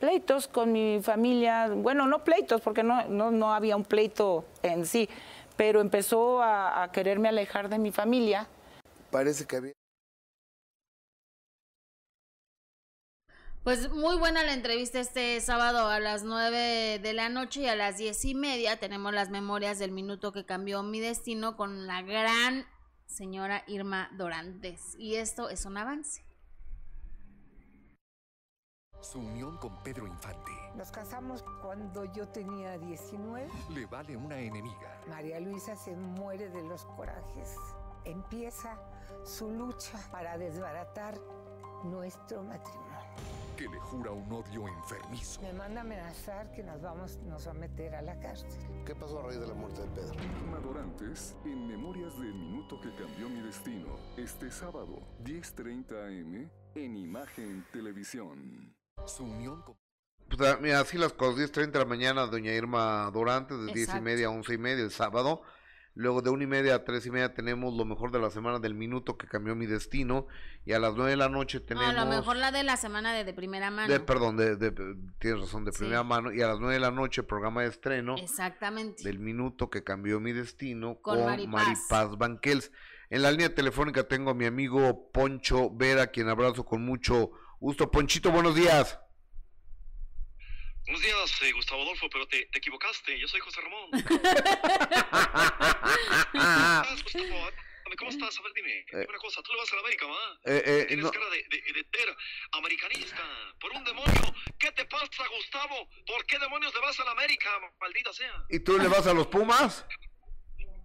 pleitos 0.00 0.48
con 0.48 0.72
mi 0.72 1.00
familia, 1.02 1.68
bueno, 1.68 2.06
no 2.06 2.24
pleitos, 2.24 2.62
porque 2.62 2.82
no, 2.82 3.04
no, 3.06 3.52
había 3.52 3.76
un 3.76 3.84
pleito 3.84 4.46
en 4.62 4.86
sí, 4.86 5.10
pero 5.58 5.82
empezó 5.82 6.42
a 6.42 6.88
quererme 6.90 7.28
alejar 7.28 7.68
de 7.68 7.76
mi 7.76 7.92
familia 7.92 8.48
parece 9.12 9.46
que 9.46 9.56
había... 9.56 9.72
Pues 13.62 13.92
muy 13.92 14.18
buena 14.18 14.42
la 14.42 14.54
entrevista 14.54 14.98
este 14.98 15.40
sábado 15.40 15.86
a 15.86 16.00
las 16.00 16.24
9 16.24 16.98
de 16.98 17.12
la 17.12 17.28
noche 17.28 17.60
y 17.60 17.68
a 17.68 17.76
las 17.76 17.96
diez 17.96 18.24
y 18.24 18.34
media 18.34 18.80
tenemos 18.80 19.12
las 19.12 19.30
memorias 19.30 19.78
del 19.78 19.92
minuto 19.92 20.32
que 20.32 20.44
cambió 20.44 20.82
mi 20.82 20.98
destino 20.98 21.56
con 21.56 21.86
la 21.86 22.02
gran 22.02 22.66
señora 23.06 23.62
Irma 23.68 24.10
Dorantes. 24.18 24.96
Y 24.98 25.14
esto 25.14 25.48
es 25.48 25.64
un 25.64 25.76
avance. 25.76 26.24
Su 29.00 29.20
unión 29.20 29.58
con 29.58 29.82
Pedro 29.82 30.06
Infante 30.06 30.52
Nos 30.76 30.92
casamos 30.92 31.44
cuando 31.60 32.04
yo 32.12 32.28
tenía 32.28 32.78
19. 32.78 33.48
le 33.70 33.86
vale 33.86 34.16
una 34.16 34.38
enemiga. 34.38 35.00
María 35.08 35.38
Luisa 35.38 35.76
se 35.76 35.94
muere 35.94 36.48
de 36.48 36.62
los 36.64 36.84
corajes. 36.84 37.56
Empieza 38.04 38.78
su 39.24 39.50
lucha 39.50 39.98
para 40.10 40.36
desbaratar 40.38 41.18
nuestro 41.84 42.42
matrimonio. 42.42 42.92
que 43.56 43.68
le 43.68 43.78
jura 43.78 44.10
un 44.10 44.32
odio 44.32 44.66
enfermizo. 44.66 45.40
Me 45.42 45.52
manda 45.52 45.80
a 45.82 45.84
amenazar 45.84 46.50
que 46.52 46.62
nos 46.62 46.80
vamos 46.80 47.18
nos 47.26 47.46
va 47.46 47.50
a 47.50 47.54
meter 47.54 47.94
a 47.94 48.02
la 48.02 48.18
cárcel. 48.18 48.48
¿Qué 48.86 48.94
pasó 48.94 49.20
a 49.20 49.22
raíz 49.22 49.38
de 49.40 49.46
la 49.46 49.54
muerte 49.54 49.82
de 49.82 49.88
Pedro? 49.88 50.14
Irma 50.14 50.58
Dorantes, 50.58 51.36
en 51.44 51.68
Memorias 51.68 52.18
del 52.18 52.34
Minuto 52.34 52.80
que 52.80 52.90
Cambió 52.94 53.28
Mi 53.28 53.42
Destino, 53.42 53.94
este 54.16 54.50
sábado, 54.50 55.00
10.30 55.22 56.08
am, 56.08 56.50
en 56.74 56.96
Imagen 56.96 57.64
Televisión. 57.72 58.74
Su 59.06 59.24
unión 59.24 59.62
con... 59.62 59.76
Pues, 60.28 60.50
ah, 60.50 60.58
mira, 60.60 60.80
así 60.80 60.96
las 60.96 61.12
cosas, 61.12 61.38
10.30 61.52 61.72
de 61.72 61.78
la 61.78 61.84
mañana, 61.84 62.26
doña 62.26 62.52
Irma 62.52 63.10
Dorantes, 63.12 63.58
de 63.66 63.72
10 63.72 63.96
y 63.96 64.00
media 64.00 64.26
a 64.28 64.30
11 64.30 64.54
y 64.54 64.58
media 64.58 64.82
el 64.82 64.90
sábado. 64.90 65.42
Luego 65.94 66.22
de 66.22 66.30
1 66.30 66.42
y 66.44 66.46
media 66.46 66.74
a 66.76 66.84
3 66.84 67.04
y 67.06 67.10
media 67.10 67.34
tenemos 67.34 67.74
lo 67.76 67.84
mejor 67.84 68.10
de 68.12 68.18
la 68.18 68.30
semana 68.30 68.58
del 68.58 68.74
minuto 68.74 69.18
que 69.18 69.26
cambió 69.26 69.54
mi 69.54 69.66
destino. 69.66 70.26
Y 70.64 70.72
a 70.72 70.78
las 70.78 70.94
9 70.94 71.10
de 71.10 71.16
la 71.16 71.28
noche 71.28 71.58
No, 71.60 71.66
tenemos... 71.66 71.88
a 71.94 72.04
lo 72.04 72.10
mejor 72.10 72.36
la 72.36 72.50
de 72.50 72.62
la 72.62 72.76
semana 72.76 73.12
de, 73.12 73.24
de 73.24 73.34
primera 73.34 73.70
mano. 73.70 73.92
de, 73.92 74.00
perdón, 74.00 74.36
de, 74.38 74.56
de- 74.56 74.72
tienes 75.18 75.40
razón, 75.40 75.64
de 75.66 75.72
Sí. 75.72 75.80
primera 75.80 76.02
mano. 76.02 76.32
Y 76.32 76.40
a 76.40 76.46
las 76.48 76.58
9 76.60 76.74
de 76.74 76.80
la 76.80 76.90
noche, 76.90 77.22
programa 77.22 77.62
de 77.62 77.68
estreno 77.68 78.16
Exactamente. 78.16 79.02
del 79.02 79.18
minuto 79.18 79.68
que 79.68 79.84
cambió 79.84 80.18
mi 80.20 80.32
destino 80.32 80.96
Con 81.02 81.16
con, 81.18 81.26
Maripaz. 81.26 81.52
Maripaz 81.66 82.16
Banquels. 82.16 82.72
En 83.10 83.20
la 83.20 83.30
línea 83.30 83.54
telefónica 83.54 84.04
tengo 84.04 84.30
a 84.30 84.34
mi 84.34 84.46
amigo 84.46 85.10
Poncho 85.12 85.68
Vera, 85.70 86.06
quien 86.06 86.30
abrazo 86.30 86.64
con 86.64 86.82
mucho 86.82 87.32
gusto. 87.60 87.90
Ponchito, 87.90 88.30
buenos 88.30 88.54
días. 88.54 88.98
Buenos 90.84 91.02
días, 91.02 91.42
eh, 91.42 91.52
Gustavo 91.52 91.82
Adolfo, 91.82 92.08
pero 92.10 92.26
te, 92.26 92.46
te 92.46 92.58
equivocaste. 92.58 93.18
Yo 93.18 93.28
soy 93.28 93.40
José 93.40 93.60
Ramón. 93.60 93.90
¿Cómo 93.92 94.02
estás, 96.42 97.02
Gustavo? 97.04 97.50
¿Cómo 97.98 98.10
estás? 98.10 98.38
A 98.38 98.42
ver, 98.42 98.52
dime. 98.54 98.84
Dime 98.90 99.06
una 99.08 99.18
cosa. 99.18 99.42
Tú 99.42 99.52
le 99.52 99.58
vas 99.58 99.72
a 99.72 99.76
la 99.76 99.80
América, 99.82 100.06
¿va? 100.06 100.40
Eh, 100.44 100.62
eh, 100.64 100.84
Tienes 100.88 101.04
no, 101.04 101.10
cara 101.12 101.26
de, 101.30 101.36
de, 101.36 101.72
de 101.72 101.86
ser 101.92 102.16
americanista. 102.52 103.22
Por 103.60 103.70
un 103.72 103.84
demonio. 103.84 104.34
¿Qué 104.58 104.72
te 104.72 104.84
pasa, 104.86 105.28
Gustavo? 105.36 105.88
¿Por 106.06 106.26
qué 106.26 106.38
demonios 106.38 106.74
le 106.74 106.80
vas 106.80 106.98
a 106.98 107.04
la 107.04 107.12
América, 107.12 107.50
maldita 107.80 108.12
sea? 108.12 108.44
¿Y 108.48 108.58
tú 108.60 108.78
le 108.78 108.88
vas 108.88 109.06
a 109.06 109.14
los 109.14 109.28
Pumas? 109.28 109.86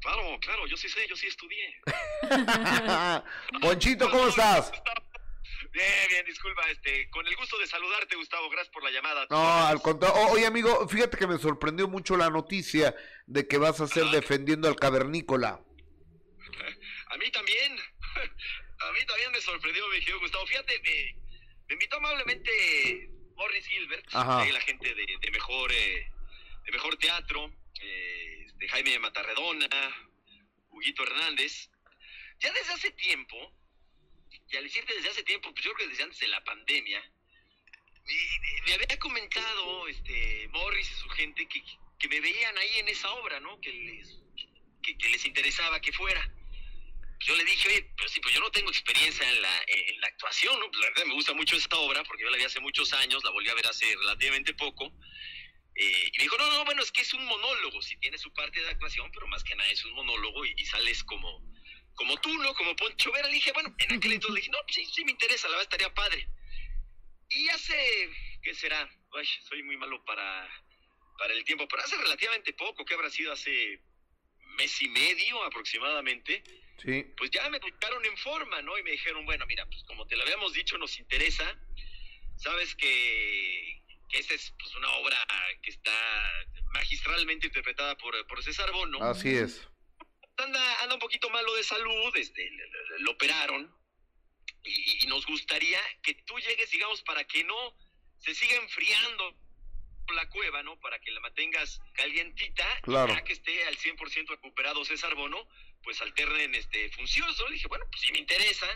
Claro, 0.02 0.38
claro, 0.42 0.68
yo 0.68 0.78
sí 0.78 0.88
sé, 0.90 1.08
yo 1.08 1.16
sí 1.16 1.28
estudié. 1.28 1.82
Ponchito, 3.62 4.12
¿cómo 4.12 4.28
estás? 4.28 4.72
Bien, 5.78 6.08
bien, 6.10 6.26
disculpa, 6.26 6.68
este, 6.72 7.08
con 7.12 7.28
el 7.28 7.36
gusto 7.36 7.56
de 7.60 7.68
saludarte, 7.68 8.16
Gustavo, 8.16 8.50
gracias 8.50 8.74
por 8.74 8.84
la 8.84 8.90
llamada. 8.90 9.28
No, 9.30 9.68
al 9.68 9.80
contrario. 9.80 10.20
Oye, 10.32 10.48
amigo, 10.48 10.88
fíjate 10.88 11.18
que 11.18 11.28
me 11.28 11.38
sorprendió 11.38 11.88
mucho 11.88 12.18
la 12.18 12.32
noticia 12.32 12.96
de 13.28 13.48
que 13.48 13.60
vas 13.60 13.80
a 13.80 13.88
ser 13.88 14.06
defendiendo 14.06 14.68
al 14.68 14.76
cavernícola. 14.76 15.62
A 17.10 17.18
mí 17.18 17.32
también, 17.32 17.78
a 18.80 18.92
mí 18.92 19.06
también 19.08 19.32
me 19.32 19.40
sorprendió, 19.40 19.88
mi 19.88 20.00
querido 20.00 20.20
Gustavo. 20.20 20.46
Fíjate, 20.48 20.80
me, 20.84 21.16
me 21.68 21.74
invitó 21.74 21.98
amablemente 21.98 23.10
Morris 23.36 23.66
Gilbert, 23.68 24.06
ahí 24.14 24.52
la 24.52 24.60
gente 24.62 24.94
de, 24.94 25.06
de 25.22 25.32
mejor 25.32 25.72
eh, 25.72 26.12
de 26.66 26.72
mejor 26.74 26.98
teatro, 26.98 27.50
eh, 27.82 28.48
de 28.56 28.68
Jaime 28.68 29.00
Matarredona, 29.00 29.70
Huguito 30.70 31.04
Hernández. 31.04 31.70
Ya 32.40 32.52
desde 32.52 32.74
hace 32.74 32.92
tiempo, 32.92 33.38
y 34.50 34.58
al 34.58 34.64
decirte 34.64 34.94
desde 34.94 35.10
hace 35.10 35.24
tiempo, 35.24 35.52
pues 35.54 35.66
yo 35.66 35.74
creo 35.74 35.88
que 35.88 35.92
desde 35.92 36.04
antes 36.04 36.20
de 36.20 36.28
la 36.28 36.44
pandemia, 36.44 37.12
me, 38.66 38.74
había 38.74 39.00
comentado 39.00 39.88
este 39.88 40.48
Morris 40.50 40.90
y 40.90 40.94
su 40.96 41.10
gente 41.10 41.48
que, 41.48 41.64
que 42.00 42.08
me 42.08 42.20
veían 42.22 42.58
ahí 42.58 42.80
en 42.80 42.88
esa 42.88 43.12
obra, 43.12 43.40
¿no? 43.40 43.60
Que 43.60 43.72
les, 43.72 44.20
que, 44.82 44.98
que 44.98 45.10
les 45.10 45.26
interesaba 45.26 45.82
que 45.82 45.92
fuera 45.92 46.32
yo 47.20 47.36
le 47.36 47.44
dije, 47.44 47.68
oye, 47.68 47.92
pero 47.96 48.10
sí, 48.10 48.20
pues 48.20 48.34
yo 48.34 48.42
no 48.42 48.52
tengo 48.52 48.70
experiencia 48.70 49.28
en 49.28 49.42
la, 49.42 49.62
en 49.68 50.02
la 50.02 50.08
actuación, 50.08 50.60
¿no? 50.60 50.70
Pues 50.70 50.82
la 50.82 50.88
verdad 50.90 51.06
me 51.06 51.14
gusta 51.14 51.34
mucho 51.34 51.56
esta 51.56 51.78
obra, 51.78 52.04
porque 52.04 52.24
yo 52.24 52.30
la 52.30 52.38
vi 52.38 52.44
hace 52.44 52.60
muchos 52.60 52.94
años, 52.94 53.24
la 53.24 53.32
volví 53.32 53.50
a 53.50 53.56
ver 53.56 53.66
hace 53.68 53.86
relativamente 53.96 54.54
poco. 54.54 54.86
Eh, 55.76 56.12
y 56.14 56.18
me 56.18 56.24
dijo, 56.24 56.38
no, 56.38 56.50
no, 56.50 56.66
bueno, 56.66 56.82
es 56.82 56.92
que 56.92 57.02
es 57.02 57.14
un 57.14 57.26
monólogo, 57.26 57.82
sí 57.82 57.98
tiene 57.98 58.18
su 58.18 58.32
parte 58.34 58.62
de 58.62 58.70
actuación, 58.70 59.12
pero 59.12 59.28
más 59.28 59.44
que 59.44 59.56
nada 59.56 59.70
es 59.70 59.84
un 59.86 59.94
monólogo 59.94 60.46
y, 60.46 60.54
y 60.58 60.66
sales 60.66 61.04
como, 61.04 61.42
como 61.98 62.16
tú, 62.22 62.32
¿no? 62.38 62.54
Como 62.54 62.76
Poncho 62.76 63.12
Vera. 63.12 63.28
Le 63.28 63.34
dije, 63.34 63.52
bueno, 63.52 63.76
en 63.78 63.98
aquel 63.98 64.14
entonces 64.14 64.34
le 64.34 64.40
dije, 64.42 64.52
no, 64.52 64.60
sí, 64.70 64.86
sí 64.86 65.04
me 65.04 65.12
interesa, 65.12 65.48
la 65.50 65.58
verdad 65.58 65.74
estaría 65.74 65.94
padre. 65.94 66.28
Y 67.30 67.50
hace, 67.50 68.10
¿qué 68.42 68.54
será? 68.54 68.90
Soy 69.50 69.64
muy 69.64 69.76
malo 69.78 70.04
para, 70.06 70.48
para 71.18 71.34
el 71.34 71.44
tiempo, 71.44 71.68
pero 71.68 71.84
hace 71.84 71.98
relativamente 71.98 72.54
poco, 72.54 72.86
que 72.86 72.94
habrá 72.94 73.10
sido 73.10 73.34
hace 73.34 73.82
mes 74.58 74.82
y 74.82 74.88
medio 74.90 75.44
aproximadamente, 75.44 76.44
Sí. 76.82 77.04
pues 77.18 77.32
ya 77.32 77.50
me 77.50 77.58
buscaron 77.60 78.06
en 78.06 78.16
forma, 78.18 78.62
¿no? 78.62 78.78
Y 78.78 78.84
me 78.84 78.92
dijeron, 78.92 79.26
bueno, 79.26 79.46
mira, 79.48 79.66
pues 79.66 79.84
como 79.86 80.06
te 80.06 80.16
lo 80.16 80.22
habíamos 80.24 80.54
dicho, 80.54 80.78
nos 80.78 80.98
interesa. 81.00 81.60
Sabes 82.36 82.76
que, 82.76 83.82
que 84.10 84.20
esta 84.20 84.36
es 84.36 84.54
pues, 84.60 84.76
una 84.76 84.90
obra 84.98 85.18
que 85.64 85.72
está 85.72 85.92
magistralmente 86.74 87.48
interpretada 87.48 87.98
por, 87.98 88.14
por 88.28 88.44
César 88.44 88.72
Bono. 88.72 89.04
Así 89.04 89.36
es. 89.36 89.68
Anda, 90.38 90.82
anda 90.84 90.96
un 90.96 91.02
poquito 91.02 91.30
malo 91.30 91.54
de 91.56 91.64
salud, 91.64 92.16
este, 92.16 92.50
lo 93.00 93.12
operaron. 93.12 93.76
Y, 94.64 95.04
y 95.04 95.08
nos 95.08 95.26
gustaría 95.26 95.80
que 96.04 96.14
tú 96.26 96.38
llegues, 96.40 96.70
digamos, 96.72 97.02
para 97.04 97.24
que 97.26 97.44
no 97.44 97.76
se 98.20 98.34
siga 98.34 98.56
enfriando 98.56 99.36
la 100.14 100.30
cueva, 100.30 100.64
¿no? 100.64 100.80
Para 100.80 101.00
que 101.00 101.12
la 101.12 101.20
mantengas 101.20 101.82
calientita. 101.94 102.66
y 102.80 102.82
Claro. 102.84 103.14
Ya 103.14 103.24
que 103.24 103.34
esté 103.34 103.66
al 103.66 103.78
100% 103.78 104.28
recuperado 104.28 104.84
César 104.86 105.16
Bono, 105.16 105.48
pues 105.84 106.02
alternen 106.02 106.56
este, 106.56 106.90
funciones, 106.92 107.38
¿no? 107.40 107.50
Dije, 107.50 107.68
bueno, 107.68 107.86
pues 107.90 108.02
si 108.02 108.12
me 108.12 108.20
interesa. 108.20 108.68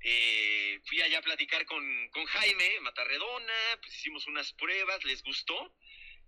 Eh, 0.00 0.80
fui 0.86 1.02
allá 1.02 1.18
a 1.18 1.22
platicar 1.22 1.64
con, 1.66 2.08
con 2.10 2.24
Jaime 2.24 2.80
Matarredona, 2.80 3.78
pues 3.80 3.96
hicimos 3.96 4.26
unas 4.26 4.52
pruebas, 4.52 5.02
les 5.04 5.22
gustó. 5.22 5.74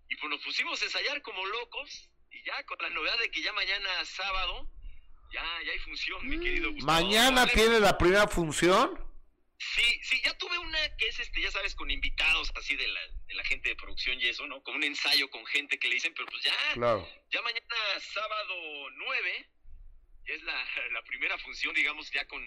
Y 0.08 0.16
pues 0.16 0.30
nos 0.30 0.42
pusimos 0.42 0.80
a 0.82 0.84
ensayar 0.84 1.22
como 1.22 1.44
locos. 1.46 2.10
Y 2.30 2.42
ya 2.44 2.62
con 2.64 2.78
la 2.80 2.90
novedad 2.90 3.18
de 3.18 3.30
que 3.30 3.42
ya 3.42 3.52
mañana 3.52 4.04
sábado, 4.04 4.70
ya, 5.32 5.42
ya 5.64 5.72
hay 5.72 5.78
función, 5.80 6.26
mi 6.28 6.38
querido 6.40 6.72
Gustavo. 6.72 6.92
Mañana 7.00 7.46
tiene 7.46 7.80
la 7.80 7.96
primera 7.98 8.26
función. 8.28 9.06
Sí, 9.58 10.00
sí, 10.02 10.20
ya 10.24 10.36
tuve 10.38 10.56
una 10.58 10.78
que 10.96 11.08
es, 11.08 11.20
este, 11.20 11.42
ya 11.42 11.50
sabes, 11.50 11.74
con 11.74 11.90
invitados 11.90 12.50
así 12.56 12.76
de 12.76 12.88
la, 12.88 13.00
de 13.26 13.34
la 13.34 13.44
gente 13.44 13.68
de 13.68 13.76
producción 13.76 14.18
y 14.20 14.26
eso, 14.26 14.46
¿no? 14.46 14.62
Con 14.62 14.76
un 14.76 14.84
ensayo 14.84 15.28
con 15.30 15.44
gente 15.46 15.78
que 15.78 15.88
le 15.88 15.94
dicen, 15.96 16.14
pero 16.14 16.26
pues 16.28 16.42
ya, 16.42 16.54
Claro. 16.74 17.06
ya 17.30 17.42
mañana 17.42 17.74
sábado 18.00 18.54
9, 18.90 19.50
ya 20.26 20.34
es 20.34 20.42
la, 20.44 20.54
la 20.92 21.02
primera 21.04 21.36
función, 21.38 21.74
digamos, 21.74 22.10
ya 22.10 22.26
con, 22.26 22.42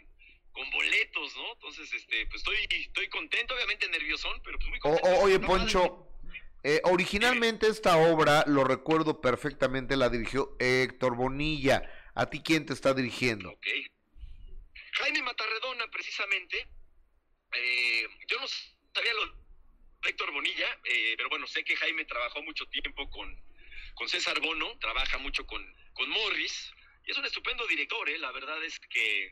con 0.54 0.72
boletos, 0.72 1.36
¿no? 1.36 1.54
Entonces, 1.54 1.94
este, 1.94 2.26
pues 2.28 2.38
estoy, 2.42 2.58
estoy 2.72 3.08
contento, 3.10 3.54
obviamente 3.54 3.88
nerviosón, 3.90 4.42
pero 4.44 4.58
pues 4.58 4.70
muy 4.70 4.80
contento. 4.80 5.08
o- 5.10 5.24
oye. 5.24 5.40
Poncho, 5.40 6.08
eh, 6.64 6.82
originalmente 6.86 7.68
esta 7.68 7.98
obra, 7.98 8.44
lo 8.48 8.64
recuerdo 8.64 9.22
perfectamente, 9.22 9.98
la 9.98 10.10
dirigió 10.10 10.56
Héctor 10.60 11.16
Bonilla. 11.16 11.84
¿A 12.16 12.30
ti 12.30 12.42
quién 12.42 12.66
te 12.66 12.74
está 12.74 12.94
dirigiendo? 12.94 13.58
Jaime 14.94 15.22
Matarredona, 15.24 15.88
precisamente. 15.92 16.68
eh, 17.56 18.08
yo 18.28 18.40
no 18.40 18.48
sabía 18.48 19.14
lo 19.14 19.26
de 19.26 20.10
Héctor 20.10 20.32
Bonilla, 20.32 20.80
eh, 20.86 21.14
pero 21.18 21.30
bueno, 21.30 21.48
sé 21.48 21.64
que 21.64 21.76
Jaime 21.76 22.06
trabajó 22.06 22.42
mucho 22.44 22.66
tiempo 22.68 23.10
con, 23.10 23.36
con 23.96 24.10
César 24.10 24.40
Bono, 24.42 24.78
trabaja 24.80 25.18
mucho 25.18 25.46
con, 25.46 25.66
con 25.94 26.10
Morris, 26.10 26.74
y 27.06 27.12
es 27.12 27.18
un 27.18 27.26
estupendo 27.26 27.66
director, 27.68 28.10
¿eh? 28.10 28.18
La 28.18 28.32
verdad 28.32 28.64
es 28.64 28.80
que, 28.80 29.32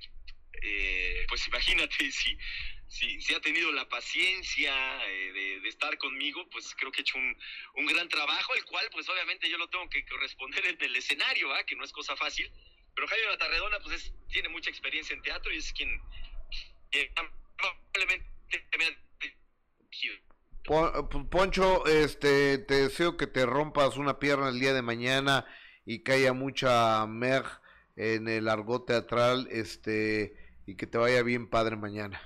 eh, 0.61 1.25
pues 1.27 1.47
imagínate, 1.47 2.11
si, 2.11 2.37
si, 3.21 3.33
ha 3.33 3.39
tenido 3.39 3.71
la 3.71 3.87
paciencia 3.87 4.73
eh, 5.07 5.59
de, 5.61 5.69
estar 5.69 5.97
conmigo, 5.97 6.47
pues 6.49 6.75
creo 6.77 6.91
que 6.91 6.99
ha 6.99 7.03
hecho 7.03 7.17
un, 7.17 7.35
un 7.75 7.85
gran 7.85 8.09
trabajo, 8.09 8.53
el 8.55 8.65
cual, 8.65 8.87
pues 8.91 9.07
obviamente 9.09 9.49
yo 9.49 9.57
lo 9.57 9.69
tengo 9.69 9.89
que 9.89 10.05
corresponder 10.05 10.65
en 10.65 10.77
el 10.81 10.95
escenario, 10.95 11.53
¿ah? 11.53 11.63
Que 11.65 11.75
no 11.75 11.83
es 11.85 11.91
cosa 11.91 12.15
fácil. 12.15 12.51
Pero 12.93 13.07
Jaime 13.07 13.27
Matarredona, 13.27 13.79
pues 13.79 13.95
es- 14.03 14.13
tiene 14.29 14.49
mucha 14.49 14.69
experiencia 14.69 15.15
en 15.15 15.21
teatro 15.21 15.51
y 15.53 15.57
es 15.57 15.71
quien, 15.73 15.89
amablemente 17.15 18.27
me 18.77 18.85
ha 18.85 18.89
dirigido. 19.79 20.15
Pon- 20.65 20.91
eh, 20.95 21.27
Poncho, 21.29 21.85
este, 21.85 22.57
te 22.59 22.75
deseo 22.83 23.17
que 23.17 23.27
te 23.27 23.45
rompas 23.45 23.97
una 23.97 24.19
pierna 24.19 24.49
el 24.49 24.59
día 24.59 24.73
de 24.73 24.81
mañana 24.81 25.45
y 25.85 26.03
que 26.03 26.13
haya 26.13 26.33
mucha 26.33 27.05
mer 27.07 27.43
en 27.95 28.27
el 28.27 28.47
argot 28.47 28.85
teatral, 28.85 29.47
este, 29.51 30.35
y 30.65 30.75
que 30.75 30.87
te 30.87 30.97
vaya 30.97 31.21
bien 31.23 31.49
padre 31.49 31.75
mañana. 31.75 32.21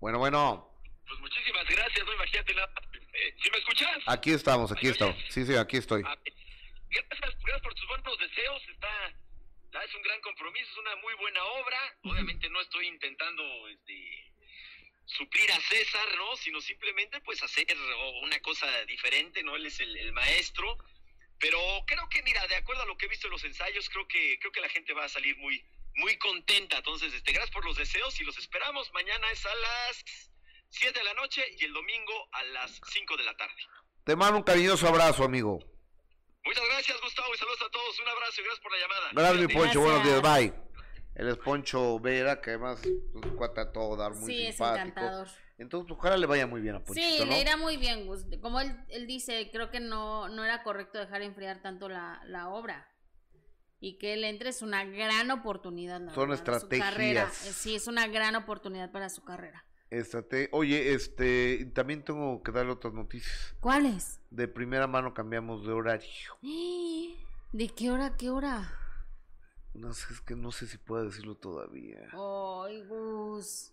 Bueno, 0.00 0.18
bueno, 0.18 0.70
Pues 1.06 1.20
muchísimas 1.20 1.66
gracias, 1.66 2.06
no 2.06 2.12
imagínate 2.12 2.54
nada. 2.54 2.72
Eh, 3.12 3.34
¿Sí 3.42 3.50
me 3.50 3.58
escuchas? 3.58 3.98
aquí 4.06 4.32
estamos, 4.32 4.70
aquí 4.72 4.88
estamos. 4.88 5.16
Sí, 5.30 5.44
sí, 5.46 5.56
aquí 5.56 5.78
estoy. 5.78 6.02
Ah, 6.04 6.16
Gracias, 6.88 7.36
gracias 7.42 7.62
por 7.62 7.74
tus 7.74 7.88
buenos 7.88 8.18
deseos. 8.18 8.62
Está, 8.68 9.14
es 9.84 9.94
un 9.94 10.02
gran 10.02 10.20
compromiso, 10.20 10.70
es 10.70 10.78
una 10.78 10.96
muy 10.96 11.14
buena 11.14 11.44
obra. 11.44 11.78
Obviamente 12.04 12.48
no 12.48 12.60
estoy 12.60 12.86
intentando 12.86 13.68
este, 13.68 14.32
suplir 15.04 15.50
a 15.52 15.60
César, 15.60 16.08
¿no? 16.16 16.36
Sino 16.36 16.60
simplemente 16.60 17.20
pues 17.20 17.42
hacer 17.42 17.66
una 18.22 18.38
cosa 18.40 18.66
diferente, 18.86 19.42
¿no? 19.42 19.56
Él 19.56 19.66
es 19.66 19.80
el, 19.80 19.96
el 19.96 20.12
maestro. 20.12 20.78
Pero 21.38 21.58
creo 21.86 22.08
que, 22.08 22.22
mira, 22.22 22.46
de 22.46 22.56
acuerdo 22.56 22.82
a 22.82 22.86
lo 22.86 22.96
que 22.96 23.06
he 23.06 23.08
visto 23.08 23.26
en 23.26 23.32
los 23.32 23.44
ensayos, 23.44 23.88
creo 23.90 24.08
que, 24.08 24.38
creo 24.38 24.52
que 24.52 24.60
la 24.60 24.70
gente 24.70 24.94
va 24.94 25.04
a 25.04 25.08
salir 25.08 25.36
muy, 25.36 25.62
muy 25.96 26.16
contenta. 26.18 26.76
Entonces, 26.78 27.12
este, 27.12 27.32
gracias 27.32 27.52
por 27.52 27.64
los 27.64 27.76
deseos 27.76 28.20
y 28.20 28.24
los 28.24 28.36
esperamos. 28.38 28.90
Mañana 28.92 29.30
es 29.32 29.44
a 29.44 29.54
las 29.54 30.04
7 30.68 30.98
de 30.98 31.04
la 31.04 31.14
noche 31.14 31.42
y 31.58 31.64
el 31.64 31.72
domingo 31.72 32.12
a 32.32 32.44
las 32.44 32.80
5 32.92 33.16
de 33.16 33.24
la 33.24 33.36
tarde. 33.36 33.54
Te 34.04 34.16
mando 34.16 34.38
un 34.38 34.44
cariñoso 34.44 34.86
abrazo, 34.88 35.24
amigo. 35.24 35.58
Muchas 36.44 36.64
gracias, 36.70 37.00
Gustavo, 37.00 37.34
y 37.34 37.38
saludos 37.38 37.62
a 37.62 37.70
todos. 37.70 38.00
Un 38.00 38.08
abrazo 38.08 38.40
y 38.40 38.44
gracias 38.44 38.62
por 38.62 38.72
la 38.72 38.78
llamada. 38.78 39.10
Gracias, 39.12 39.48
mi. 39.48 39.54
Poncho. 39.54 39.80
Buenos 39.80 40.04
días, 40.04 40.22
bye. 40.22 40.66
Él 41.16 41.28
es 41.28 41.38
Poncho 41.38 41.98
Vera, 41.98 42.40
que 42.42 42.50
además 42.50 42.80
pues, 43.12 43.34
cuata 43.34 43.62
a 43.62 43.72
todo 43.72 43.96
dar 43.96 44.12
muy 44.12 44.30
Sí, 44.30 44.46
es 44.46 44.60
encantador. 44.60 45.26
Entonces, 45.58 45.90
ojalá 45.90 46.18
le 46.18 46.26
vaya 46.26 46.46
muy 46.46 46.60
bien 46.60 46.74
a 46.74 46.84
Ponchito, 46.84 47.08
Sí, 47.08 47.18
¿no? 47.20 47.32
le 47.32 47.40
irá 47.40 47.56
muy 47.56 47.78
bien, 47.78 48.06
Gus. 48.06 48.26
Como 48.42 48.60
él, 48.60 48.76
él 48.90 49.06
dice, 49.06 49.48
creo 49.50 49.70
que 49.70 49.80
no, 49.80 50.28
no 50.28 50.44
era 50.44 50.62
correcto 50.62 50.98
dejar 50.98 51.22
enfriar 51.22 51.62
tanto 51.62 51.88
la, 51.88 52.20
la 52.26 52.50
obra. 52.50 52.86
Y 53.80 53.98
que 53.98 54.14
él 54.14 54.24
entre 54.24 54.48
es 54.50 54.62
una 54.62 54.84
gran 54.84 55.30
oportunidad. 55.30 56.00
la 56.00 56.14
Son 56.14 56.30
verdad, 56.30 56.60
su 56.60 56.68
carrera. 56.68 57.22
estrategias. 57.24 57.46
Eh, 57.46 57.52
Sí, 57.52 57.74
es 57.74 57.86
una 57.86 58.06
gran 58.06 58.34
oportunidad 58.36 58.90
para 58.90 59.08
su 59.08 59.22
carrera. 59.22 59.64
Estate- 59.90 60.48
Oye, 60.52 60.94
este, 60.94 61.66
también 61.74 62.02
tengo 62.04 62.42
que 62.42 62.50
darle 62.52 62.72
otras 62.72 62.92
noticias. 62.94 63.54
¿Cuáles? 63.60 64.20
De 64.30 64.48
primera 64.48 64.86
mano 64.86 65.14
cambiamos 65.14 65.64
de 65.66 65.72
horario. 65.72 66.08
¿De 67.52 67.68
qué 67.68 67.90
hora, 67.90 68.06
a 68.06 68.16
qué 68.16 68.30
hora? 68.30 68.72
No 69.74 69.92
sé, 69.92 70.12
es 70.12 70.20
que 70.22 70.34
no 70.34 70.50
sé 70.52 70.66
si 70.66 70.78
puedo 70.78 71.04
decirlo 71.04 71.36
todavía. 71.36 72.08
Ay, 72.12 72.82
Gus. 72.88 73.72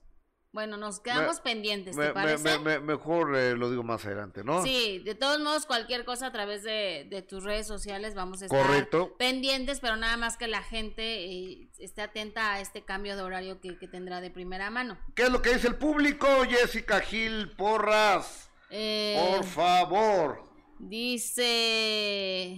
Bueno, 0.54 0.78
nos 0.78 1.00
quedamos 1.00 1.38
Me- 1.38 1.42
pendientes, 1.42 1.96
¿te 1.96 2.02
Me- 2.04 2.14
parece? 2.14 2.44
me- 2.44 2.60
me- 2.60 2.80
mejor 2.80 3.36
eh, 3.36 3.56
lo 3.58 3.72
digo 3.72 3.82
más 3.82 4.06
adelante, 4.06 4.44
¿no? 4.44 4.62
Sí, 4.62 5.00
de 5.00 5.16
todos 5.16 5.40
modos, 5.40 5.66
cualquier 5.66 6.06
cosa 6.06 6.28
a 6.28 6.32
través 6.32 6.62
de, 6.62 7.08
de 7.10 7.24
tus 7.24 7.44
redes 7.44 7.66
sociales 7.66 8.14
vamos 8.14 8.44
a 8.44 8.46
estar 8.46 8.62
Correcto. 8.62 9.16
pendientes, 9.18 9.80
pero 9.80 9.96
nada 9.96 10.16
más 10.16 10.38
que 10.38 10.48
la 10.48 10.62
gente 10.62 11.26
eh, 11.26 11.70
esté 11.80 12.04
atenta 12.04 12.54
a 12.54 12.60
este 12.60 12.86
cambio 12.86 13.16
de 13.16 13.24
horario 13.24 13.60
que, 13.62 13.80
que 13.80 13.88
tendrá 13.88 14.22
de 14.22 14.30
primera 14.30 14.70
mano. 14.70 15.00
¿Qué 15.16 15.24
es 15.24 15.32
lo 15.32 15.42
que 15.42 15.56
dice 15.56 15.68
el 15.70 15.76
público? 15.76 16.28
Jessica 16.48 17.00
Gil 17.02 17.50
Porras, 17.58 18.52
Eh, 18.70 19.34
por 19.36 19.44
favor. 19.46 20.44
Dice 20.78 22.58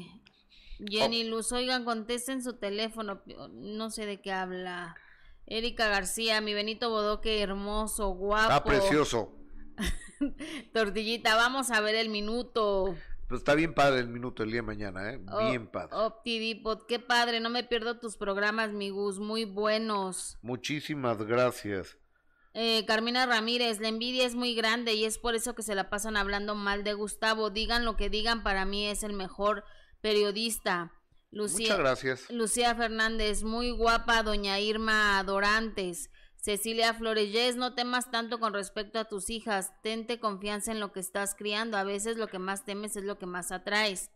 Jenny 0.85 1.25
Oh. 1.27 1.29
Luz, 1.29 1.51
oigan, 1.53 1.85
contesten 1.85 2.43
su 2.43 2.57
teléfono, 2.57 3.21
no 3.53 3.89
sé 3.89 4.05
de 4.05 4.19
qué 4.19 4.33
habla. 4.33 4.97
Erika 5.47 5.87
García, 5.87 6.41
mi 6.41 6.53
Benito 6.53 6.89
Bodoque, 6.89 7.41
hermoso, 7.41 8.09
guapo. 8.09 8.49
Está 8.49 8.63
precioso. 8.63 9.35
Tortillita, 10.73 11.35
vamos 11.35 11.71
a 11.71 11.81
ver 11.81 11.95
el 11.95 12.09
minuto. 12.09 12.95
Pues 13.27 13.39
está 13.39 13.55
bien 13.55 13.73
padre 13.73 13.99
el 13.99 14.07
minuto 14.07 14.43
el 14.43 14.51
día 14.51 14.61
de 14.61 14.67
mañana, 14.67 15.11
¿eh? 15.11 15.19
Oh, 15.31 15.49
Bien 15.49 15.67
padre. 15.67 15.95
Optidipod, 15.95 16.85
qué 16.87 16.99
padre, 16.99 17.39
no 17.39 17.49
me 17.49 17.63
pierdo 17.63 17.99
tus 17.99 18.17
programas, 18.17 18.71
mi 18.71 18.89
Gus, 18.89 19.19
muy 19.19 19.45
buenos. 19.45 20.37
Muchísimas 20.41 21.21
gracias. 21.23 21.97
Eh, 22.53 22.85
Carmina 22.85 23.25
Ramírez, 23.25 23.81
la 23.81 23.89
envidia 23.89 24.25
es 24.25 24.35
muy 24.35 24.55
grande 24.55 24.93
y 24.93 25.05
es 25.05 25.17
por 25.17 25.35
eso 25.35 25.55
que 25.55 25.63
se 25.63 25.75
la 25.75 25.89
pasan 25.89 26.15
hablando 26.15 26.55
mal 26.55 26.83
de 26.83 26.93
Gustavo. 26.93 27.49
Digan 27.49 27.83
lo 27.83 27.97
que 27.97 28.09
digan, 28.09 28.43
para 28.43 28.63
mí 28.63 28.87
es 28.87 29.03
el 29.03 29.13
mejor 29.13 29.65
periodista. 30.01 30.93
Lucía, 31.35 31.65
Muchas 31.65 31.79
gracias. 31.79 32.31
Lucía 32.31 32.73
Fernández, 32.75 33.43
muy 33.43 33.69
guapa, 33.69 34.23
doña 34.23 34.57
Irma 34.61 35.21
Dorantes. 35.25 36.09
Cecilia 36.37 36.93
Flores, 36.93 37.29
Yes, 37.33 37.57
no 37.57 37.75
temas 37.75 38.09
tanto 38.09 38.39
con 38.39 38.53
respecto 38.53 38.99
a 38.99 39.09
tus 39.09 39.29
hijas, 39.29 39.73
tente 39.81 40.21
confianza 40.21 40.71
en 40.71 40.79
lo 40.79 40.93
que 40.93 41.01
estás 41.01 41.35
criando, 41.35 41.75
a 41.75 41.83
veces 41.83 42.15
lo 42.15 42.27
que 42.27 42.39
más 42.39 42.63
temes 42.63 42.95
es 42.95 43.03
lo 43.03 43.17
que 43.17 43.25
más 43.25 43.51
atraes. 43.51 44.11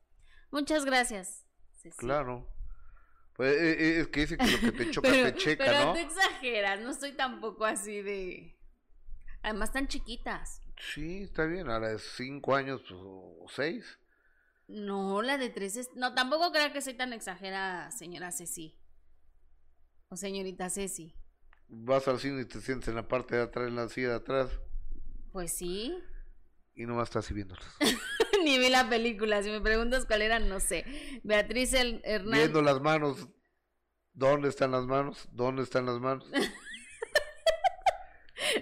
Muchas 0.50 0.86
gracias. 0.86 1.46
Cecilia. 1.74 1.98
Claro. 1.98 2.48
Pues 3.36 3.54
eh, 3.54 3.72
eh, 3.72 4.00
es 4.00 4.08
que 4.08 4.22
dice 4.22 4.38
que 4.38 4.48
lo 4.48 4.60
que 4.60 4.72
te 4.72 4.92
choca 4.92 5.10
pero, 5.10 5.34
te 5.34 5.40
checa, 5.40 5.66
pero 5.66 5.86
¿no? 5.88 5.94
tú 5.94 6.00
exageras, 6.00 6.80
no 6.80 6.92
estoy 6.92 7.12
tampoco 7.12 7.66
así 7.66 8.02
de... 8.02 8.58
Además 9.42 9.74
tan 9.74 9.90
chiquitas. 9.90 10.62
Sí, 10.94 11.24
está 11.24 11.44
bien. 11.44 11.70
Ahora 11.70 11.92
es 11.92 12.14
cinco 12.16 12.56
años 12.56 12.82
pues, 12.88 13.02
o 13.02 13.46
seis. 13.54 14.00
No, 14.70 15.22
la 15.24 15.38
de 15.40 15.50
tres 15.50 15.76
es... 15.78 15.90
No, 15.96 16.14
tampoco 16.14 16.52
creo 16.52 16.72
que 16.72 16.82
soy 16.82 16.94
tan 16.94 17.12
exagerada, 17.12 17.90
señora 17.92 18.32
Ceci. 18.32 18.78
O 20.10 20.16
señorita 20.16 20.70
Ceci. 20.70 21.16
Vas 21.68 22.08
al 22.08 22.20
cine 22.20 22.42
y 22.42 22.46
te 22.46 22.62
sientes 22.62 22.88
en 22.90 22.96
la 22.96 23.08
parte 23.08 23.36
de 23.36 23.42
atrás, 23.44 23.68
en 23.68 23.76
la 23.76 23.90
silla 23.90 24.10
de 24.10 24.16
atrás, 24.16 24.50
Pues 25.32 25.54
sí. 25.54 25.98
y 26.76 26.86
nomás 26.86 27.10
estás 27.10 27.26
así 27.26 27.34
viéndolas. 27.34 27.66
Ni 28.44 28.58
vi 28.60 28.70
la 28.70 28.88
película. 28.90 29.42
Si 29.44 29.50
me 29.50 29.60
preguntas 29.60 30.06
cuál 30.06 30.22
era, 30.22 30.40
no 30.40 30.60
sé. 30.60 30.86
Beatriz 31.24 31.74
Hernández. 31.74 32.40
Viendo 32.40 32.62
las 32.62 32.80
manos. 32.80 33.28
¿Dónde 34.14 34.50
están 34.50 34.72
las 34.72 34.86
manos? 34.86 35.28
¿Dónde 35.32 35.64
están 35.64 35.86
las 35.88 36.00
manos? 36.00 36.30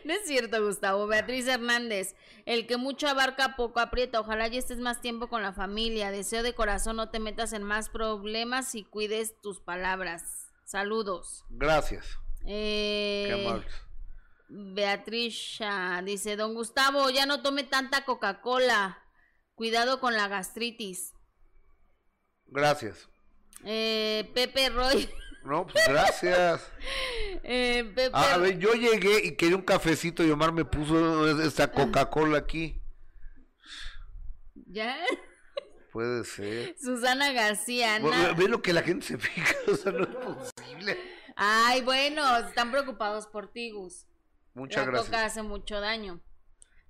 No 0.05 0.13
es 0.13 0.25
cierto, 0.25 0.63
Gustavo. 0.63 1.07
Beatriz 1.07 1.47
Hernández. 1.47 2.15
El 2.45 2.67
que 2.67 2.77
mucho 2.77 3.07
abarca, 3.07 3.55
poco 3.55 3.79
aprieta. 3.79 4.19
Ojalá 4.19 4.47
ya 4.47 4.59
estés 4.59 4.79
más 4.79 5.01
tiempo 5.01 5.27
con 5.29 5.41
la 5.41 5.53
familia. 5.53 6.11
Deseo 6.11 6.43
de 6.43 6.53
corazón 6.53 6.97
no 6.97 7.09
te 7.09 7.19
metas 7.19 7.53
en 7.53 7.63
más 7.63 7.89
problemas 7.89 8.75
y 8.75 8.83
cuides 8.83 9.39
tus 9.41 9.59
palabras. 9.59 10.47
Saludos. 10.65 11.45
Gracias. 11.49 12.17
Eh, 12.45 13.25
Qué 13.27 13.45
amables. 13.45 13.73
Beatriz 14.49 15.59
dice, 16.03 16.35
don 16.37 16.53
Gustavo, 16.53 17.09
ya 17.09 17.25
no 17.25 17.41
tome 17.41 17.63
tanta 17.63 18.05
Coca-Cola. 18.05 19.03
Cuidado 19.55 19.99
con 19.99 20.13
la 20.13 20.27
gastritis. 20.27 21.13
Gracias. 22.45 23.09
Eh, 23.65 24.29
Pepe 24.33 24.69
Roy. 24.69 25.09
No, 25.47 25.65
pues 25.65 25.83
gracias. 25.87 26.69
eh, 27.43 27.93
a 28.13 28.37
ver, 28.37 28.59
yo 28.59 28.73
llegué 28.73 29.25
y 29.25 29.35
quería 29.35 29.55
un 29.55 29.61
cafecito 29.61 30.23
y 30.23 30.29
Omar 30.31 30.51
me 30.51 30.65
puso 30.65 31.41
esta 31.41 31.71
Coca-Cola 31.71 32.37
aquí. 32.39 32.81
¿Ya? 34.67 34.97
Puede 35.93 36.25
ser. 36.25 36.75
Susana 36.77 37.31
García. 37.31 37.99
Ve- 37.99 38.09
na- 38.09 38.33
Ve 38.33 38.49
lo 38.49 38.61
que 38.61 38.73
la 38.73 38.81
gente 38.83 39.05
se 39.05 39.17
fija, 39.17 39.55
o 39.71 39.75
sea, 39.75 39.91
no 39.93 40.03
es 40.03 40.15
posible. 40.15 40.97
Ay, 41.35 41.81
bueno, 41.81 42.37
están 42.39 42.71
preocupados 42.71 43.27
por 43.27 43.51
ti, 43.51 43.71
Gus. 43.71 44.05
Muchas 44.53 44.85
la 44.85 44.91
gracias. 44.91 45.05
coca 45.09 45.25
hace 45.25 45.43
mucho 45.43 45.79
daño. 45.79 46.19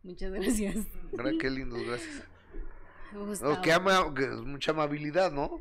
Muchas 0.04 0.32
gracias. 0.32 0.76
Gra- 1.12 1.38
Qué 1.40 1.50
lindos, 1.50 1.82
gracias. 1.84 2.24
Gustavo. 3.14 3.54
No, 3.54 3.62
que 3.62 3.72
ama, 3.72 4.14
que 4.16 4.24
es 4.24 4.32
mucha 4.42 4.72
amabilidad, 4.72 5.32
¿no? 5.32 5.60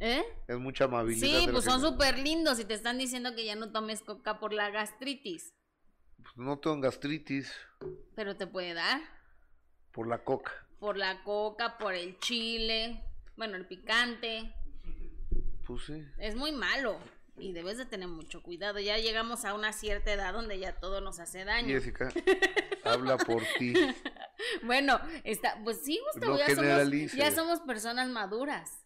¿Eh? 0.00 0.24
Es 0.46 0.58
mucha 0.58 0.84
amabilidad. 0.84 1.40
Sí, 1.40 1.48
pues 1.50 1.64
son 1.64 1.80
gente. 1.80 1.88
súper 1.88 2.18
lindos 2.18 2.60
y 2.60 2.64
te 2.64 2.74
están 2.74 2.98
diciendo 2.98 3.34
que 3.34 3.44
ya 3.44 3.56
no 3.56 3.72
tomes 3.72 4.02
coca 4.02 4.38
por 4.38 4.52
la 4.52 4.70
gastritis. 4.70 5.54
Pues 6.22 6.36
no 6.36 6.58
tengo 6.58 6.80
gastritis 6.80 7.52
Pero 8.14 8.36
te 8.36 8.46
puede 8.46 8.74
dar 8.74 9.00
por 9.92 10.06
la 10.06 10.22
coca. 10.24 10.52
por 10.78 10.96
la 10.96 11.22
coca, 11.24 11.78
por 11.78 11.94
el 11.94 12.18
chile, 12.20 13.02
bueno, 13.36 13.56
el 13.56 13.66
picante. 13.66 14.52
Pues 15.66 15.84
sí. 15.84 16.04
Es 16.18 16.34
muy 16.36 16.52
malo 16.52 16.98
y 17.36 17.52
debes 17.52 17.78
de 17.78 17.84
tener 17.86 18.08
mucho 18.08 18.42
cuidado. 18.42 18.78
Ya 18.78 18.98
llegamos 18.98 19.44
a 19.44 19.54
una 19.54 19.72
cierta 19.72 20.12
edad 20.12 20.32
donde 20.32 20.58
ya 20.58 20.78
todo 20.78 21.00
nos 21.00 21.18
hace 21.20 21.44
daño. 21.44 21.68
Jessica, 21.68 22.08
habla 22.84 23.16
por 23.18 23.42
ti. 23.58 23.74
Bueno, 24.62 25.00
está, 25.24 25.60
pues 25.64 25.80
sí, 25.84 26.00
Gustavo, 26.12 26.34
No 26.34 26.38
ya 26.38 26.54
somos, 26.54 27.12
ya 27.12 27.30
somos 27.32 27.60
personas 27.60 28.08
maduras. 28.08 28.84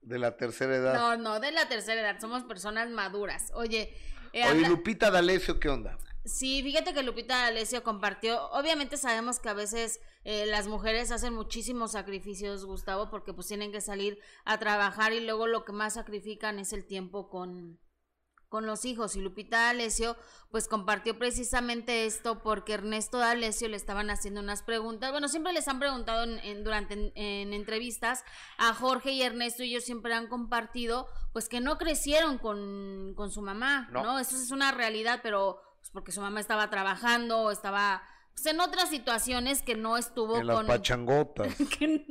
De 0.00 0.18
la 0.18 0.36
tercera 0.36 0.76
edad. 0.76 0.94
No, 0.94 1.16
no, 1.16 1.40
de 1.40 1.52
la 1.52 1.68
tercera 1.68 2.00
edad, 2.00 2.20
somos 2.20 2.44
personas 2.44 2.88
maduras. 2.90 3.50
Oye, 3.54 3.94
eh, 4.32 4.42
Oye, 4.42 4.44
habla- 4.44 4.68
Lupita 4.68 5.10
D'Alessio, 5.10 5.58
¿qué 5.60 5.68
onda? 5.68 5.98
Sí, 6.24 6.62
fíjate 6.62 6.92
que 6.94 7.02
Lupita 7.02 7.36
D'Alessio 7.44 7.82
compartió, 7.82 8.48
obviamente 8.50 8.96
sabemos 8.96 9.38
que 9.38 9.48
a 9.48 9.54
veces 9.54 10.00
eh, 10.24 10.44
las 10.46 10.66
mujeres 10.66 11.10
hacen 11.10 11.32
muchísimos 11.34 11.92
sacrificios, 11.92 12.64
Gustavo, 12.66 13.08
porque 13.10 13.32
pues 13.32 13.46
tienen 13.48 13.72
que 13.72 13.80
salir 13.80 14.18
a 14.44 14.58
trabajar 14.58 15.12
y 15.12 15.20
luego 15.20 15.46
lo 15.46 15.64
que 15.64 15.72
más 15.72 15.94
sacrifican 15.94 16.58
es 16.58 16.72
el 16.72 16.84
tiempo 16.86 17.30
con, 17.30 17.78
con 18.48 18.66
los 18.66 18.84
hijos. 18.84 19.16
Y 19.16 19.20
Lupita 19.20 19.58
D'Alessio 19.66 20.16
pues 20.50 20.68
compartió 20.68 21.18
precisamente 21.18 22.06
esto 22.06 22.42
porque 22.42 22.72
Ernesto 22.74 23.18
D'Alessio 23.18 23.68
le 23.68 23.76
estaban 23.76 24.08
haciendo 24.10 24.40
unas 24.40 24.62
preguntas, 24.62 25.10
bueno, 25.10 25.28
siempre 25.28 25.52
les 25.52 25.68
han 25.68 25.78
preguntado 25.78 26.24
en, 26.24 26.38
en- 26.40 26.64
durante 26.64 26.94
en, 26.94 27.12
en 27.14 27.52
entrevistas 27.52 28.24
a 28.56 28.72
Jorge 28.74 29.12
y 29.12 29.22
Ernesto 29.22 29.62
y 29.62 29.70
ellos 29.70 29.84
siempre 29.84 30.14
han 30.14 30.26
compartido 30.28 31.06
pues 31.32 31.48
que 31.48 31.60
no 31.60 31.76
crecieron 31.78 32.38
con, 32.38 33.12
con 33.14 33.30
su 33.30 33.42
mamá, 33.42 33.88
No. 33.92 34.02
¿no? 34.02 34.18
Eso 34.18 34.36
es 34.36 34.50
una 34.50 34.72
realidad, 34.72 35.20
pero 35.22 35.60
pues 35.78 35.90
porque 35.90 36.12
su 36.12 36.20
mamá 36.20 36.40
estaba 36.40 36.70
trabajando, 36.70 37.50
estaba 37.50 38.02
pues, 38.32 38.46
en 38.46 38.60
otras 38.60 38.88
situaciones 38.88 39.62
que 39.62 39.74
no 39.76 39.96
estuvo 39.98 40.38
En 40.38 40.46
las 40.46 40.56
con 40.56 40.66
pachangotas. 40.66 41.54
que- 41.78 42.06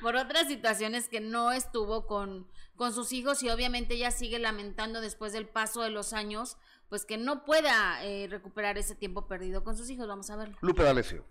por 0.00 0.16
otras 0.16 0.46
situaciones 0.48 1.08
que 1.08 1.20
no 1.20 1.52
estuvo 1.52 2.06
con, 2.06 2.48
con 2.76 2.92
sus 2.92 3.12
hijos 3.12 3.42
y 3.42 3.50
obviamente 3.50 3.94
ella 3.94 4.10
sigue 4.10 4.38
lamentando 4.38 5.00
después 5.00 5.32
del 5.32 5.48
paso 5.48 5.82
de 5.82 5.90
los 5.90 6.12
años, 6.12 6.56
pues 6.88 7.04
que 7.04 7.16
no 7.16 7.44
pueda 7.44 8.04
eh, 8.04 8.26
recuperar 8.28 8.78
ese 8.78 8.94
tiempo 8.94 9.26
perdido 9.26 9.64
con 9.64 9.76
sus 9.76 9.90
hijos. 9.90 10.08
Vamos 10.08 10.30
a 10.30 10.36
verlo. 10.36 10.56
Lupe 10.60 10.82
D'Alessio. 10.82 11.24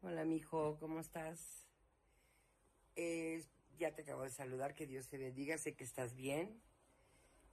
Hola, 0.00 0.24
mijo, 0.24 0.78
¿cómo 0.78 1.00
estás? 1.00 1.66
Eh, 2.94 3.44
ya 3.78 3.94
te 3.94 4.02
acabo 4.02 4.22
de 4.22 4.30
saludar, 4.30 4.74
que 4.74 4.86
Dios 4.86 5.08
te 5.08 5.18
bendiga, 5.18 5.58
sé 5.58 5.74
que 5.74 5.84
estás 5.84 6.14
bien. 6.14 6.60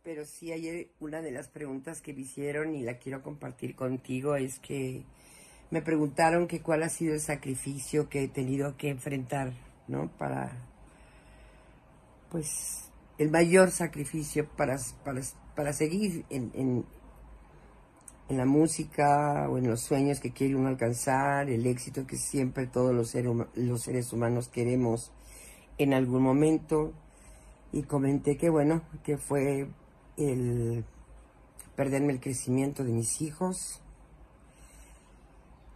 Pero 0.04 0.26
sí, 0.26 0.52
ayer 0.52 0.92
una 1.00 1.22
de 1.22 1.32
las 1.32 1.50
preguntas 1.50 2.02
que 2.02 2.14
me 2.14 2.22
hicieron 2.22 2.76
y 2.76 2.84
la 2.84 3.00
quiero 3.00 3.24
compartir 3.24 3.76
contigo 3.76 4.36
es 4.36 4.60
que 4.60 5.04
me 5.72 5.82
preguntaron 5.82 6.48
que 6.48 6.62
cuál 6.62 6.84
ha 6.84 6.90
sido 6.90 7.16
el 7.16 7.20
sacrificio 7.20 8.08
que 8.08 8.24
he 8.24 8.28
tenido 8.28 8.78
que 8.78 8.90
enfrentar, 8.90 9.54
¿no? 9.88 10.16
Para, 10.18 10.52
pues, 12.36 12.92
el 13.18 13.32
mayor 13.32 13.72
sacrificio 13.72 14.46
para, 14.58 14.78
para, 15.06 15.22
para 15.56 15.72
seguir 15.72 16.26
en, 16.30 16.52
en, 16.54 16.86
la 18.38 18.44
música 18.44 19.48
o 19.50 19.58
en 19.58 19.70
los 19.70 19.80
sueños 19.80 20.20
que 20.20 20.34
quiere 20.34 20.54
uno 20.54 20.68
alcanzar, 20.68 21.50
el 21.50 21.66
éxito 21.66 22.06
que 22.06 22.18
siempre 22.18 22.68
todos 22.68 22.94
los, 22.94 23.12
seres 23.12 23.32
huma- 23.32 23.48
los 23.56 23.84
seres 23.84 24.12
humanos 24.12 24.50
queremos 24.50 25.14
en 25.78 25.94
algún 25.94 26.24
momento. 26.24 26.92
Y 27.72 27.84
comenté 27.84 28.36
que 28.36 28.50
bueno, 28.50 28.82
que 29.06 29.18
fue 29.18 29.70
el 30.18 30.84
perderme 31.78 32.12
el 32.12 32.20
crecimiento 32.20 32.84
de 32.84 32.92
mis 32.92 33.22
hijos, 33.22 33.80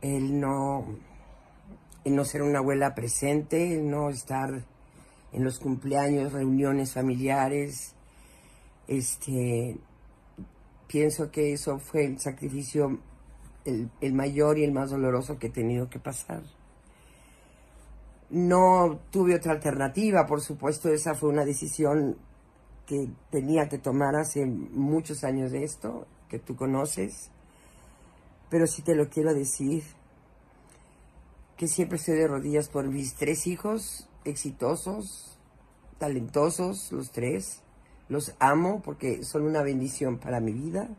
el 0.02 0.42
no, 0.42 0.88
el 2.04 2.18
no 2.18 2.26
ser 2.26 2.42
una 2.42 2.60
abuela 2.60 2.96
presente, 2.96 3.76
el 3.78 3.90
no 3.90 4.10
estar 4.10 4.66
en 5.32 5.44
los 5.44 5.60
cumpleaños, 5.60 6.34
reuniones 6.34 6.94
familiares, 6.94 7.96
este, 8.88 9.78
pienso 10.88 11.30
que 11.32 11.54
eso 11.54 11.78
fue 11.80 12.06
el 12.06 12.20
sacrificio, 12.20 13.00
el, 13.66 13.92
el 14.02 14.14
mayor 14.14 14.58
y 14.58 14.64
el 14.64 14.72
más 14.72 14.90
doloroso 14.90 15.38
que 15.38 15.48
he 15.48 15.52
tenido 15.52 15.90
que 15.90 16.00
pasar. 16.00 16.42
No 18.32 19.00
tuve 19.12 19.36
otra 19.36 19.54
alternativa, 19.54 20.26
por 20.26 20.42
supuesto, 20.42 20.90
esa 20.90 21.16
fue 21.16 21.30
una 21.30 21.46
decisión 21.46 22.18
que 22.86 23.08
tenía 23.30 23.70
que 23.70 23.78
tomar 23.78 24.16
hace 24.16 24.46
muchos 24.46 25.24
años 25.24 25.52
de 25.52 25.64
esto, 25.64 26.08
que 26.28 26.40
tú 26.40 26.56
conoces, 26.56 27.30
pero 28.50 28.66
sí 28.66 28.82
te 28.82 28.96
lo 28.96 29.10
quiero 29.10 29.34
decir, 29.36 29.84
que 31.56 31.68
siempre 31.68 31.98
estoy 31.98 32.16
de 32.16 32.28
rodillas 32.28 32.70
por 32.70 32.88
mis 32.88 33.14
tres 33.14 33.46
hijos 33.46 34.09
exitosos, 34.30 35.38
talentosos, 35.98 36.92
los 36.92 37.12
tres, 37.12 37.62
los 38.08 38.34
amo 38.40 38.82
porque 38.82 39.24
son 39.24 39.44
una 39.44 39.62
bendición 39.62 40.18
para 40.18 40.40
mi 40.40 40.52
vida 40.52 40.90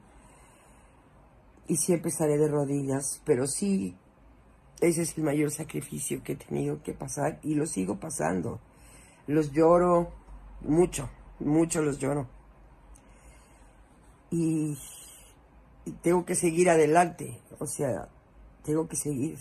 y 1.67 1.77
siempre 1.77 2.11
estaré 2.11 2.37
de 2.39 2.49
rodillas, 2.49 3.21
pero 3.25 3.47
sí, 3.47 3.97
ese 4.81 5.03
es 5.03 5.17
el 5.17 5.25
mayor 5.25 5.51
sacrificio 5.51 6.23
que 6.23 6.33
he 6.33 6.37
tenido 6.37 6.83
que 6.83 6.95
pasar 6.95 7.39
y 7.43 7.55
lo 7.55 7.67
sigo 7.67 8.01
pasando. 8.01 8.61
Los 9.27 9.53
lloro 9.53 10.11
mucho, 10.63 11.09
mucho 11.39 11.83
los 11.83 11.99
lloro. 11.99 12.27
Y, 14.31 14.77
y 15.85 15.93
tengo 16.03 16.25
que 16.25 16.35
seguir 16.35 16.71
adelante, 16.71 17.41
o 17.59 17.67
sea, 17.67 18.09
tengo 18.65 18.89
que 18.89 18.97
seguir. 18.97 19.39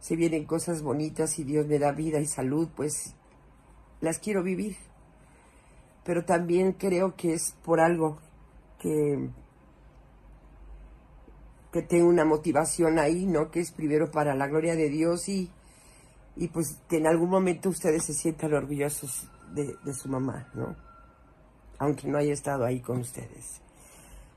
Si 0.00 0.16
vienen 0.16 0.44
cosas 0.44 0.82
bonitas 0.82 1.38
y 1.38 1.44
Dios 1.44 1.66
me 1.66 1.78
da 1.78 1.92
vida 1.92 2.20
y 2.20 2.26
salud, 2.26 2.68
pues 2.74 3.14
las 4.00 4.18
quiero 4.18 4.42
vivir 4.42 4.76
pero 6.08 6.24
también 6.24 6.72
creo 6.72 7.14
que 7.16 7.34
es 7.34 7.54
por 7.62 7.80
algo 7.80 8.16
que, 8.78 9.28
que 11.70 11.82
tengo 11.82 12.08
una 12.08 12.24
motivación 12.24 12.98
ahí, 12.98 13.26
¿no? 13.26 13.50
Que 13.50 13.60
es 13.60 13.72
primero 13.72 14.10
para 14.10 14.34
la 14.34 14.46
gloria 14.46 14.74
de 14.74 14.88
Dios 14.88 15.28
y, 15.28 15.50
y 16.34 16.48
pues 16.48 16.78
que 16.88 16.96
en 16.96 17.08
algún 17.08 17.28
momento 17.28 17.68
ustedes 17.68 18.06
se 18.06 18.14
sientan 18.14 18.54
orgullosos 18.54 19.28
de, 19.52 19.76
de 19.84 19.92
su 19.92 20.08
mamá, 20.08 20.48
¿no? 20.54 20.74
Aunque 21.78 22.08
no 22.08 22.16
haya 22.16 22.32
estado 22.32 22.64
ahí 22.64 22.80
con 22.80 23.00
ustedes. 23.00 23.60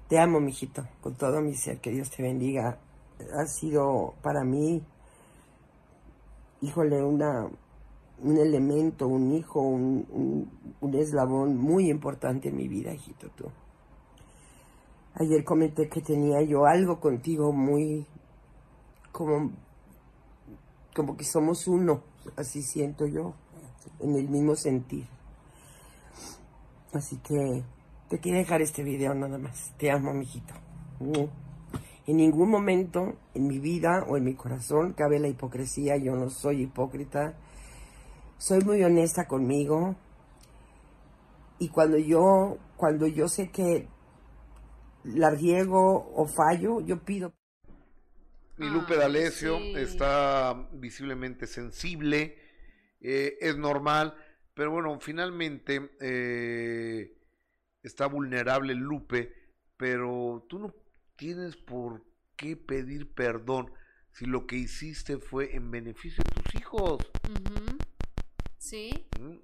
Te 0.09 0.19
amo, 0.19 0.41
mijito, 0.41 0.85
con 0.99 1.15
todo 1.15 1.39
mi 1.39 1.55
ser, 1.55 1.79
que 1.79 1.91
Dios 1.91 2.09
te 2.11 2.21
bendiga. 2.21 2.79
Ha 3.33 3.45
sido 3.45 4.15
para 4.21 4.43
mí, 4.43 4.83
híjole, 6.61 7.03
una, 7.03 7.47
un 8.23 8.37
elemento, 8.37 9.07
un 9.07 9.33
hijo, 9.33 9.61
un, 9.61 10.05
un- 10.11 10.51
un 10.81 10.95
eslabón 10.95 11.57
muy 11.57 11.89
importante 11.89 12.49
en 12.49 12.55
mi 12.57 12.67
vida, 12.67 12.93
hijito, 12.93 13.29
tú. 13.35 13.45
Ayer 15.15 15.43
comenté 15.43 15.89
que 15.89 16.01
tenía 16.01 16.41
yo 16.41 16.65
algo 16.65 16.99
contigo 16.99 17.51
muy, 17.51 18.05
como, 19.11 19.51
como 20.95 21.17
que 21.17 21.25
somos 21.25 21.67
uno, 21.67 22.01
así 22.37 22.61
siento 22.61 23.05
yo, 23.05 23.33
en 23.99 24.15
el 24.15 24.29
mismo 24.29 24.55
sentir. 24.55 25.05
Así 26.93 27.17
que 27.17 27.63
te 28.09 28.19
quiero 28.19 28.37
dejar 28.37 28.61
este 28.61 28.83
video 28.83 29.13
nada 29.13 29.37
más. 29.37 29.73
Te 29.77 29.91
amo, 29.91 30.13
mijito. 30.13 30.53
En 32.07 32.17
ningún 32.17 32.49
momento 32.49 33.17
en 33.33 33.47
mi 33.47 33.59
vida 33.59 34.03
o 34.07 34.17
en 34.17 34.23
mi 34.23 34.33
corazón 34.33 34.93
cabe 34.93 35.19
la 35.19 35.27
hipocresía. 35.27 35.97
Yo 35.97 36.15
no 36.15 36.29
soy 36.29 36.63
hipócrita 36.63 37.35
soy 38.41 38.59
muy 38.61 38.83
honesta 38.83 39.27
conmigo 39.27 39.95
y 41.59 41.69
cuando 41.69 41.99
yo 41.99 42.57
cuando 42.75 43.05
yo 43.05 43.27
sé 43.27 43.51
que 43.51 43.87
la 45.03 45.29
riego 45.29 46.11
o 46.15 46.25
fallo, 46.25 46.81
yo 46.81 47.03
pido 47.03 47.35
Mi 48.57 48.67
Lupe 48.67 48.95
D'Alessio 48.95 49.59
sí. 49.59 49.73
está 49.75 50.69
visiblemente 50.73 51.45
sensible, 51.45 52.35
eh, 52.99 53.37
es 53.39 53.55
normal, 53.57 54.15
pero 54.55 54.71
bueno, 54.71 54.99
finalmente 54.99 55.91
eh, 55.99 57.15
está 57.83 58.07
vulnerable 58.07 58.73
Lupe, 58.73 59.35
pero 59.77 60.47
tú 60.49 60.57
no 60.57 60.73
tienes 61.21 61.55
por 61.55 62.03
qué 62.35 62.57
pedir 62.57 63.13
perdón 63.13 63.71
si 64.11 64.25
lo 64.25 64.47
que 64.47 64.55
hiciste 64.55 65.19
fue 65.19 65.55
en 65.55 65.69
beneficio 65.69 66.23
de 66.23 66.41
tus 66.41 66.55
hijos. 66.55 66.97
Ujú. 67.29 67.77
Sí. 68.57 68.89
¿Mm? 69.19 69.37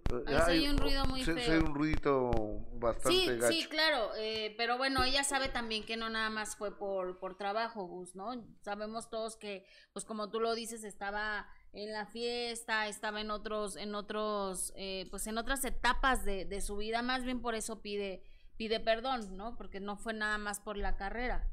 Oye 0.50 0.70
un 0.72 0.78
ruido 0.80 1.06
muy 1.06 1.24
se- 1.24 1.36
feo. 1.36 1.60
un 1.64 1.76
ruidito 1.76 2.32
bastante 2.80 3.20
Sí, 3.20 3.28
gacho. 3.28 3.54
sí, 3.54 3.68
claro, 3.70 4.10
eh, 4.18 4.56
pero 4.58 4.78
bueno, 4.80 5.04
ella 5.04 5.24
sabe 5.24 5.50
también 5.50 5.86
que 5.86 5.98
no 5.98 6.10
nada 6.10 6.32
más 6.32 6.56
fue 6.56 6.76
por, 6.76 7.20
por 7.20 7.38
trabajo, 7.38 7.86
Gus, 7.86 8.16
¿no? 8.16 8.44
Sabemos 8.62 9.12
todos 9.12 9.36
que, 9.38 9.64
pues 9.94 10.04
como 10.04 10.32
tú 10.32 10.40
lo 10.40 10.56
dices, 10.56 10.84
estaba 10.84 11.48
en 11.74 11.92
la 11.94 12.08
fiesta, 12.08 12.88
estaba 12.88 13.22
en 13.22 13.30
otros, 13.30 13.76
en 13.76 13.94
otros, 13.94 14.74
eh, 14.76 15.06
pues 15.12 15.28
en 15.28 15.38
otras 15.38 15.64
etapas 15.64 16.26
de, 16.26 16.46
de 16.46 16.60
su 16.62 16.76
vida, 16.78 17.04
más 17.04 17.24
bien 17.24 17.40
por 17.40 17.54
eso 17.54 17.84
pide, 17.84 18.24
pide 18.58 18.80
perdón, 18.80 19.38
¿no? 19.38 19.56
Porque 19.56 19.80
no 19.80 19.98
fue 19.98 20.14
nada 20.14 20.38
más 20.38 20.60
por 20.60 20.78
la 20.78 20.98
carrera. 20.98 21.50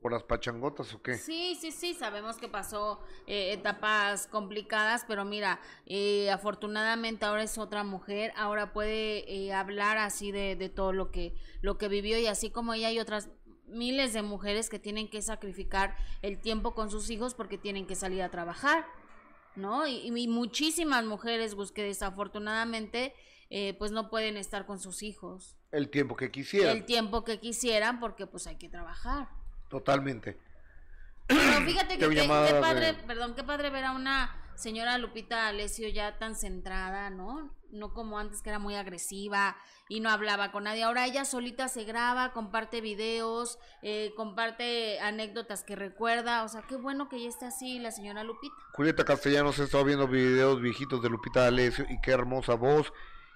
¿Por 0.00 0.12
las 0.12 0.22
pachangotas 0.22 0.94
o 0.94 1.02
qué? 1.02 1.14
Sí, 1.18 1.56
sí, 1.60 1.70
sí, 1.72 1.92
sabemos 1.92 2.38
que 2.38 2.48
pasó 2.48 3.00
eh, 3.26 3.52
etapas 3.52 4.26
complicadas, 4.28 5.04
pero 5.06 5.26
mira, 5.26 5.60
eh, 5.84 6.30
afortunadamente 6.30 7.26
ahora 7.26 7.42
es 7.42 7.58
otra 7.58 7.84
mujer, 7.84 8.32
ahora 8.34 8.72
puede 8.72 9.30
eh, 9.30 9.52
hablar 9.52 9.98
así 9.98 10.32
de, 10.32 10.56
de 10.56 10.70
todo 10.70 10.92
lo 10.92 11.10
que, 11.10 11.34
lo 11.60 11.76
que 11.76 11.88
vivió 11.88 12.18
y 12.18 12.26
así 12.26 12.50
como 12.50 12.72
ella 12.72 12.88
hay 12.88 12.98
otras 12.98 13.28
miles 13.66 14.12
de 14.12 14.22
mujeres 14.22 14.68
que 14.68 14.78
tienen 14.78 15.08
que 15.08 15.22
sacrificar 15.22 15.96
el 16.22 16.40
tiempo 16.40 16.74
con 16.74 16.90
sus 16.90 17.10
hijos 17.10 17.34
porque 17.34 17.58
tienen 17.58 17.86
que 17.86 17.94
salir 17.94 18.22
a 18.22 18.30
trabajar, 18.30 18.86
¿no? 19.56 19.86
Y, 19.86 20.06
y 20.06 20.28
muchísimas 20.28 21.04
mujeres, 21.04 21.54
Gus, 21.54 21.72
que 21.72 21.82
desafortunadamente 21.84 23.14
eh, 23.50 23.74
pues 23.78 23.90
no 23.92 24.10
pueden 24.10 24.36
estar 24.36 24.64
con 24.66 24.78
sus 24.78 25.02
hijos 25.02 25.56
El 25.72 25.88
tiempo 25.90 26.16
que 26.16 26.30
quisiera. 26.30 26.70
el 26.72 26.84
tiempo 26.84 27.24
que 27.24 27.40
quisieran 27.40 27.98
porque 28.00 28.26
pues 28.26 28.46
hay 28.46 28.56
que 28.56 28.68
trabajar. 28.68 29.28
Totalmente. 29.68 30.38
Pero 31.26 31.60
fíjate 31.64 31.96
que 31.98 32.08
qué, 32.08 32.20
de- 32.22 32.60
padre, 32.60 32.94
perdón, 33.06 33.34
qué 33.34 33.44
padre 33.44 33.70
ver 33.70 33.84
a 33.84 33.92
una 33.92 34.39
señora 34.60 34.98
Lupita 34.98 35.48
Alessio 35.48 35.88
ya 35.88 36.18
tan 36.18 36.36
centrada, 36.36 37.10
¿no? 37.10 37.54
No 37.72 37.94
como 37.94 38.18
antes 38.18 38.42
que 38.42 38.50
era 38.50 38.58
muy 38.58 38.74
agresiva 38.74 39.56
y 39.88 40.00
no 40.00 40.10
hablaba 40.10 40.52
con 40.52 40.64
nadie. 40.64 40.82
Ahora 40.82 41.06
ella 41.06 41.24
solita 41.24 41.68
se 41.68 41.84
graba, 41.84 42.32
comparte 42.32 42.80
videos, 42.80 43.58
eh, 43.82 44.12
comparte 44.16 45.00
anécdotas 45.00 45.64
que 45.64 45.76
recuerda. 45.76 46.44
O 46.44 46.48
sea, 46.48 46.62
qué 46.62 46.76
bueno 46.76 47.08
que 47.08 47.22
ya 47.22 47.28
esté 47.28 47.46
así 47.46 47.78
la 47.78 47.90
señora 47.90 48.22
Lupita. 48.24 48.54
Julieta 48.74 49.04
Castellanos 49.04 49.58
ha 49.60 49.64
estado 49.64 49.84
viendo 49.84 50.06
videos 50.08 50.60
viejitos 50.60 51.02
de 51.02 51.10
Lupita 51.10 51.40
D'Alessio 51.42 51.86
y 51.88 52.00
qué 52.00 52.10
hermosa 52.10 52.54
voz 52.54 52.92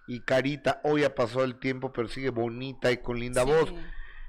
y 0.06 0.20
carita. 0.20 0.80
Hoy 0.84 1.04
ha 1.04 1.14
pasado 1.14 1.44
el 1.44 1.58
tiempo, 1.58 1.92
pero 1.92 2.08
sigue 2.08 2.30
bonita 2.30 2.92
y 2.92 2.98
con 2.98 3.18
linda 3.18 3.44
Sí. 3.44 3.50
voz. 3.50 3.72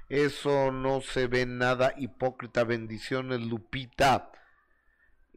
Eso 0.08 0.70
no 0.70 1.00
se 1.00 1.26
ve 1.26 1.46
nada 1.46 1.92
hipócrita. 1.96 2.62
Bendiciones, 2.64 3.40
Lupita. 3.40 4.30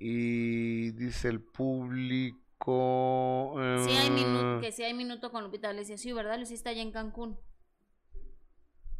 Y 0.01 0.91
dice 0.91 1.27
el 1.27 1.41
público. 1.41 2.39
Sí 3.85 3.91
hay 3.91 4.09
minuto, 4.09 4.57
eh, 4.57 4.61
que 4.61 4.71
sí 4.71 4.83
hay 4.83 4.93
minuto 4.93 5.29
con 5.29 5.43
Lupita 5.43 5.67
D'Alessio. 5.67 5.97
Sí, 5.97 6.13
¿verdad? 6.13 6.37
Lo 6.37 6.43
hiciste 6.43 6.69
allá 6.69 6.81
en 6.81 6.93
Cancún. 6.93 7.37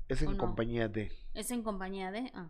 es 0.10 0.22
en 0.22 0.28
¿o 0.28 0.32
no? 0.32 0.38
compañía 0.38 0.90
de. 0.90 1.14
Es 1.34 1.52
en 1.52 1.64
compañía 1.64 2.12
de... 2.12 2.30
Ah. 2.34 2.50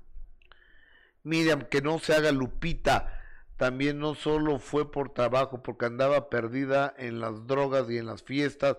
Miriam, 1.21 1.61
que 1.69 1.81
no 1.81 1.99
se 1.99 2.15
haga 2.15 2.31
Lupita. 2.31 3.13
También 3.55 3.99
no 3.99 4.15
solo 4.15 4.57
fue 4.57 4.91
por 4.91 5.13
trabajo, 5.13 5.61
porque 5.61 5.85
andaba 5.85 6.29
perdida 6.29 6.93
en 6.97 7.19
las 7.19 7.45
drogas 7.45 7.87
y 7.91 7.97
en 7.97 8.07
las 8.07 8.23
fiestas. 8.23 8.77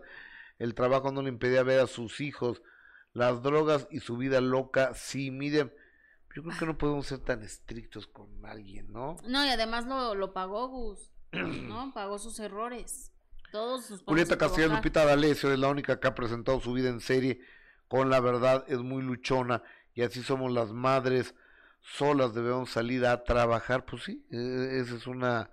El 0.58 0.74
trabajo 0.74 1.12
no 1.12 1.22
le 1.22 1.28
impedía 1.28 1.62
ver 1.62 1.78
a 1.78 1.86
sus 1.86 2.20
hijos. 2.20 2.60
Las 3.12 3.42
drogas 3.42 3.86
y 3.90 4.00
su 4.00 4.16
vida 4.16 4.40
loca, 4.40 4.94
sí, 4.94 5.30
Miriam. 5.30 5.70
Yo 6.34 6.42
creo 6.42 6.58
que 6.58 6.66
no 6.66 6.78
podemos 6.78 7.06
ser 7.06 7.18
tan 7.18 7.42
estrictos 7.42 8.06
con 8.06 8.44
alguien, 8.46 8.92
¿no? 8.92 9.16
No, 9.26 9.44
y 9.44 9.48
además 9.48 9.86
lo, 9.86 10.14
lo 10.14 10.32
pagó 10.32 10.68
Gus, 10.68 11.10
¿no? 11.32 11.92
Pagó 11.94 12.18
sus 12.18 12.38
errores. 12.38 13.12
Todos 13.50 13.84
sus 13.86 14.02
Julieta 14.02 14.38
Castillo. 14.38 14.68
Lupita 14.68 15.04
D'Alessio 15.04 15.52
es 15.52 15.58
la 15.58 15.68
única 15.68 15.98
que 15.98 16.06
ha 16.06 16.14
presentado 16.14 16.60
su 16.60 16.72
vida 16.72 16.88
en 16.88 17.00
serie 17.00 17.40
con 17.88 18.08
la 18.08 18.20
verdad, 18.20 18.64
es 18.68 18.78
muy 18.78 19.02
luchona 19.02 19.64
y 19.94 20.02
así 20.02 20.22
somos 20.22 20.52
las 20.52 20.72
madres 20.72 21.34
solas 21.80 22.34
debemos 22.34 22.70
salir 22.70 23.04
a 23.04 23.24
trabajar, 23.24 23.84
pues 23.84 24.04
sí, 24.04 24.24
eh, 24.30 24.80
esa 24.80 24.94
es 24.96 25.06
una 25.06 25.50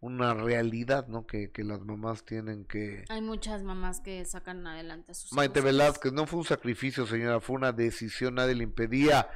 una 0.00 0.34
realidad, 0.34 1.06
¿no? 1.06 1.26
Que, 1.26 1.52
que 1.52 1.62
las 1.62 1.80
mamás 1.80 2.24
tienen 2.24 2.64
que... 2.64 3.04
Hay 3.08 3.22
muchas 3.22 3.62
mamás 3.62 4.00
que 4.00 4.24
sacan 4.24 4.66
adelante 4.66 5.12
a 5.12 5.14
sus 5.14 5.32
Maite. 5.32 5.60
Velázquez, 5.60 6.12
no 6.12 6.26
fue 6.26 6.40
un 6.40 6.44
sacrificio, 6.44 7.06
señora, 7.06 7.38
fue 7.38 7.54
una 7.54 7.70
decisión, 7.70 8.34
nadie 8.34 8.56
le 8.56 8.64
impedía 8.64 9.30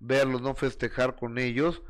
verlos, 0.00 0.42
no 0.42 0.54
festejar 0.54 1.16
con 1.16 1.38
ellos, 1.38 1.82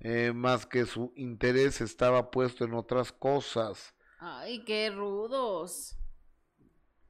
eh, 0.00 0.32
más 0.34 0.66
que 0.66 0.86
su 0.86 1.12
interés 1.16 1.80
estaba 1.80 2.30
puesto 2.30 2.64
en 2.64 2.74
otras 2.74 3.12
cosas. 3.12 3.94
Ay, 4.18 4.64
qué 4.64 4.90
rudos. 4.90 5.96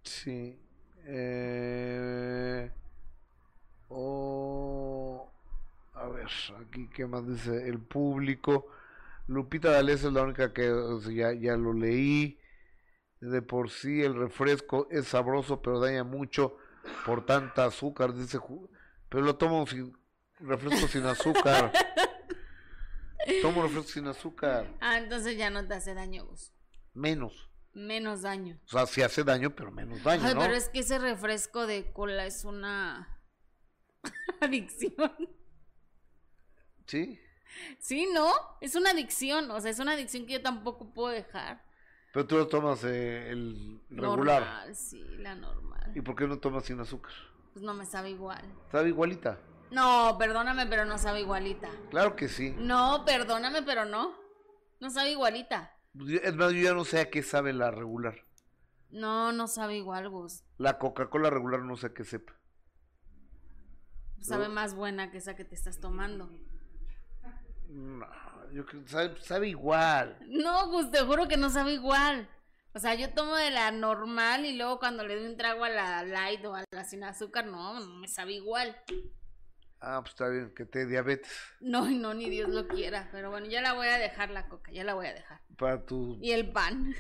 Sí. 0.03 0.59
Eh, 1.05 2.71
oh, 3.89 5.33
a 5.95 6.09
ver, 6.09 6.29
aquí 6.61 6.89
qué 6.95 7.07
más 7.07 7.27
dice 7.27 7.69
el 7.69 7.81
público. 7.81 8.69
Lupita 9.29 9.71
D'Alessio 9.71 10.09
es 10.09 10.15
la 10.15 10.23
única 10.23 10.53
que 10.53 10.71
o 10.71 11.01
sea, 11.01 11.13
ya, 11.13 11.33
ya 11.33 11.57
lo 11.57 11.73
leí. 11.73 12.39
De 13.21 13.41
por 13.43 13.71
sí 13.71 14.03
el 14.03 14.15
refresco 14.15 14.89
es 14.91 15.09
sabroso, 15.09 15.63
pero 15.63 15.81
daña 15.81 16.05
mucho 16.05 16.57
por 17.05 17.25
tanta 17.25 17.65
azúcar, 17.65 18.15
dice. 18.15 18.39
Pero 19.09 19.25
lo 19.25 19.37
tomo 19.37 19.67
sin 19.67 19.97
refresco 20.41 20.89
sin 20.89 21.05
azúcar. 21.05 21.73
Tomo 23.43 23.63
refresco 23.63 23.89
sin 23.91 24.07
azúcar. 24.07 24.73
Ah, 24.81 24.99
entonces 24.99 25.37
ya 25.37 25.51
no 25.51 25.67
te 25.67 25.75
hace 25.75 25.95
daño, 25.95 26.25
Gus. 26.27 26.53
Menos. 26.95 27.51
Menos 27.73 28.23
daño. 28.23 28.59
O 28.67 28.69
sea, 28.69 28.87
sí 28.87 29.03
hace 29.03 29.23
daño, 29.23 29.55
pero 29.55 29.71
menos 29.71 30.03
daño, 30.03 30.23
Ay, 30.27 30.35
¿no? 30.35 30.41
pero 30.41 30.55
es 30.55 30.69
que 30.71 30.79
ese 30.79 30.99
refresco 30.99 31.67
de 31.67 31.93
cola 31.93 32.25
es 32.25 32.45
una 32.45 33.21
adicción. 34.41 35.13
Sí. 36.87 37.21
Sí, 37.79 38.09
¿no? 38.15 38.31
Es 38.61 38.77
una 38.77 38.91
adicción. 38.91 39.51
O 39.51 39.61
sea, 39.61 39.71
es 39.71 39.79
una 39.79 39.93
adicción 39.93 40.27
que 40.27 40.35
yo 40.35 40.43
tampoco 40.43 40.95
puedo 40.95 41.13
dejar. 41.13 41.65
Pero 42.13 42.27
tú 42.27 42.37
lo 42.39 42.47
tomas 42.49 42.83
eh, 42.85 43.31
el 43.31 43.83
regular. 43.91 44.41
Normal, 44.43 44.75
sí, 44.75 45.05
la 45.19 45.35
normal. 45.35 45.93
¿Y 45.95 46.01
por 46.01 46.17
qué 46.17 46.27
no 46.27 46.39
tomas 46.39 46.65
sin 46.65 46.81
azúcar? 46.81 47.13
Pues 47.53 47.63
no 47.63 47.75
me 47.75 47.85
sabe 47.85 48.11
igual. 48.11 48.43
Sabe 48.73 48.89
igualita. 48.89 49.39
No, 49.71 50.17
perdóname, 50.19 50.67
pero 50.67 50.85
no 50.85 50.97
sabe 50.99 51.21
igualita. 51.21 51.69
Claro 51.91 52.15
que 52.17 52.29
sí. 52.29 52.55
No, 52.59 53.05
perdóname, 53.05 53.63
pero 53.63 53.85
no. 53.85 54.15
No 54.81 54.91
sabe 54.91 55.11
igualita. 55.13 55.73
Es 56.23 56.35
más, 56.37 56.53
yo 56.53 56.61
ya 56.61 56.75
no 56.75 56.85
sé 56.85 57.01
a 57.01 57.11
qué 57.11 57.23
sabe 57.23 57.53
la 57.53 57.71
regular. 57.71 58.15
No, 58.91 59.33
no 59.33 59.49
sabe 59.49 59.77
igual, 59.77 60.09
Gus. 60.09 60.45
La 60.59 60.79
Coca-Cola 60.79 61.31
regular 61.31 61.61
no 61.63 61.77
sé 61.77 61.87
a 61.89 61.95
qué 61.95 62.05
sepa. 62.05 62.35
Sabe 64.21 64.49
No. 64.49 64.55
más 64.55 64.75
buena 64.75 65.11
que 65.11 65.19
esa 65.19 65.35
que 65.37 65.45
te 65.45 65.55
estás 65.55 65.81
tomando. 65.81 66.31
No, 67.69 68.07
yo 68.53 68.65
creo 68.65 68.83
que 68.85 68.89
sabe, 68.91 69.21
sabe 69.23 69.49
igual. 69.49 70.19
No, 70.29 70.69
Gus, 70.71 70.91
te 70.91 71.01
juro 71.01 71.27
que 71.29 71.37
no 71.37 71.51
sabe 71.51 71.73
igual. 71.73 72.29
O 72.75 72.79
sea, 72.79 72.95
yo 72.95 73.13
tomo 73.15 73.35
de 73.37 73.51
la 73.51 73.71
normal 73.73 74.45
y 74.45 74.57
luego 74.57 74.79
cuando 74.79 75.03
le 75.07 75.17
doy 75.17 75.31
un 75.31 75.37
trago 75.37 75.65
a 75.65 75.69
la 75.71 76.05
light 76.05 76.45
o 76.45 76.55
a 76.55 76.65
la 76.71 76.85
sin 76.85 77.03
azúcar, 77.05 77.47
no, 77.47 77.81
no 77.81 77.95
me 77.97 78.07
sabe 78.09 78.35
igual. 78.35 78.77
Ah, 79.89 80.01
pues 80.01 80.15
está 80.15 80.29
bien, 80.29 80.53
que 80.53 80.65
te 80.65 80.81
dé 80.81 80.87
diabetes. 80.87 81.31
No, 81.61 81.89
no, 81.91 82.13
ni 82.13 82.29
Dios 82.29 82.49
lo 82.49 82.67
quiera. 82.67 83.09
Pero 83.13 83.31
bueno, 83.31 83.47
ya 83.47 83.63
la 83.63 83.73
voy 83.75 83.87
a 83.87 83.99
dejar 83.99 84.31
la 84.31 84.49
coca, 84.49 84.73
ya 84.73 84.83
la 84.83 84.95
voy 84.95 85.07
a 85.07 85.15
dejar. 85.15 85.41
Para 85.57 85.85
tu... 85.87 86.19
Y 86.21 86.33
el 86.33 86.51
pan. 86.53 86.93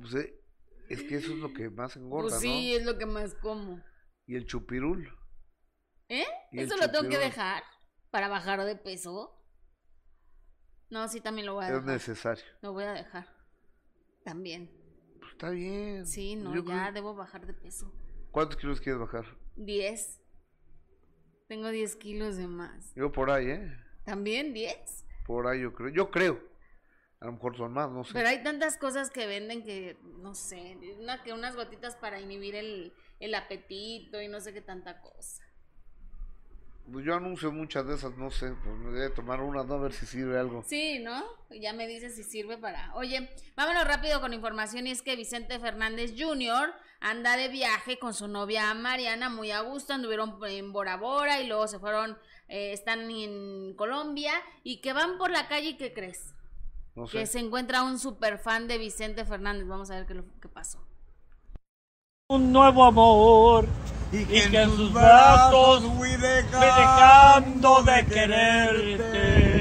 pues, 0.00 0.14
eh, 0.14 0.40
es 0.88 1.02
que 1.02 1.16
eso 1.16 1.32
es 1.32 1.38
lo 1.38 1.52
que 1.52 1.68
más 1.70 1.96
engorda, 1.96 2.30
Pues 2.30 2.40
sí, 2.40 2.72
¿no? 2.72 2.78
es 2.78 2.84
lo 2.86 2.96
que 2.98 3.06
más 3.06 3.34
como. 3.34 3.82
Y 4.26 4.34
el 4.36 4.46
chupirul. 4.46 5.12
¿Eh? 6.08 6.24
¿Eso 6.52 6.76
lo 6.76 6.90
tengo 6.90 7.08
que 7.08 7.18
dejar 7.18 7.62
para 8.10 8.28
bajar 8.28 8.64
de 8.64 8.76
peso? 8.76 9.36
No, 10.88 11.06
sí, 11.06 11.20
también 11.20 11.46
lo 11.46 11.54
voy 11.54 11.64
a 11.64 11.68
Es 11.68 11.74
dejar. 11.74 11.90
necesario. 11.92 12.44
Lo 12.62 12.72
voy 12.72 12.84
a 12.84 12.92
dejar. 12.92 13.28
También. 14.24 14.70
Pues 15.20 15.32
está 15.32 15.50
bien. 15.50 16.06
Sí, 16.06 16.34
no, 16.34 16.54
Yo 16.54 16.64
ya 16.64 16.80
creo- 16.88 16.92
debo 16.92 17.14
bajar 17.14 17.46
de 17.46 17.52
peso. 17.54 17.92
¿Cuántos 18.32 18.56
kilos 18.56 18.80
quieres 18.80 19.00
bajar? 19.00 19.24
10. 19.56 20.19
Tengo 21.50 21.68
10 21.68 21.96
kilos 21.96 22.36
de 22.36 22.46
más. 22.46 22.94
Yo 22.94 23.10
por 23.10 23.28
ahí, 23.28 23.50
¿eh? 23.50 23.76
¿También 24.04 24.54
10? 24.54 25.04
Por 25.26 25.48
ahí 25.48 25.62
yo 25.62 25.74
creo. 25.74 25.88
Yo 25.88 26.08
creo. 26.12 26.40
A 27.18 27.26
lo 27.26 27.32
mejor 27.32 27.56
son 27.56 27.72
más, 27.72 27.90
no 27.90 28.04
sé. 28.04 28.12
Pero 28.12 28.28
hay 28.28 28.44
tantas 28.44 28.76
cosas 28.76 29.10
que 29.10 29.26
venden 29.26 29.64
que, 29.64 29.98
no 30.20 30.36
sé, 30.36 30.78
una, 31.00 31.24
que 31.24 31.32
unas 31.32 31.56
gotitas 31.56 31.96
para 31.96 32.20
inhibir 32.20 32.54
el, 32.54 32.94
el 33.18 33.34
apetito 33.34 34.22
y 34.22 34.28
no 34.28 34.40
sé 34.40 34.52
qué 34.52 34.60
tanta 34.60 35.00
cosa. 35.00 35.42
Pues 36.92 37.04
yo 37.04 37.14
anuncio 37.14 37.52
muchas 37.52 37.86
de 37.86 37.94
esas, 37.94 38.16
no 38.16 38.30
sé, 38.30 38.52
pues 38.64 38.76
me 38.78 38.90
debe 38.90 39.10
tomar 39.10 39.40
unas, 39.40 39.64
¿no? 39.66 39.74
A 39.74 39.78
ver 39.78 39.92
si 39.92 40.06
sirve 40.06 40.38
algo. 40.38 40.64
Sí, 40.66 40.98
¿no? 40.98 41.22
Ya 41.50 41.72
me 41.72 41.86
dices 41.86 42.16
si 42.16 42.24
sirve 42.24 42.58
para... 42.58 42.92
Oye, 42.96 43.30
vámonos 43.54 43.84
rápido 43.86 44.20
con 44.20 44.34
información 44.34 44.86
y 44.86 44.90
es 44.90 45.02
que 45.02 45.14
Vicente 45.14 45.60
Fernández 45.60 46.14
Jr. 46.18 46.72
anda 47.00 47.36
de 47.36 47.48
viaje 47.48 47.98
con 48.00 48.12
su 48.12 48.26
novia 48.26 48.74
Mariana 48.74 49.28
muy 49.28 49.52
a 49.52 49.60
gusto, 49.60 49.92
anduvieron 49.92 50.36
en 50.48 50.72
Bora 50.72 50.96
Bora 50.96 51.40
y 51.40 51.46
luego 51.46 51.68
se 51.68 51.78
fueron, 51.78 52.18
eh, 52.48 52.72
están 52.72 53.08
en 53.10 53.74
Colombia 53.76 54.32
y 54.64 54.80
que 54.80 54.92
van 54.92 55.16
por 55.16 55.30
la 55.30 55.46
calle 55.46 55.68
y 55.70 55.76
¿qué 55.76 55.92
crees? 55.92 56.34
No 56.96 57.06
sé. 57.06 57.18
Que 57.18 57.26
se 57.26 57.38
encuentra 57.38 57.82
un 57.84 58.00
super 58.00 58.38
fan 58.38 58.66
de 58.66 58.78
Vicente 58.78 59.24
Fernández. 59.24 59.68
Vamos 59.68 59.90
a 59.92 59.94
ver 59.96 60.06
qué, 60.06 60.14
lo- 60.14 60.24
qué 60.40 60.48
pasó. 60.48 60.84
un 62.28 62.52
nuevo 62.52 62.84
amor 62.84 63.66
y 64.12 64.24
que, 64.24 64.44
en 64.44 64.76
sus 64.76 64.92
brazos 64.92 65.84
fui 65.96 66.10
dejando 66.16 67.82
de 67.82 68.06
quererte. 68.06 69.60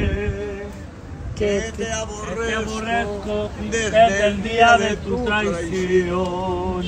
Que 1.36 1.72
te 1.78 1.94
aborrezco 1.94 3.50
desde 3.70 4.28
el 4.28 4.44
día 4.44 4.78
de 4.78 4.98
tu 4.98 5.24
traición. 5.24 6.84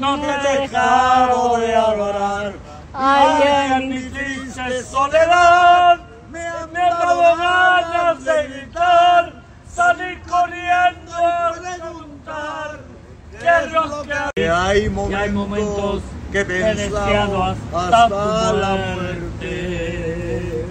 No 0.00 0.20
te 0.20 0.26
he 0.26 0.60
dejado 0.60 1.58
de 1.58 1.74
adorar. 1.74 2.54
Ay, 2.92 3.82
en 3.82 3.88
mi 3.88 4.00
triste 4.10 4.82
soledad 4.82 6.00
me 6.30 6.46
han 6.46 6.72
dado 6.72 7.36
ganas 7.36 8.24
de 8.24 8.48
gritar, 8.48 9.42
salir 9.72 10.20
corriendo 10.22 11.12
a 11.14 11.52
preguntar 11.52 12.95
que 13.38 14.32
Que 14.34 14.48
hay 14.48 14.88
momentos, 14.88 16.02
que 16.32 16.44
pensado 16.44 17.42
hasta, 17.42 18.52
la 18.52 18.94
muerte. 18.94 20.64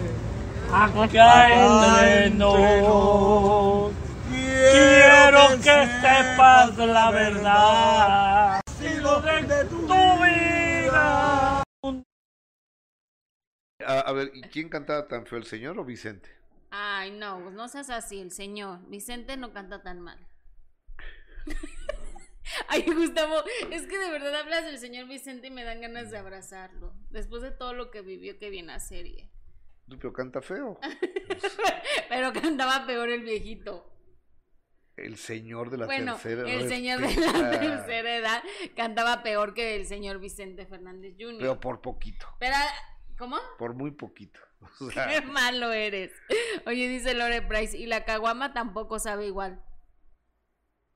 Acá 0.71 1.49
entre 1.53 2.31
nos, 2.31 3.91
quiero 4.29 5.47
que 5.57 5.87
sepas 6.01 6.77
la 6.77 7.11
verdad. 7.11 8.61
Si 8.77 8.95
lo 8.99 9.21
de 9.21 9.65
tu 9.65 9.85
vida. 9.85 11.63
A, 13.87 13.99
a 13.99 14.11
ver, 14.13 14.31
¿y 14.33 14.41
quién 14.41 14.69
cantaba 14.69 15.07
tan 15.07 15.25
feo, 15.25 15.37
el 15.37 15.45
señor 15.45 15.77
o 15.79 15.85
Vicente? 15.85 16.29
Ay, 16.71 17.11
no, 17.11 17.39
pues 17.39 17.53
no 17.53 17.67
seas 17.69 17.89
así, 17.89 18.19
el 18.19 18.31
señor. 18.31 18.79
Vicente 18.89 19.37
no 19.37 19.53
canta 19.53 19.81
tan 19.81 20.01
mal. 20.01 20.17
Ay, 22.67 22.83
Gustavo, 22.83 23.43
es 23.71 23.87
que 23.87 23.97
de 23.97 24.09
verdad 24.09 24.35
hablas 24.35 24.65
del 24.65 24.77
señor 24.77 25.07
Vicente 25.07 25.47
y 25.47 25.51
me 25.51 25.63
dan 25.63 25.81
ganas 25.81 26.11
de 26.11 26.17
abrazarlo. 26.17 26.93
Después 27.09 27.41
de 27.41 27.51
todo 27.51 27.73
lo 27.73 27.91
que 27.91 28.01
vivió, 28.01 28.37
que 28.37 28.49
viene 28.49 28.73
a 28.73 28.79
serie. 28.79 29.31
Pero 29.87 30.13
canta 30.13 30.41
feo. 30.41 30.79
Pero 32.09 32.33
cantaba 32.33 32.85
peor 32.85 33.09
el 33.09 33.23
viejito. 33.23 33.91
El 34.95 35.17
señor 35.17 35.69
de 35.71 35.77
la 35.77 35.85
bueno, 35.87 36.13
tercera 36.13 36.49
el 36.49 36.69
señor 36.69 37.01
de 37.01 37.15
la 37.15 37.59
tercera 37.59 38.15
edad 38.15 38.43
cantaba 38.77 39.23
peor 39.23 39.53
que 39.53 39.75
el 39.75 39.85
señor 39.85 40.19
Vicente 40.19 40.65
Fernández 40.65 41.15
Jr. 41.19 41.37
Pero 41.37 41.59
por 41.59 41.81
poquito, 41.81 42.25
Pero, 42.39 42.55
¿cómo? 43.17 43.37
por 43.57 43.73
muy 43.73 43.91
poquito. 43.91 44.39
O 44.79 44.89
sea, 44.89 45.07
Qué 45.07 45.21
malo 45.21 45.73
eres. 45.73 46.11
Oye, 46.65 46.87
dice 46.87 47.13
Lore 47.13 47.41
Price, 47.41 47.77
y 47.77 47.85
la 47.85 48.03
caguama 48.05 48.53
tampoco 48.53 48.97
sabe 48.97 49.27
igual. 49.27 49.61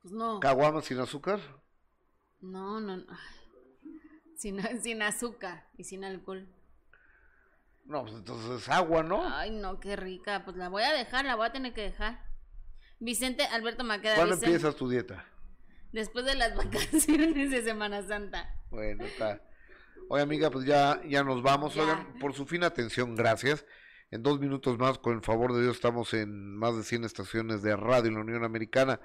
Pues 0.10 0.18
no. 0.18 0.39
¿Caguama 0.39 0.82
sin 0.82 0.97
azúcar? 0.99 1.39
No, 2.41 2.80
no, 2.82 2.97
no. 2.97 3.05
Sin, 4.36 4.60
sin 4.82 5.03
azúcar 5.03 5.68
y 5.78 5.84
sin 5.84 6.03
alcohol. 6.03 6.47
No, 7.86 8.01
pues 8.01 8.16
entonces 8.16 8.64
es 8.64 8.70
agua, 8.70 9.03
¿no? 9.03 9.24
Ay, 9.24 9.51
no, 9.51 9.80
qué 9.80 9.95
rica. 9.95 10.43
Pues 10.45 10.57
la 10.57 10.68
voy 10.70 10.82
a 10.82 10.93
dejar, 10.93 11.26
la 11.26 11.36
voy 11.36 11.45
a 11.45 11.51
tener 11.51 11.74
que 11.74 11.82
dejar. 11.82 12.24
Vicente 12.99 13.43
Alberto 13.45 13.84
Maqueda 13.84 14.16
¿Cuándo 14.16 14.34
dice, 14.36 14.47
empiezas 14.47 14.76
tu 14.76 14.89
dieta? 14.89 15.26
después 15.91 16.26
de 16.26 16.36
las 16.36 16.55
vacaciones 16.55 17.51
de 17.51 17.62
Semana 17.62 18.01
Santa. 18.01 18.55
Bueno, 18.72 19.05
está. 19.05 19.43
Oye, 20.10 20.24
amiga, 20.24 20.49
pues 20.49 20.66
ya, 20.66 21.01
ya 21.07 21.24
nos 21.24 21.43
vamos. 21.43 21.76
Ya. 21.76 21.84
Oigan, 21.84 22.18
por 22.20 22.34
su 22.34 22.47
fina 22.47 22.66
atención, 22.66 23.16
gracias. 23.16 23.64
En 24.10 24.24
dos 24.24 24.39
minutos 24.39 24.80
más, 24.80 24.97
con 24.97 25.16
el 25.16 25.22
favor 25.22 25.53
de 25.53 25.62
Dios, 25.62 25.76
estamos 25.76 26.16
en 26.16 26.55
más 26.57 26.76
de 26.76 26.82
100 26.84 27.03
estaciones 27.03 27.62
de 27.62 27.76
radio 27.76 28.07
en 28.07 28.16
la 28.16 28.22
Unión 28.22 28.43
Americana, 28.43 28.99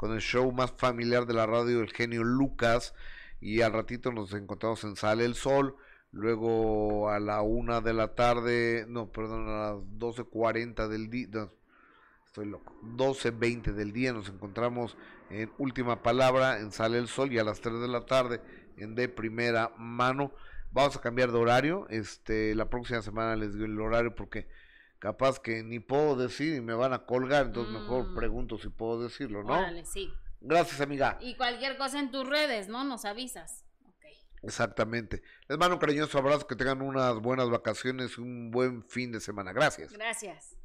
con 0.00 0.14
el 0.14 0.22
show 0.22 0.50
más 0.50 0.72
familiar 0.72 1.26
de 1.26 1.34
la 1.34 1.44
radio, 1.44 1.82
el 1.82 1.92
genio 1.92 2.24
Lucas. 2.24 2.94
Y 3.38 3.60
al 3.60 3.74
ratito 3.74 4.10
nos 4.12 4.32
encontramos 4.32 4.82
en 4.84 4.96
Sale 4.96 5.26
el 5.26 5.34
Sol. 5.34 5.76
Luego 6.10 7.10
a 7.10 7.20
la 7.20 7.42
una 7.42 7.82
de 7.82 7.92
la 7.92 8.14
tarde, 8.14 8.86
no, 8.88 9.12
perdón, 9.12 9.46
a 9.46 9.74
las 9.74 9.74
12.40 9.98 10.88
del 10.88 11.10
día, 11.10 11.48
estoy 12.24 12.46
loco, 12.46 12.74
12.20 12.82 13.74
del 13.74 13.92
día 13.92 14.12
nos 14.12 14.28
encontramos 14.28 14.96
en 15.28 15.52
Última 15.58 16.02
Palabra, 16.02 16.58
en 16.58 16.72
Sale 16.72 16.98
el 16.98 17.06
Sol, 17.06 17.32
y 17.32 17.38
a 17.38 17.44
las 17.44 17.60
3 17.60 17.80
de 17.80 17.88
la 17.88 18.06
tarde 18.06 18.40
en 18.78 18.94
De 18.94 19.08
Primera 19.08 19.72
Mano. 19.76 20.32
Vamos 20.72 20.96
a 20.96 21.00
cambiar 21.00 21.30
de 21.30 21.38
horario, 21.38 21.86
este, 21.90 22.54
la 22.54 22.70
próxima 22.70 23.02
semana 23.02 23.36
les 23.36 23.52
digo 23.52 23.66
el 23.66 23.78
horario 23.78 24.14
porque 24.14 24.48
capaz 25.00 25.40
que 25.40 25.64
ni 25.64 25.80
puedo 25.80 26.14
decir 26.14 26.54
y 26.54 26.60
me 26.60 26.74
van 26.74 26.92
a 26.92 27.04
colgar, 27.06 27.46
entonces 27.46 27.72
mejor 27.72 28.10
Mm. 28.10 28.14
pregunto 28.14 28.58
si 28.58 28.68
puedo 28.68 29.02
decirlo, 29.02 29.42
¿no? 29.42 29.54
Órale, 29.58 29.84
sí. 29.84 30.12
Gracias, 30.40 30.80
amiga. 30.80 31.18
Y 31.20 31.34
cualquier 31.36 31.76
cosa 31.76 31.98
en 31.98 32.10
tus 32.12 32.26
redes, 32.28 32.68
¿no? 32.68 32.84
Nos 32.84 33.04
avisas. 33.04 33.64
Exactamente. 34.42 35.22
Les 35.48 35.58
mando 35.58 35.74
un 35.76 35.80
cariñoso 35.80 36.16
abrazo, 36.16 36.46
que 36.46 36.56
tengan 36.56 36.80
unas 36.80 37.14
buenas 37.16 37.50
vacaciones, 37.50 38.16
un 38.16 38.50
buen 38.50 38.82
fin 38.84 39.12
de 39.12 39.20
semana. 39.20 39.52
Gracias. 39.52 39.92
Gracias. 39.92 40.56